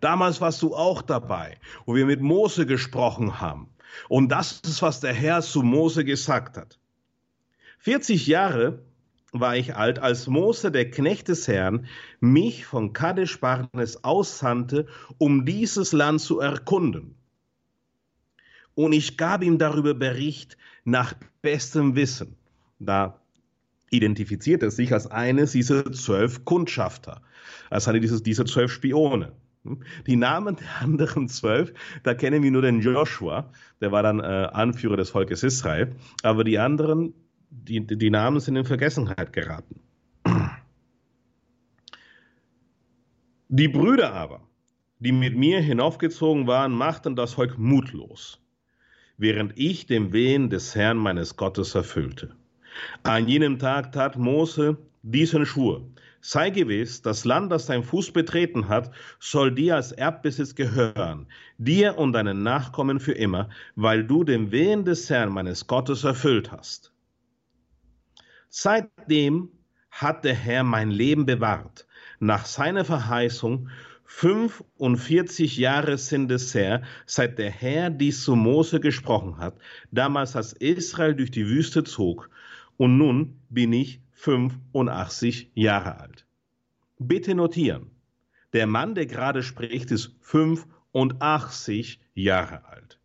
Damals 0.01 0.41
warst 0.41 0.61
du 0.63 0.75
auch 0.75 1.03
dabei, 1.03 1.59
wo 1.85 1.95
wir 1.95 2.07
mit 2.07 2.21
Mose 2.21 2.67
gesprochen 2.67 3.41
haben. 3.41 3.69
Und 4.09 4.31
das 4.31 4.61
ist, 4.61 4.83
was 4.83 5.01
der 5.01 5.15
Herr 5.15 5.43
zu 5.43 5.63
Mose 5.63 6.05
gesagt 6.05 6.57
hat. 6.57 6.79
40 7.79 8.27
Jahre 8.27 8.81
war 9.33 9.57
ich 9.57 9.77
alt, 9.77 9.99
als 9.99 10.27
Mose, 10.27 10.71
der 10.71 10.91
Knecht 10.91 11.29
des 11.29 11.47
Herrn, 11.47 11.87
mich 12.21 12.67
von 12.67 12.93
Kadesh 12.93 13.41
Barnes 13.41 14.03
aussandte, 14.05 14.87
um 15.19 15.45
dieses 15.45 15.93
Land 15.93 16.21
zu 16.21 16.41
erkunden. 16.41 17.17
Und 18.75 18.93
ich 18.93 19.17
gab 19.17 19.43
ihm 19.43 19.59
darüber 19.59 19.95
Bericht 19.95 20.57
nach 20.85 21.15
bestem 21.43 21.97
Wissen. 21.97 22.37
Da 22.79 23.21
identifiziert 23.91 24.63
er 24.63 24.71
sich 24.71 24.93
als 24.93 25.07
eines 25.07 25.53
dieser 25.53 25.91
zwölf 25.93 26.45
Kundschafter, 26.45 27.23
als 27.71 27.89
eine 27.89 28.01
dieser, 28.01 28.21
dieser 28.21 28.47
zwölf 28.47 28.73
Spione. 28.73 29.33
Die 30.07 30.17
Namen 30.17 30.57
der 30.57 30.83
anderen 30.83 31.29
zwölf, 31.29 31.73
da 32.05 32.15
kennen 32.15 32.43
wir 32.43 32.51
nur 32.51 32.63
den 32.63 32.81
Joshua, 32.81 33.51
der 33.81 33.91
war 33.91 34.03
dann 34.03 34.21
äh, 34.21 34.23
Anführer 34.23 34.97
des 34.97 35.11
Volkes 35.11 35.43
Israel, 35.43 35.97
aber 36.23 36.45
die 36.45 36.59
anderen, 36.59 37.15
die, 37.51 37.85
die 37.85 38.11
Namen 38.11 38.41
sind 38.41 38.57
in 38.57 38.65
Vergessenheit 38.65 39.33
geraten. 39.33 39.81
Die 43.49 43.69
Brüder 43.69 44.13
aber, 44.13 44.41
die 44.99 45.13
mit 45.13 45.37
mir 45.37 45.61
hinaufgezogen 45.61 46.47
waren, 46.47 46.73
machten 46.73 47.17
das 47.17 47.35
Volk 47.35 47.59
mutlos, 47.59 48.41
während 49.19 49.57
ich 49.57 49.87
den 49.87 50.13
Wehen 50.13 50.51
des 50.51 50.75
Herrn 50.75 50.97
meines 50.97 51.37
Gottes 51.37 51.75
erfüllte. 51.75 52.35
An 53.03 53.29
jenem 53.29 53.59
Tag 53.59 53.93
tat 53.93 54.17
Mose 54.17 54.77
diesen 55.03 55.47
Schwur. 55.47 55.89
Sei 56.21 56.51
gewiss, 56.51 57.03
das 57.03 57.25
Land, 57.25 57.53
das 57.53 57.67
dein 57.67 57.85
Fuß 57.85 58.11
betreten 58.11 58.69
hat, 58.69 58.91
soll 59.21 59.55
dir 59.55 59.77
als 59.77 59.93
Erbbesitz 59.93 60.57
gehören, 60.57 61.29
dir 61.57 61.99
und 61.99 62.13
deinen 62.13 62.43
Nachkommen 62.43 62.99
für 62.99 63.13
immer, 63.13 63.49
weil 63.77 64.05
du 64.05 64.25
den 64.25 64.51
Wehen 64.51 64.85
des 64.85 65.09
Herrn 65.09 65.33
meines 65.33 65.69
Gottes 65.69 66.03
erfüllt 66.03 66.51
hast. 66.51 66.93
Seitdem 68.49 69.51
hat 69.91 70.25
der 70.25 70.35
Herr 70.35 70.65
mein 70.65 70.91
Leben 70.91 71.27
bewahrt. 71.27 71.87
Nach 72.19 72.45
seiner 72.45 72.85
Verheißung 72.85 73.69
45 74.07 75.57
Jahre 75.57 75.99
sind 75.99 76.31
es 76.31 76.55
her, 76.55 76.83
seit 77.07 77.39
der 77.39 77.51
Herr 77.51 77.91
dies 77.91 78.25
zu 78.25 78.35
Mose 78.35 78.81
gesprochen 78.81 79.39
hat, 79.39 79.59
damals 79.91 80.37
als 80.37 80.53
Israel 80.55 81.15
durch 81.15 81.31
die 81.31 81.47
Wüste 81.47 81.85
zog 81.85 82.31
und 82.77 82.99
nun 82.99 83.41
bin 83.49 83.73
ich 83.73 84.01
85 84.13 85.51
Jahre 85.55 85.99
alt. 85.99 86.27
Bitte 86.99 87.35
notieren, 87.35 87.91
der 88.53 88.67
Mann, 88.67 88.95
der 88.95 89.07
gerade 89.07 89.43
spricht, 89.43 89.91
ist 89.91 90.17
85 90.21 92.01
Jahre 92.15 92.65
alt. 92.65 92.99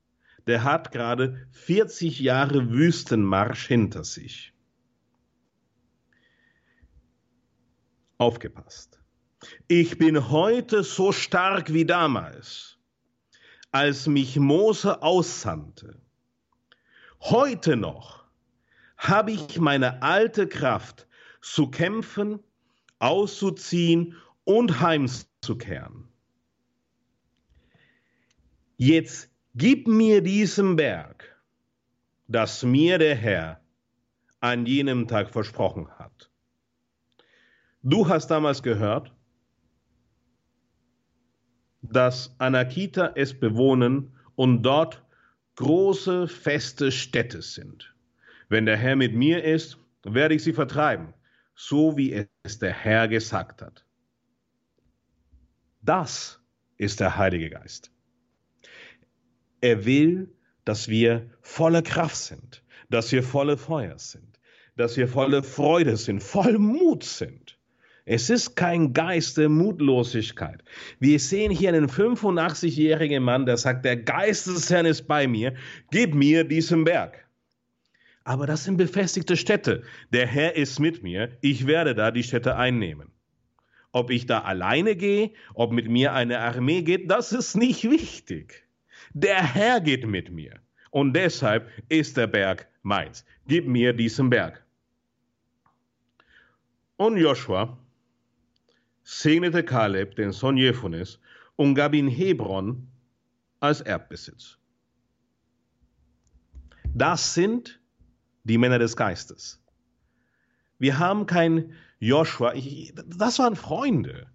Der 0.47 0.63
hat 0.63 0.91
gerade 0.91 1.47
40 1.51 2.19
Jahre 2.19 2.71
Wüstenmarsch 2.71 3.67
hinter 3.67 4.03
sich. 4.03 4.53
Aufgepasst. 8.17 8.99
Ich 9.67 9.97
bin 9.97 10.29
heute 10.29 10.83
so 10.83 11.11
stark 11.11 11.73
wie 11.73 11.85
damals, 11.85 12.77
als 13.71 14.07
mich 14.07 14.37
Mose 14.37 15.01
aussandte. 15.01 15.99
Heute 17.19 17.75
noch 17.75 18.20
habe 19.01 19.31
ich 19.31 19.59
meine 19.59 20.03
alte 20.03 20.47
Kraft 20.47 21.07
zu 21.41 21.71
kämpfen, 21.71 22.39
auszuziehen 22.99 24.15
und 24.43 24.79
heimzukehren. 24.79 26.07
Jetzt 28.77 29.31
gib 29.55 29.87
mir 29.87 30.21
diesen 30.21 30.75
Berg, 30.75 31.35
das 32.27 32.61
mir 32.61 32.99
der 32.99 33.15
Herr 33.15 33.59
an 34.39 34.67
jenem 34.67 35.07
Tag 35.07 35.31
versprochen 35.31 35.89
hat. 35.97 36.29
Du 37.81 38.07
hast 38.07 38.27
damals 38.27 38.61
gehört, 38.61 39.11
dass 41.81 42.35
Anakita 42.37 43.13
es 43.15 43.39
bewohnen 43.39 44.15
und 44.35 44.61
dort 44.61 45.03
große 45.55 46.27
feste 46.27 46.91
Städte 46.91 47.41
sind. 47.41 47.90
Wenn 48.51 48.65
der 48.65 48.75
Herr 48.75 48.97
mit 48.97 49.15
mir 49.15 49.45
ist, 49.45 49.77
werde 50.03 50.35
ich 50.35 50.43
sie 50.43 50.51
vertreiben, 50.51 51.13
so 51.55 51.95
wie 51.95 52.27
es 52.43 52.59
der 52.59 52.73
Herr 52.73 53.07
gesagt 53.07 53.61
hat. 53.61 53.85
Das 55.81 56.41
ist 56.75 56.99
der 56.99 57.15
Heilige 57.15 57.49
Geist. 57.49 57.93
Er 59.61 59.85
will, 59.85 60.35
dass 60.65 60.89
wir 60.89 61.29
voller 61.39 61.81
Kraft 61.81 62.17
sind, 62.17 62.61
dass 62.89 63.13
wir 63.13 63.23
voller 63.23 63.57
Feuer 63.57 63.97
sind, 63.97 64.37
dass 64.75 64.97
wir 64.97 65.07
voller 65.07 65.43
Freude 65.43 65.95
sind, 65.95 66.21
voll 66.21 66.57
Mut 66.57 67.05
sind. 67.05 67.57
Es 68.03 68.29
ist 68.29 68.57
kein 68.57 68.91
Geist 68.91 69.37
der 69.37 69.47
Mutlosigkeit. 69.47 70.61
Wir 70.99 71.19
sehen 71.21 71.53
hier 71.53 71.69
einen 71.69 71.87
85-jährigen 71.87 73.23
Mann, 73.23 73.45
der 73.45 73.55
sagt, 73.55 73.85
der 73.85 73.95
Geist 73.95 74.47
des 74.47 74.69
Herrn 74.69 74.87
ist 74.87 75.07
bei 75.07 75.25
mir, 75.25 75.55
gib 75.89 76.13
mir 76.13 76.43
diesen 76.43 76.83
Berg. 76.83 77.30
Aber 78.31 78.47
das 78.47 78.63
sind 78.63 78.77
befestigte 78.77 79.35
Städte. 79.35 79.83
Der 80.13 80.25
Herr 80.25 80.55
ist 80.55 80.79
mit 80.79 81.03
mir. 81.03 81.37
Ich 81.41 81.67
werde 81.67 81.93
da 81.93 82.11
die 82.11 82.23
Städte 82.23 82.55
einnehmen. 82.55 83.11
Ob 83.91 84.09
ich 84.09 84.25
da 84.25 84.39
alleine 84.39 84.95
gehe, 84.95 85.31
ob 85.53 85.73
mit 85.73 85.89
mir 85.89 86.13
eine 86.13 86.39
Armee 86.39 86.81
geht, 86.81 87.11
das 87.11 87.33
ist 87.33 87.57
nicht 87.57 87.83
wichtig. 87.83 88.65
Der 89.13 89.43
Herr 89.43 89.81
geht 89.81 90.07
mit 90.07 90.31
mir. 90.31 90.61
Und 90.91 91.13
deshalb 91.13 91.69
ist 91.89 92.15
der 92.15 92.27
Berg 92.27 92.69
meins. 92.83 93.25
Gib 93.47 93.67
mir 93.67 93.91
diesen 93.91 94.29
Berg. 94.29 94.65
Und 96.95 97.17
Joshua 97.17 97.77
segnete 99.03 99.61
Kaleb, 99.61 100.15
den 100.15 100.31
Sohn 100.31 100.55
Jephunes, 100.55 101.19
und 101.57 101.75
gab 101.75 101.93
ihn 101.93 102.07
Hebron 102.07 102.87
als 103.59 103.81
Erbbesitz. 103.81 104.57
Das 106.93 107.33
sind 107.33 107.80
die 108.43 108.57
Männer 108.57 108.79
des 108.79 108.95
Geistes. 108.95 109.61
Wir 110.79 110.97
haben 110.97 111.25
kein 111.25 111.73
Joshua, 111.99 112.53
ich, 112.53 112.93
das 112.95 113.39
waren 113.39 113.55
Freunde. 113.55 114.27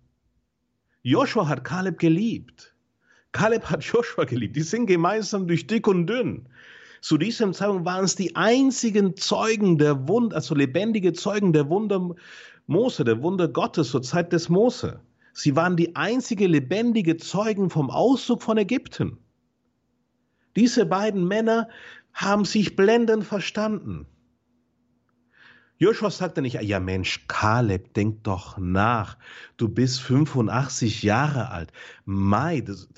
Joshua 1.03 1.49
hat 1.49 1.65
Kaleb 1.65 1.99
geliebt. 1.99 2.75
Kaleb 3.33 3.65
hat 3.65 3.83
Joshua 3.93 4.25
geliebt. 4.25 4.57
Die 4.57 4.63
sind 4.63 4.87
gemeinsam 4.87 5.47
durch 5.47 5.67
dick 5.67 5.87
und 5.89 6.07
dünn. 6.07 6.49
Zu 7.01 7.19
diesem 7.19 7.53
Zeitpunkt 7.53 7.85
waren 7.85 8.05
es 8.05 8.17
die 8.17 8.35
einzigen 8.35 9.17
Zeugen 9.17 9.79
der 9.79 10.09
Wunder, 10.09 10.37
also 10.37 10.55
lebendige 10.55 11.13
Zeugen 11.13 11.53
der 11.53 11.69
Wunder 11.69 12.15
Mose, 12.67 13.05
der 13.05 13.23
Wunder 13.23 13.49
Gottes 13.49 13.91
zur 13.91 14.03
Zeit 14.03 14.33
des 14.33 14.49
Mose. 14.49 15.01
Sie 15.33 15.55
waren 15.55 15.77
die 15.77 15.95
einzige 15.95 16.47
lebendige 16.47 17.17
Zeugen 17.17 17.71
vom 17.71 17.91
Auszug 17.91 18.43
von 18.43 18.59
Ägypten. 18.59 19.19
Diese 20.57 20.87
beiden 20.87 21.29
Männer 21.29 21.69
haben 22.17 22.47
sich 22.47 22.77
blendend 22.77 23.25
verstanden. 23.25 24.07
Joshua 25.79 26.11
sagte 26.11 26.41
nicht, 26.41 26.61
ja 26.61 26.81
Mensch, 26.81 27.27
Kaleb, 27.29 27.93
denk 27.93 28.25
doch 28.25 28.57
nach. 28.57 29.19
Du 29.59 29.69
bist 29.69 30.01
85 30.01 31.03
Jahre 31.03 31.51
alt. 31.51 31.71
Mai, 32.07 32.63
das, 32.63 32.89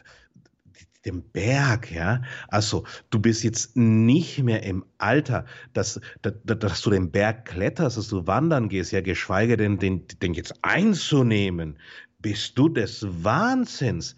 den 1.04 1.28
Berg, 1.32 1.90
ja. 1.90 2.22
Also, 2.46 2.84
du 3.10 3.18
bist 3.18 3.42
jetzt 3.42 3.76
nicht 3.76 4.44
mehr 4.44 4.62
im 4.62 4.84
Alter, 4.98 5.44
dass, 5.72 6.00
dass, 6.22 6.34
dass 6.44 6.82
du 6.82 6.90
den 6.90 7.10
Berg 7.10 7.46
kletterst, 7.46 7.96
dass 7.96 8.08
du 8.08 8.28
wandern 8.28 8.68
gehst, 8.68 8.92
ja, 8.92 9.00
geschweige 9.00 9.56
denn 9.56 9.78
den, 9.78 10.06
den 10.06 10.34
jetzt 10.34 10.54
einzunehmen. 10.62 11.78
Bist 12.20 12.56
du 12.56 12.68
des 12.68 13.04
Wahnsinns? 13.24 14.14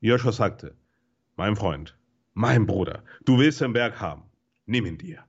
Joshua 0.00 0.32
sagte, 0.32 0.74
mein 1.36 1.54
Freund, 1.54 1.97
mein 2.34 2.66
Bruder, 2.66 3.02
du 3.24 3.38
willst 3.38 3.60
den 3.60 3.72
Berg 3.72 4.00
haben, 4.00 4.22
nimm 4.66 4.86
ihn 4.86 4.98
dir. 4.98 5.24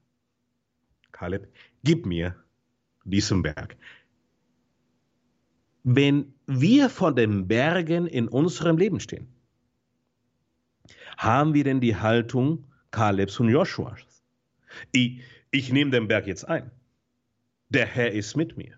Kaleb, 1.12 1.47
gib 1.84 2.06
mir 2.06 2.36
diesen 3.04 3.41
Berg. 3.41 3.78
Wenn 5.84 6.34
wir 6.45 6.89
vor 6.89 7.14
den 7.14 7.47
Bergen 7.47 8.06
in 8.06 8.28
unserem 8.28 8.78
Leben 8.78 9.00
stehen, 9.00 9.28
haben 11.18 11.54
wir 11.54 11.64
denn 11.64 11.82
die 11.82 11.95
Haltung 11.95 12.66
Kalebs 12.91 13.39
und 13.39 13.50
Joshuas? 13.50 14.02
Ich, 14.91 15.22
ich 15.52 15.72
nehme 15.72 15.91
den 15.91 16.08
Berg 16.08 16.28
jetzt 16.28 16.47
ein. 16.47 16.72
Der 17.70 17.86
Herr 17.86 18.12
ist 18.12 18.36
mit 18.36 18.58
mir. 18.58 18.78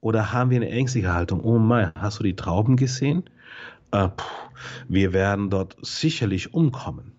Oder 0.00 0.32
haben 0.32 0.50
wir 0.50 0.56
eine 0.56 0.70
ängstliche 0.70 1.12
Haltung? 1.12 1.40
Oh 1.40 1.58
mein, 1.58 1.92
hast 1.94 2.18
du 2.18 2.24
die 2.24 2.36
Trauben 2.36 2.76
gesehen? 2.76 3.24
Äh, 3.92 4.08
wir 4.88 5.12
werden 5.12 5.50
dort 5.50 5.76
sicherlich 5.82 6.54
umkommen. 6.54 7.12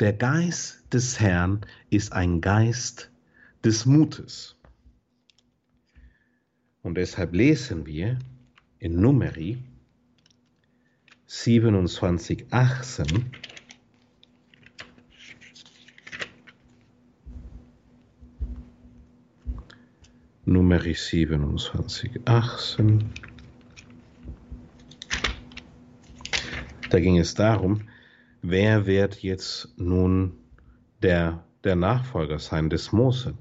Der 0.00 0.12
Geist 0.12 0.84
des 0.92 1.18
Herrn 1.18 1.62
ist 1.90 2.12
ein 2.12 2.40
Geist 2.40 3.10
des 3.64 3.84
Mutes. 3.84 4.56
Und 6.82 6.94
deshalb 6.94 7.34
lesen 7.34 7.84
wir 7.86 8.18
in 8.78 9.00
Numeri 9.00 9.58
27, 11.26 12.46
18 12.50 13.30
Numeri 20.46 20.94
27, 20.94 22.22
18 22.24 23.12
Da 26.90 27.00
ging 27.00 27.18
es 27.18 27.34
darum, 27.34 27.82
wer 28.40 28.86
wird 28.86 29.22
jetzt 29.22 29.74
nun 29.76 30.32
der, 31.02 31.44
der 31.64 31.76
Nachfolger 31.76 32.38
sein 32.38 32.70
des 32.70 32.92
Mose? 32.92 33.34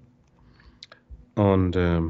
Und 1.36 1.76
äh, 1.78 2.02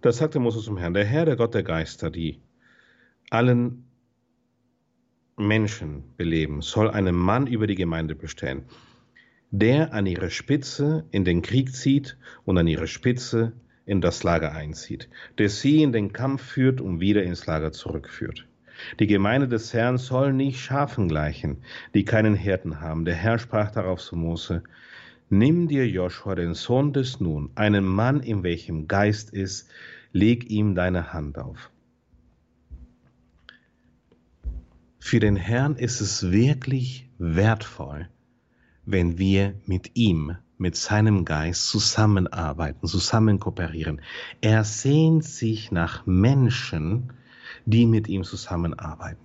da 0.00 0.12
sagte 0.12 0.40
Mose 0.40 0.60
zum 0.60 0.78
Herrn, 0.78 0.94
der 0.94 1.04
Herr, 1.04 1.26
der 1.26 1.36
Gott 1.36 1.54
der 1.54 1.62
Geister, 1.62 2.10
die 2.10 2.40
allen 3.30 3.84
Menschen 5.36 6.02
beleben, 6.16 6.60
soll 6.60 6.90
einen 6.90 7.14
Mann 7.14 7.46
über 7.46 7.68
die 7.68 7.74
Gemeinde 7.76 8.16
bestellen, 8.16 8.64
der 9.52 9.94
an 9.94 10.06
ihre 10.06 10.30
Spitze 10.30 11.04
in 11.12 11.24
den 11.24 11.42
Krieg 11.42 11.72
zieht 11.72 12.16
und 12.44 12.58
an 12.58 12.66
ihre 12.66 12.88
Spitze 12.88 13.52
in 13.84 14.00
das 14.00 14.24
Lager 14.24 14.52
einzieht, 14.52 15.08
der 15.38 15.50
sie 15.50 15.82
in 15.82 15.92
den 15.92 16.12
Kampf 16.12 16.42
führt 16.42 16.80
und 16.80 16.98
wieder 16.98 17.22
ins 17.22 17.46
Lager 17.46 17.70
zurückführt. 17.70 18.46
Die 18.98 19.06
Gemeinde 19.06 19.48
des 19.48 19.72
Herrn 19.72 19.98
soll 19.98 20.32
nicht 20.32 20.60
Schafen 20.60 21.08
gleichen, 21.08 21.58
die 21.94 22.04
keinen 22.04 22.34
Hirten 22.34 22.80
haben. 22.80 23.04
Der 23.04 23.14
Herr 23.14 23.38
sprach 23.38 23.70
darauf 23.70 24.00
zu 24.00 24.16
Mose, 24.16 24.62
Nimm 25.28 25.66
dir 25.66 25.88
Joshua, 25.88 26.36
den 26.36 26.54
Sohn 26.54 26.92
des 26.92 27.18
Nun, 27.18 27.50
einen 27.56 27.84
Mann, 27.84 28.20
in 28.20 28.44
welchem 28.44 28.86
Geist 28.86 29.30
ist, 29.30 29.68
leg 30.12 30.48
ihm 30.48 30.76
deine 30.76 31.12
Hand 31.12 31.36
auf. 31.38 31.70
Für 35.00 35.20
den 35.20 35.36
Herrn 35.36 35.76
ist 35.76 36.00
es 36.00 36.30
wirklich 36.30 37.08
wertvoll, 37.18 38.08
wenn 38.84 39.18
wir 39.18 39.54
mit 39.66 39.92
ihm, 39.94 40.36
mit 40.58 40.76
seinem 40.76 41.24
Geist 41.24 41.68
zusammenarbeiten, 41.68 42.86
zusammen 42.86 43.38
kooperieren. 43.38 44.00
Er 44.40 44.64
sehnt 44.64 45.24
sich 45.24 45.70
nach 45.70 46.06
Menschen, 46.06 47.12
die 47.66 47.84
mit 47.84 48.08
ihm 48.08 48.24
zusammenarbeiten. 48.24 49.20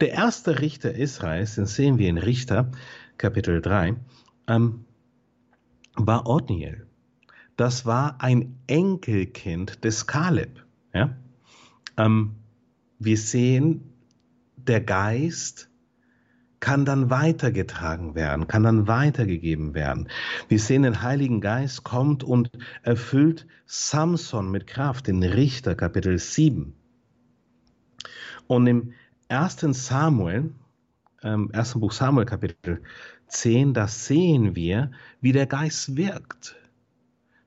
Der 0.00 0.12
erste 0.12 0.60
Richter 0.60 0.94
Israels, 0.94 1.56
den 1.56 1.66
sehen 1.66 1.98
wir 1.98 2.08
in 2.08 2.18
Richter 2.18 2.70
Kapitel 3.16 3.60
3, 3.60 3.96
ähm, 4.46 4.84
war 5.94 6.26
Othniel. 6.26 6.86
Das 7.56 7.84
war 7.84 8.20
ein 8.20 8.60
Enkelkind 8.68 9.84
des 9.84 10.06
Kaleb. 10.06 10.64
Ja? 10.94 11.16
Ähm, 11.96 12.36
wir 12.98 13.16
sehen, 13.16 13.92
der 14.56 14.80
Geist 14.80 15.68
kann 16.60 16.84
dann 16.84 17.10
weitergetragen 17.10 18.14
werden, 18.14 18.48
kann 18.48 18.62
dann 18.62 18.88
weitergegeben 18.88 19.74
werden. 19.74 20.08
Wir 20.48 20.58
sehen, 20.58 20.82
den 20.82 21.02
Heiligen 21.02 21.40
Geist 21.40 21.84
kommt 21.84 22.24
und 22.24 22.50
erfüllt 22.82 23.46
Samson 23.66 24.50
mit 24.50 24.66
Kraft 24.66 25.08
in 25.08 25.22
Richter 25.22 25.74
Kapitel 25.74 26.18
7. 26.18 26.77
Und 28.48 28.66
im 28.66 28.92
ersten 29.28 29.74
Samuel, 29.74 30.52
ähm, 31.22 31.50
ersten 31.52 31.80
Buch 31.80 31.92
Samuel 31.92 32.26
Kapitel 32.26 32.82
10, 33.28 33.74
da 33.74 33.86
sehen 33.86 34.56
wir, 34.56 34.90
wie 35.20 35.32
der 35.32 35.46
Geist 35.46 35.96
wirkt. 35.96 36.56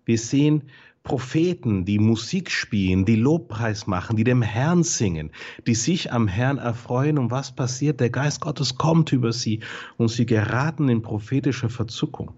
Wir 0.05 0.17
sehen 0.17 0.63
Propheten, 1.03 1.83
die 1.83 1.97
Musik 1.97 2.51
spielen, 2.51 3.05
die 3.05 3.15
Lobpreis 3.15 3.87
machen, 3.87 4.15
die 4.15 4.23
dem 4.23 4.43
Herrn 4.43 4.83
singen, 4.83 5.31
die 5.65 5.73
sich 5.73 6.13
am 6.13 6.27
Herrn 6.27 6.59
erfreuen. 6.59 7.17
Und 7.17 7.31
was 7.31 7.51
passiert? 7.51 7.99
Der 7.99 8.11
Geist 8.11 8.41
Gottes 8.41 8.77
kommt 8.77 9.11
über 9.11 9.33
sie 9.33 9.61
und 9.97 10.09
sie 10.09 10.27
geraten 10.27 10.89
in 10.89 11.01
prophetische 11.01 11.69
Verzuckung. 11.69 12.35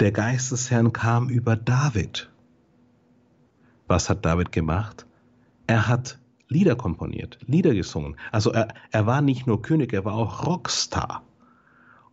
Der 0.00 0.10
Geist 0.10 0.50
des 0.50 0.72
Herrn 0.72 0.92
kam 0.92 1.28
über 1.28 1.54
David. 1.54 2.28
Was 3.86 4.10
hat 4.10 4.24
David 4.24 4.50
gemacht? 4.50 5.06
Er 5.70 5.86
hat 5.86 6.18
Lieder 6.48 6.74
komponiert, 6.74 7.38
Lieder 7.46 7.72
gesungen. 7.74 8.16
Also 8.32 8.50
er, 8.50 8.74
er 8.90 9.06
war 9.06 9.20
nicht 9.20 9.46
nur 9.46 9.62
König, 9.62 9.92
er 9.92 10.04
war 10.04 10.14
auch 10.14 10.44
Rockstar. 10.44 11.22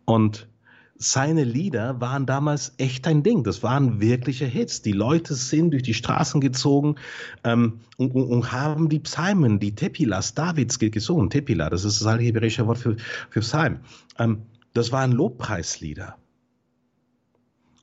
Und 0.04 0.46
seine 0.94 1.42
Lieder 1.42 2.00
waren 2.00 2.24
damals 2.24 2.72
echt 2.78 3.08
ein 3.08 3.24
Ding. 3.24 3.42
Das 3.42 3.64
waren 3.64 4.00
wirkliche 4.00 4.44
Hits. 4.44 4.82
Die 4.82 4.92
Leute 4.92 5.34
sind 5.34 5.72
durch 5.72 5.82
die 5.82 5.94
Straßen 5.94 6.40
gezogen 6.40 6.94
ähm, 7.42 7.80
und, 7.96 8.14
und, 8.14 8.28
und, 8.28 8.52
haben 8.52 8.88
die 8.88 9.00
Psalmen, 9.00 9.58
die 9.58 9.74
Tepilas 9.74 10.34
Davids 10.34 10.78
gesungen. 10.78 11.28
Tepila, 11.28 11.68
das 11.68 11.82
ist 11.82 12.00
das 12.00 12.06
alte 12.06 12.22
hebräische 12.22 12.64
Wort 12.68 12.78
für, 12.78 12.96
für 13.28 13.40
Psalm. 13.40 13.80
Ähm, 14.20 14.42
das 14.72 14.92
waren 14.92 15.10
Lobpreislieder. 15.10 16.16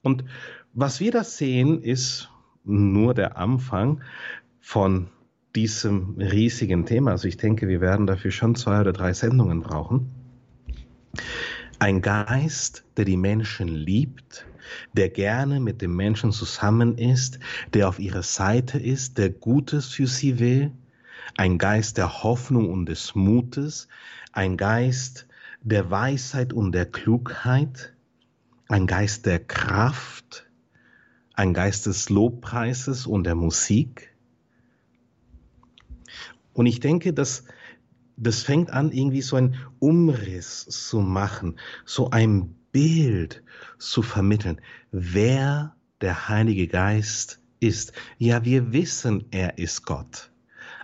Und 0.03 0.23
was 0.71 1.01
wir 1.01 1.11
da 1.11 1.25
sehen, 1.25 1.81
ist 1.81 2.29
nur 2.63 3.13
der 3.13 3.35
Anfang 3.35 4.01
von 4.61 5.09
diesem 5.55 6.15
riesigen 6.17 6.85
Thema. 6.85 7.11
Also 7.11 7.27
ich 7.27 7.37
denke, 7.37 7.67
wir 7.67 7.81
werden 7.81 8.07
dafür 8.07 8.31
schon 8.31 8.55
zwei 8.55 8.81
oder 8.81 8.93
drei 8.93 9.13
Sendungen 9.13 9.61
brauchen. 9.61 10.11
Ein 11.79 12.01
Geist, 12.01 12.83
der 12.97 13.05
die 13.05 13.17
Menschen 13.17 13.67
liebt, 13.67 14.45
der 14.93 15.09
gerne 15.09 15.59
mit 15.59 15.81
den 15.81 15.95
Menschen 15.95 16.31
zusammen 16.31 16.97
ist, 16.97 17.39
der 17.73 17.87
auf 17.87 17.99
ihrer 17.99 18.23
Seite 18.23 18.79
ist, 18.79 19.17
der 19.17 19.29
Gutes 19.29 19.87
für 19.87 20.07
sie 20.07 20.39
will. 20.39 20.71
Ein 21.37 21.57
Geist 21.57 21.97
der 21.97 22.23
Hoffnung 22.23 22.69
und 22.69 22.87
des 22.87 23.15
Mutes. 23.15 23.87
Ein 24.31 24.57
Geist 24.57 25.27
der 25.61 25.89
Weisheit 25.91 26.53
und 26.53 26.71
der 26.71 26.85
Klugheit. 26.85 27.93
Ein 28.67 28.87
Geist 28.87 29.25
der 29.25 29.39
Kraft. 29.39 30.47
Ein 31.33 31.53
Geist 31.53 31.85
des 31.85 32.09
Lobpreises 32.09 33.05
und 33.05 33.25
der 33.25 33.35
Musik 33.35 34.14
und 36.55 36.65
ich 36.65 36.79
denke, 36.79 37.13
dass 37.13 37.43
das 38.17 38.43
fängt 38.43 38.69
an, 38.71 38.93
irgendwie 38.93 39.21
so 39.21 39.35
ein 39.35 39.57
Umriss 39.79 40.65
zu 40.65 41.01
machen, 41.01 41.59
so 41.83 42.09
ein 42.11 42.55
Bild 42.71 43.43
zu 43.77 44.01
vermitteln, 44.01 44.61
wer 44.89 45.75
der 45.99 46.29
Heilige 46.29 46.67
Geist 46.67 47.41
ist. 47.59 47.91
Ja, 48.17 48.45
wir 48.45 48.71
wissen, 48.71 49.25
er 49.31 49.57
ist 49.57 49.85
Gott. 49.85 50.31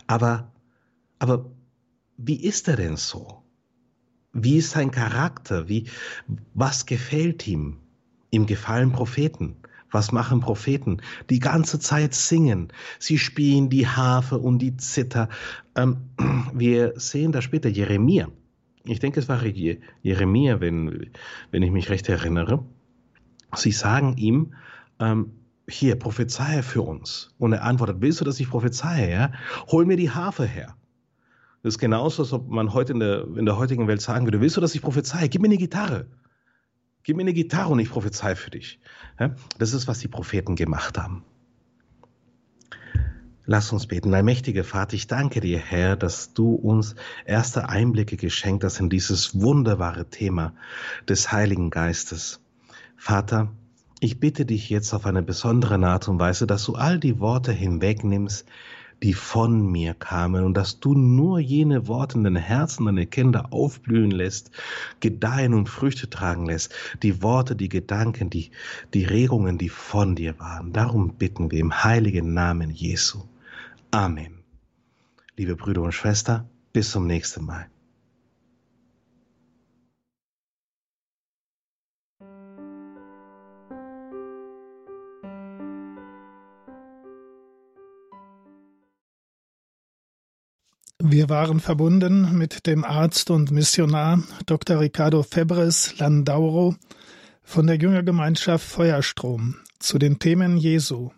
Aber, 0.07 0.51
aber 1.19 1.49
wie 2.17 2.43
ist 2.43 2.67
er 2.67 2.75
denn 2.75 2.97
so? 2.97 3.41
Wie 4.33 4.57
ist 4.57 4.71
sein 4.71 4.91
Charakter? 4.91 5.69
Wie, 5.69 5.89
was 6.53 6.85
gefällt 6.85 7.47
ihm? 7.47 7.77
Ihm 8.29 8.45
gefallen 8.45 8.91
Propheten. 8.91 9.55
Was 9.91 10.11
machen 10.11 10.39
Propheten? 10.39 10.97
Die 11.29 11.39
ganze 11.39 11.79
Zeit 11.79 12.13
singen. 12.13 12.69
Sie 12.97 13.17
spielen 13.17 13.69
die 13.69 13.87
Harfe 13.87 14.39
und 14.39 14.59
die 14.59 14.77
Zither. 14.77 15.29
Ähm, 15.75 15.97
wir 16.53 16.93
sehen 16.95 17.31
da 17.31 17.41
später 17.41 17.69
Jeremia. 17.69 18.29
Ich 18.83 18.99
denke, 18.99 19.19
es 19.19 19.29
war 19.29 19.43
Jeremia, 19.45 20.59
wenn, 20.59 21.11
wenn 21.51 21.61
ich 21.61 21.71
mich 21.71 21.89
recht 21.89 22.09
erinnere. 22.09 22.65
Sie 23.53 23.71
sagen 23.71 24.17
ihm, 24.17 24.53
ähm, 24.99 25.33
hier, 25.69 25.97
prophezeie 25.97 26.63
für 26.63 26.81
uns. 26.81 27.33
Und 27.37 27.53
er 27.53 27.63
antwortet, 27.63 27.97
willst 27.99 28.21
du, 28.21 28.25
dass 28.25 28.39
ich 28.39 28.49
prophezeie? 28.49 29.11
Ja? 29.11 29.31
Hol 29.67 29.85
mir 29.85 29.97
die 29.97 30.09
Harfe 30.09 30.45
her. 30.45 30.75
Das 31.63 31.75
ist 31.75 31.79
genauso, 31.79 32.23
als 32.23 32.33
ob 32.33 32.49
man 32.49 32.73
heute 32.73 32.93
in 32.93 32.99
der, 32.99 33.27
in 33.37 33.45
der 33.45 33.57
heutigen 33.57 33.87
Welt 33.87 34.01
sagen 34.01 34.25
würde, 34.25 34.41
willst 34.41 34.57
du, 34.57 34.61
dass 34.61 34.73
ich 34.73 34.81
prophezeie? 34.81 35.29
Gib 35.29 35.41
mir 35.41 35.47
eine 35.47 35.57
Gitarre. 35.57 36.07
Gib 37.03 37.17
mir 37.17 37.23
eine 37.23 37.33
Gitarre 37.33 37.71
und 37.71 37.79
ich 37.79 37.89
prophezei 37.89 38.35
für 38.35 38.51
dich. 38.51 38.79
Das 39.57 39.73
ist, 39.73 39.87
was 39.87 39.99
die 39.99 40.07
Propheten 40.07 40.55
gemacht 40.55 40.97
haben. 40.97 41.23
Lass 43.45 43.71
uns 43.71 43.87
beten. 43.87 44.13
Allmächtiger 44.13 44.63
Vater, 44.63 44.93
ich 44.93 45.07
danke 45.07 45.41
dir, 45.41 45.57
Herr, 45.57 45.95
dass 45.95 46.33
du 46.33 46.53
uns 46.53 46.95
erste 47.25 47.69
Einblicke 47.69 48.15
geschenkt 48.15 48.63
hast 48.63 48.79
in 48.79 48.89
dieses 48.89 49.41
wunderbare 49.41 50.09
Thema 50.09 50.53
des 51.09 51.31
Heiligen 51.31 51.71
Geistes. 51.71 52.39
Vater, 52.95 53.51
ich 53.99 54.19
bitte 54.19 54.45
dich 54.45 54.69
jetzt 54.69 54.93
auf 54.93 55.05
eine 55.07 55.23
besondere 55.23 55.75
Art 55.85 56.07
und 56.07 56.19
Weise, 56.19 56.45
dass 56.45 56.65
du 56.65 56.75
all 56.75 56.99
die 56.99 57.19
Worte 57.19 57.51
hinwegnimmst, 57.51 58.47
die 59.03 59.13
von 59.13 59.71
mir 59.71 59.93
kamen 59.93 60.43
und 60.43 60.55
dass 60.55 60.79
du 60.79 60.93
nur 60.93 61.39
jene 61.39 61.87
Worte 61.87 62.17
in 62.17 62.23
den 62.23 62.35
Herzen 62.35 62.85
deiner 62.85 63.05
Kinder 63.05 63.51
aufblühen 63.51 64.11
lässt, 64.11 64.51
gedeihen 64.99 65.53
und 65.53 65.69
Früchte 65.69 66.09
tragen 66.09 66.45
lässt, 66.45 66.73
die 67.01 67.23
Worte, 67.23 67.55
die 67.55 67.69
Gedanken, 67.69 68.29
die, 68.29 68.51
die 68.93 69.05
Regungen, 69.05 69.57
die 69.57 69.69
von 69.69 70.15
dir 70.15 70.39
waren. 70.39 70.71
Darum 70.73 71.15
bitten 71.15 71.51
wir 71.51 71.59
im 71.59 71.83
heiligen 71.83 72.33
Namen 72.33 72.69
Jesu. 72.69 73.23
Amen. 73.89 74.43
Liebe 75.35 75.55
Brüder 75.55 75.81
und 75.81 75.93
Schwestern, 75.93 76.47
bis 76.71 76.91
zum 76.91 77.07
nächsten 77.07 77.45
Mal. 77.45 77.67
Wir 91.03 91.29
waren 91.29 91.59
verbunden 91.59 92.37
mit 92.37 92.67
dem 92.67 92.83
Arzt 92.83 93.31
und 93.31 93.49
Missionar 93.49 94.21
Dr. 94.45 94.79
Ricardo 94.79 95.23
Febres 95.23 95.97
Landauro 95.97 96.75
von 97.41 97.65
der 97.65 97.77
Jüngergemeinschaft 97.77 98.63
Feuerstrom 98.63 99.55
zu 99.79 99.97
den 99.97 100.19
Themen 100.19 100.57
Jesu. 100.57 101.09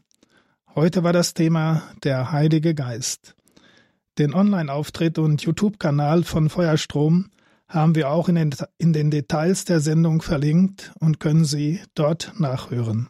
Heute 0.73 1.03
war 1.03 1.11
das 1.11 1.33
Thema 1.33 1.83
der 2.03 2.31
Heilige 2.31 2.73
Geist. 2.73 3.35
Den 4.17 4.33
Online-Auftritt 4.33 5.19
und 5.19 5.41
YouTube-Kanal 5.41 6.23
von 6.23 6.49
Feuerstrom 6.49 7.29
haben 7.67 7.93
wir 7.93 8.09
auch 8.09 8.29
in 8.29 8.35
den, 8.35 8.55
in 8.77 8.93
den 8.93 9.11
Details 9.11 9.65
der 9.65 9.81
Sendung 9.81 10.21
verlinkt 10.21 10.93
und 10.99 11.19
können 11.19 11.43
Sie 11.43 11.81
dort 11.93 12.31
nachhören. 12.39 13.09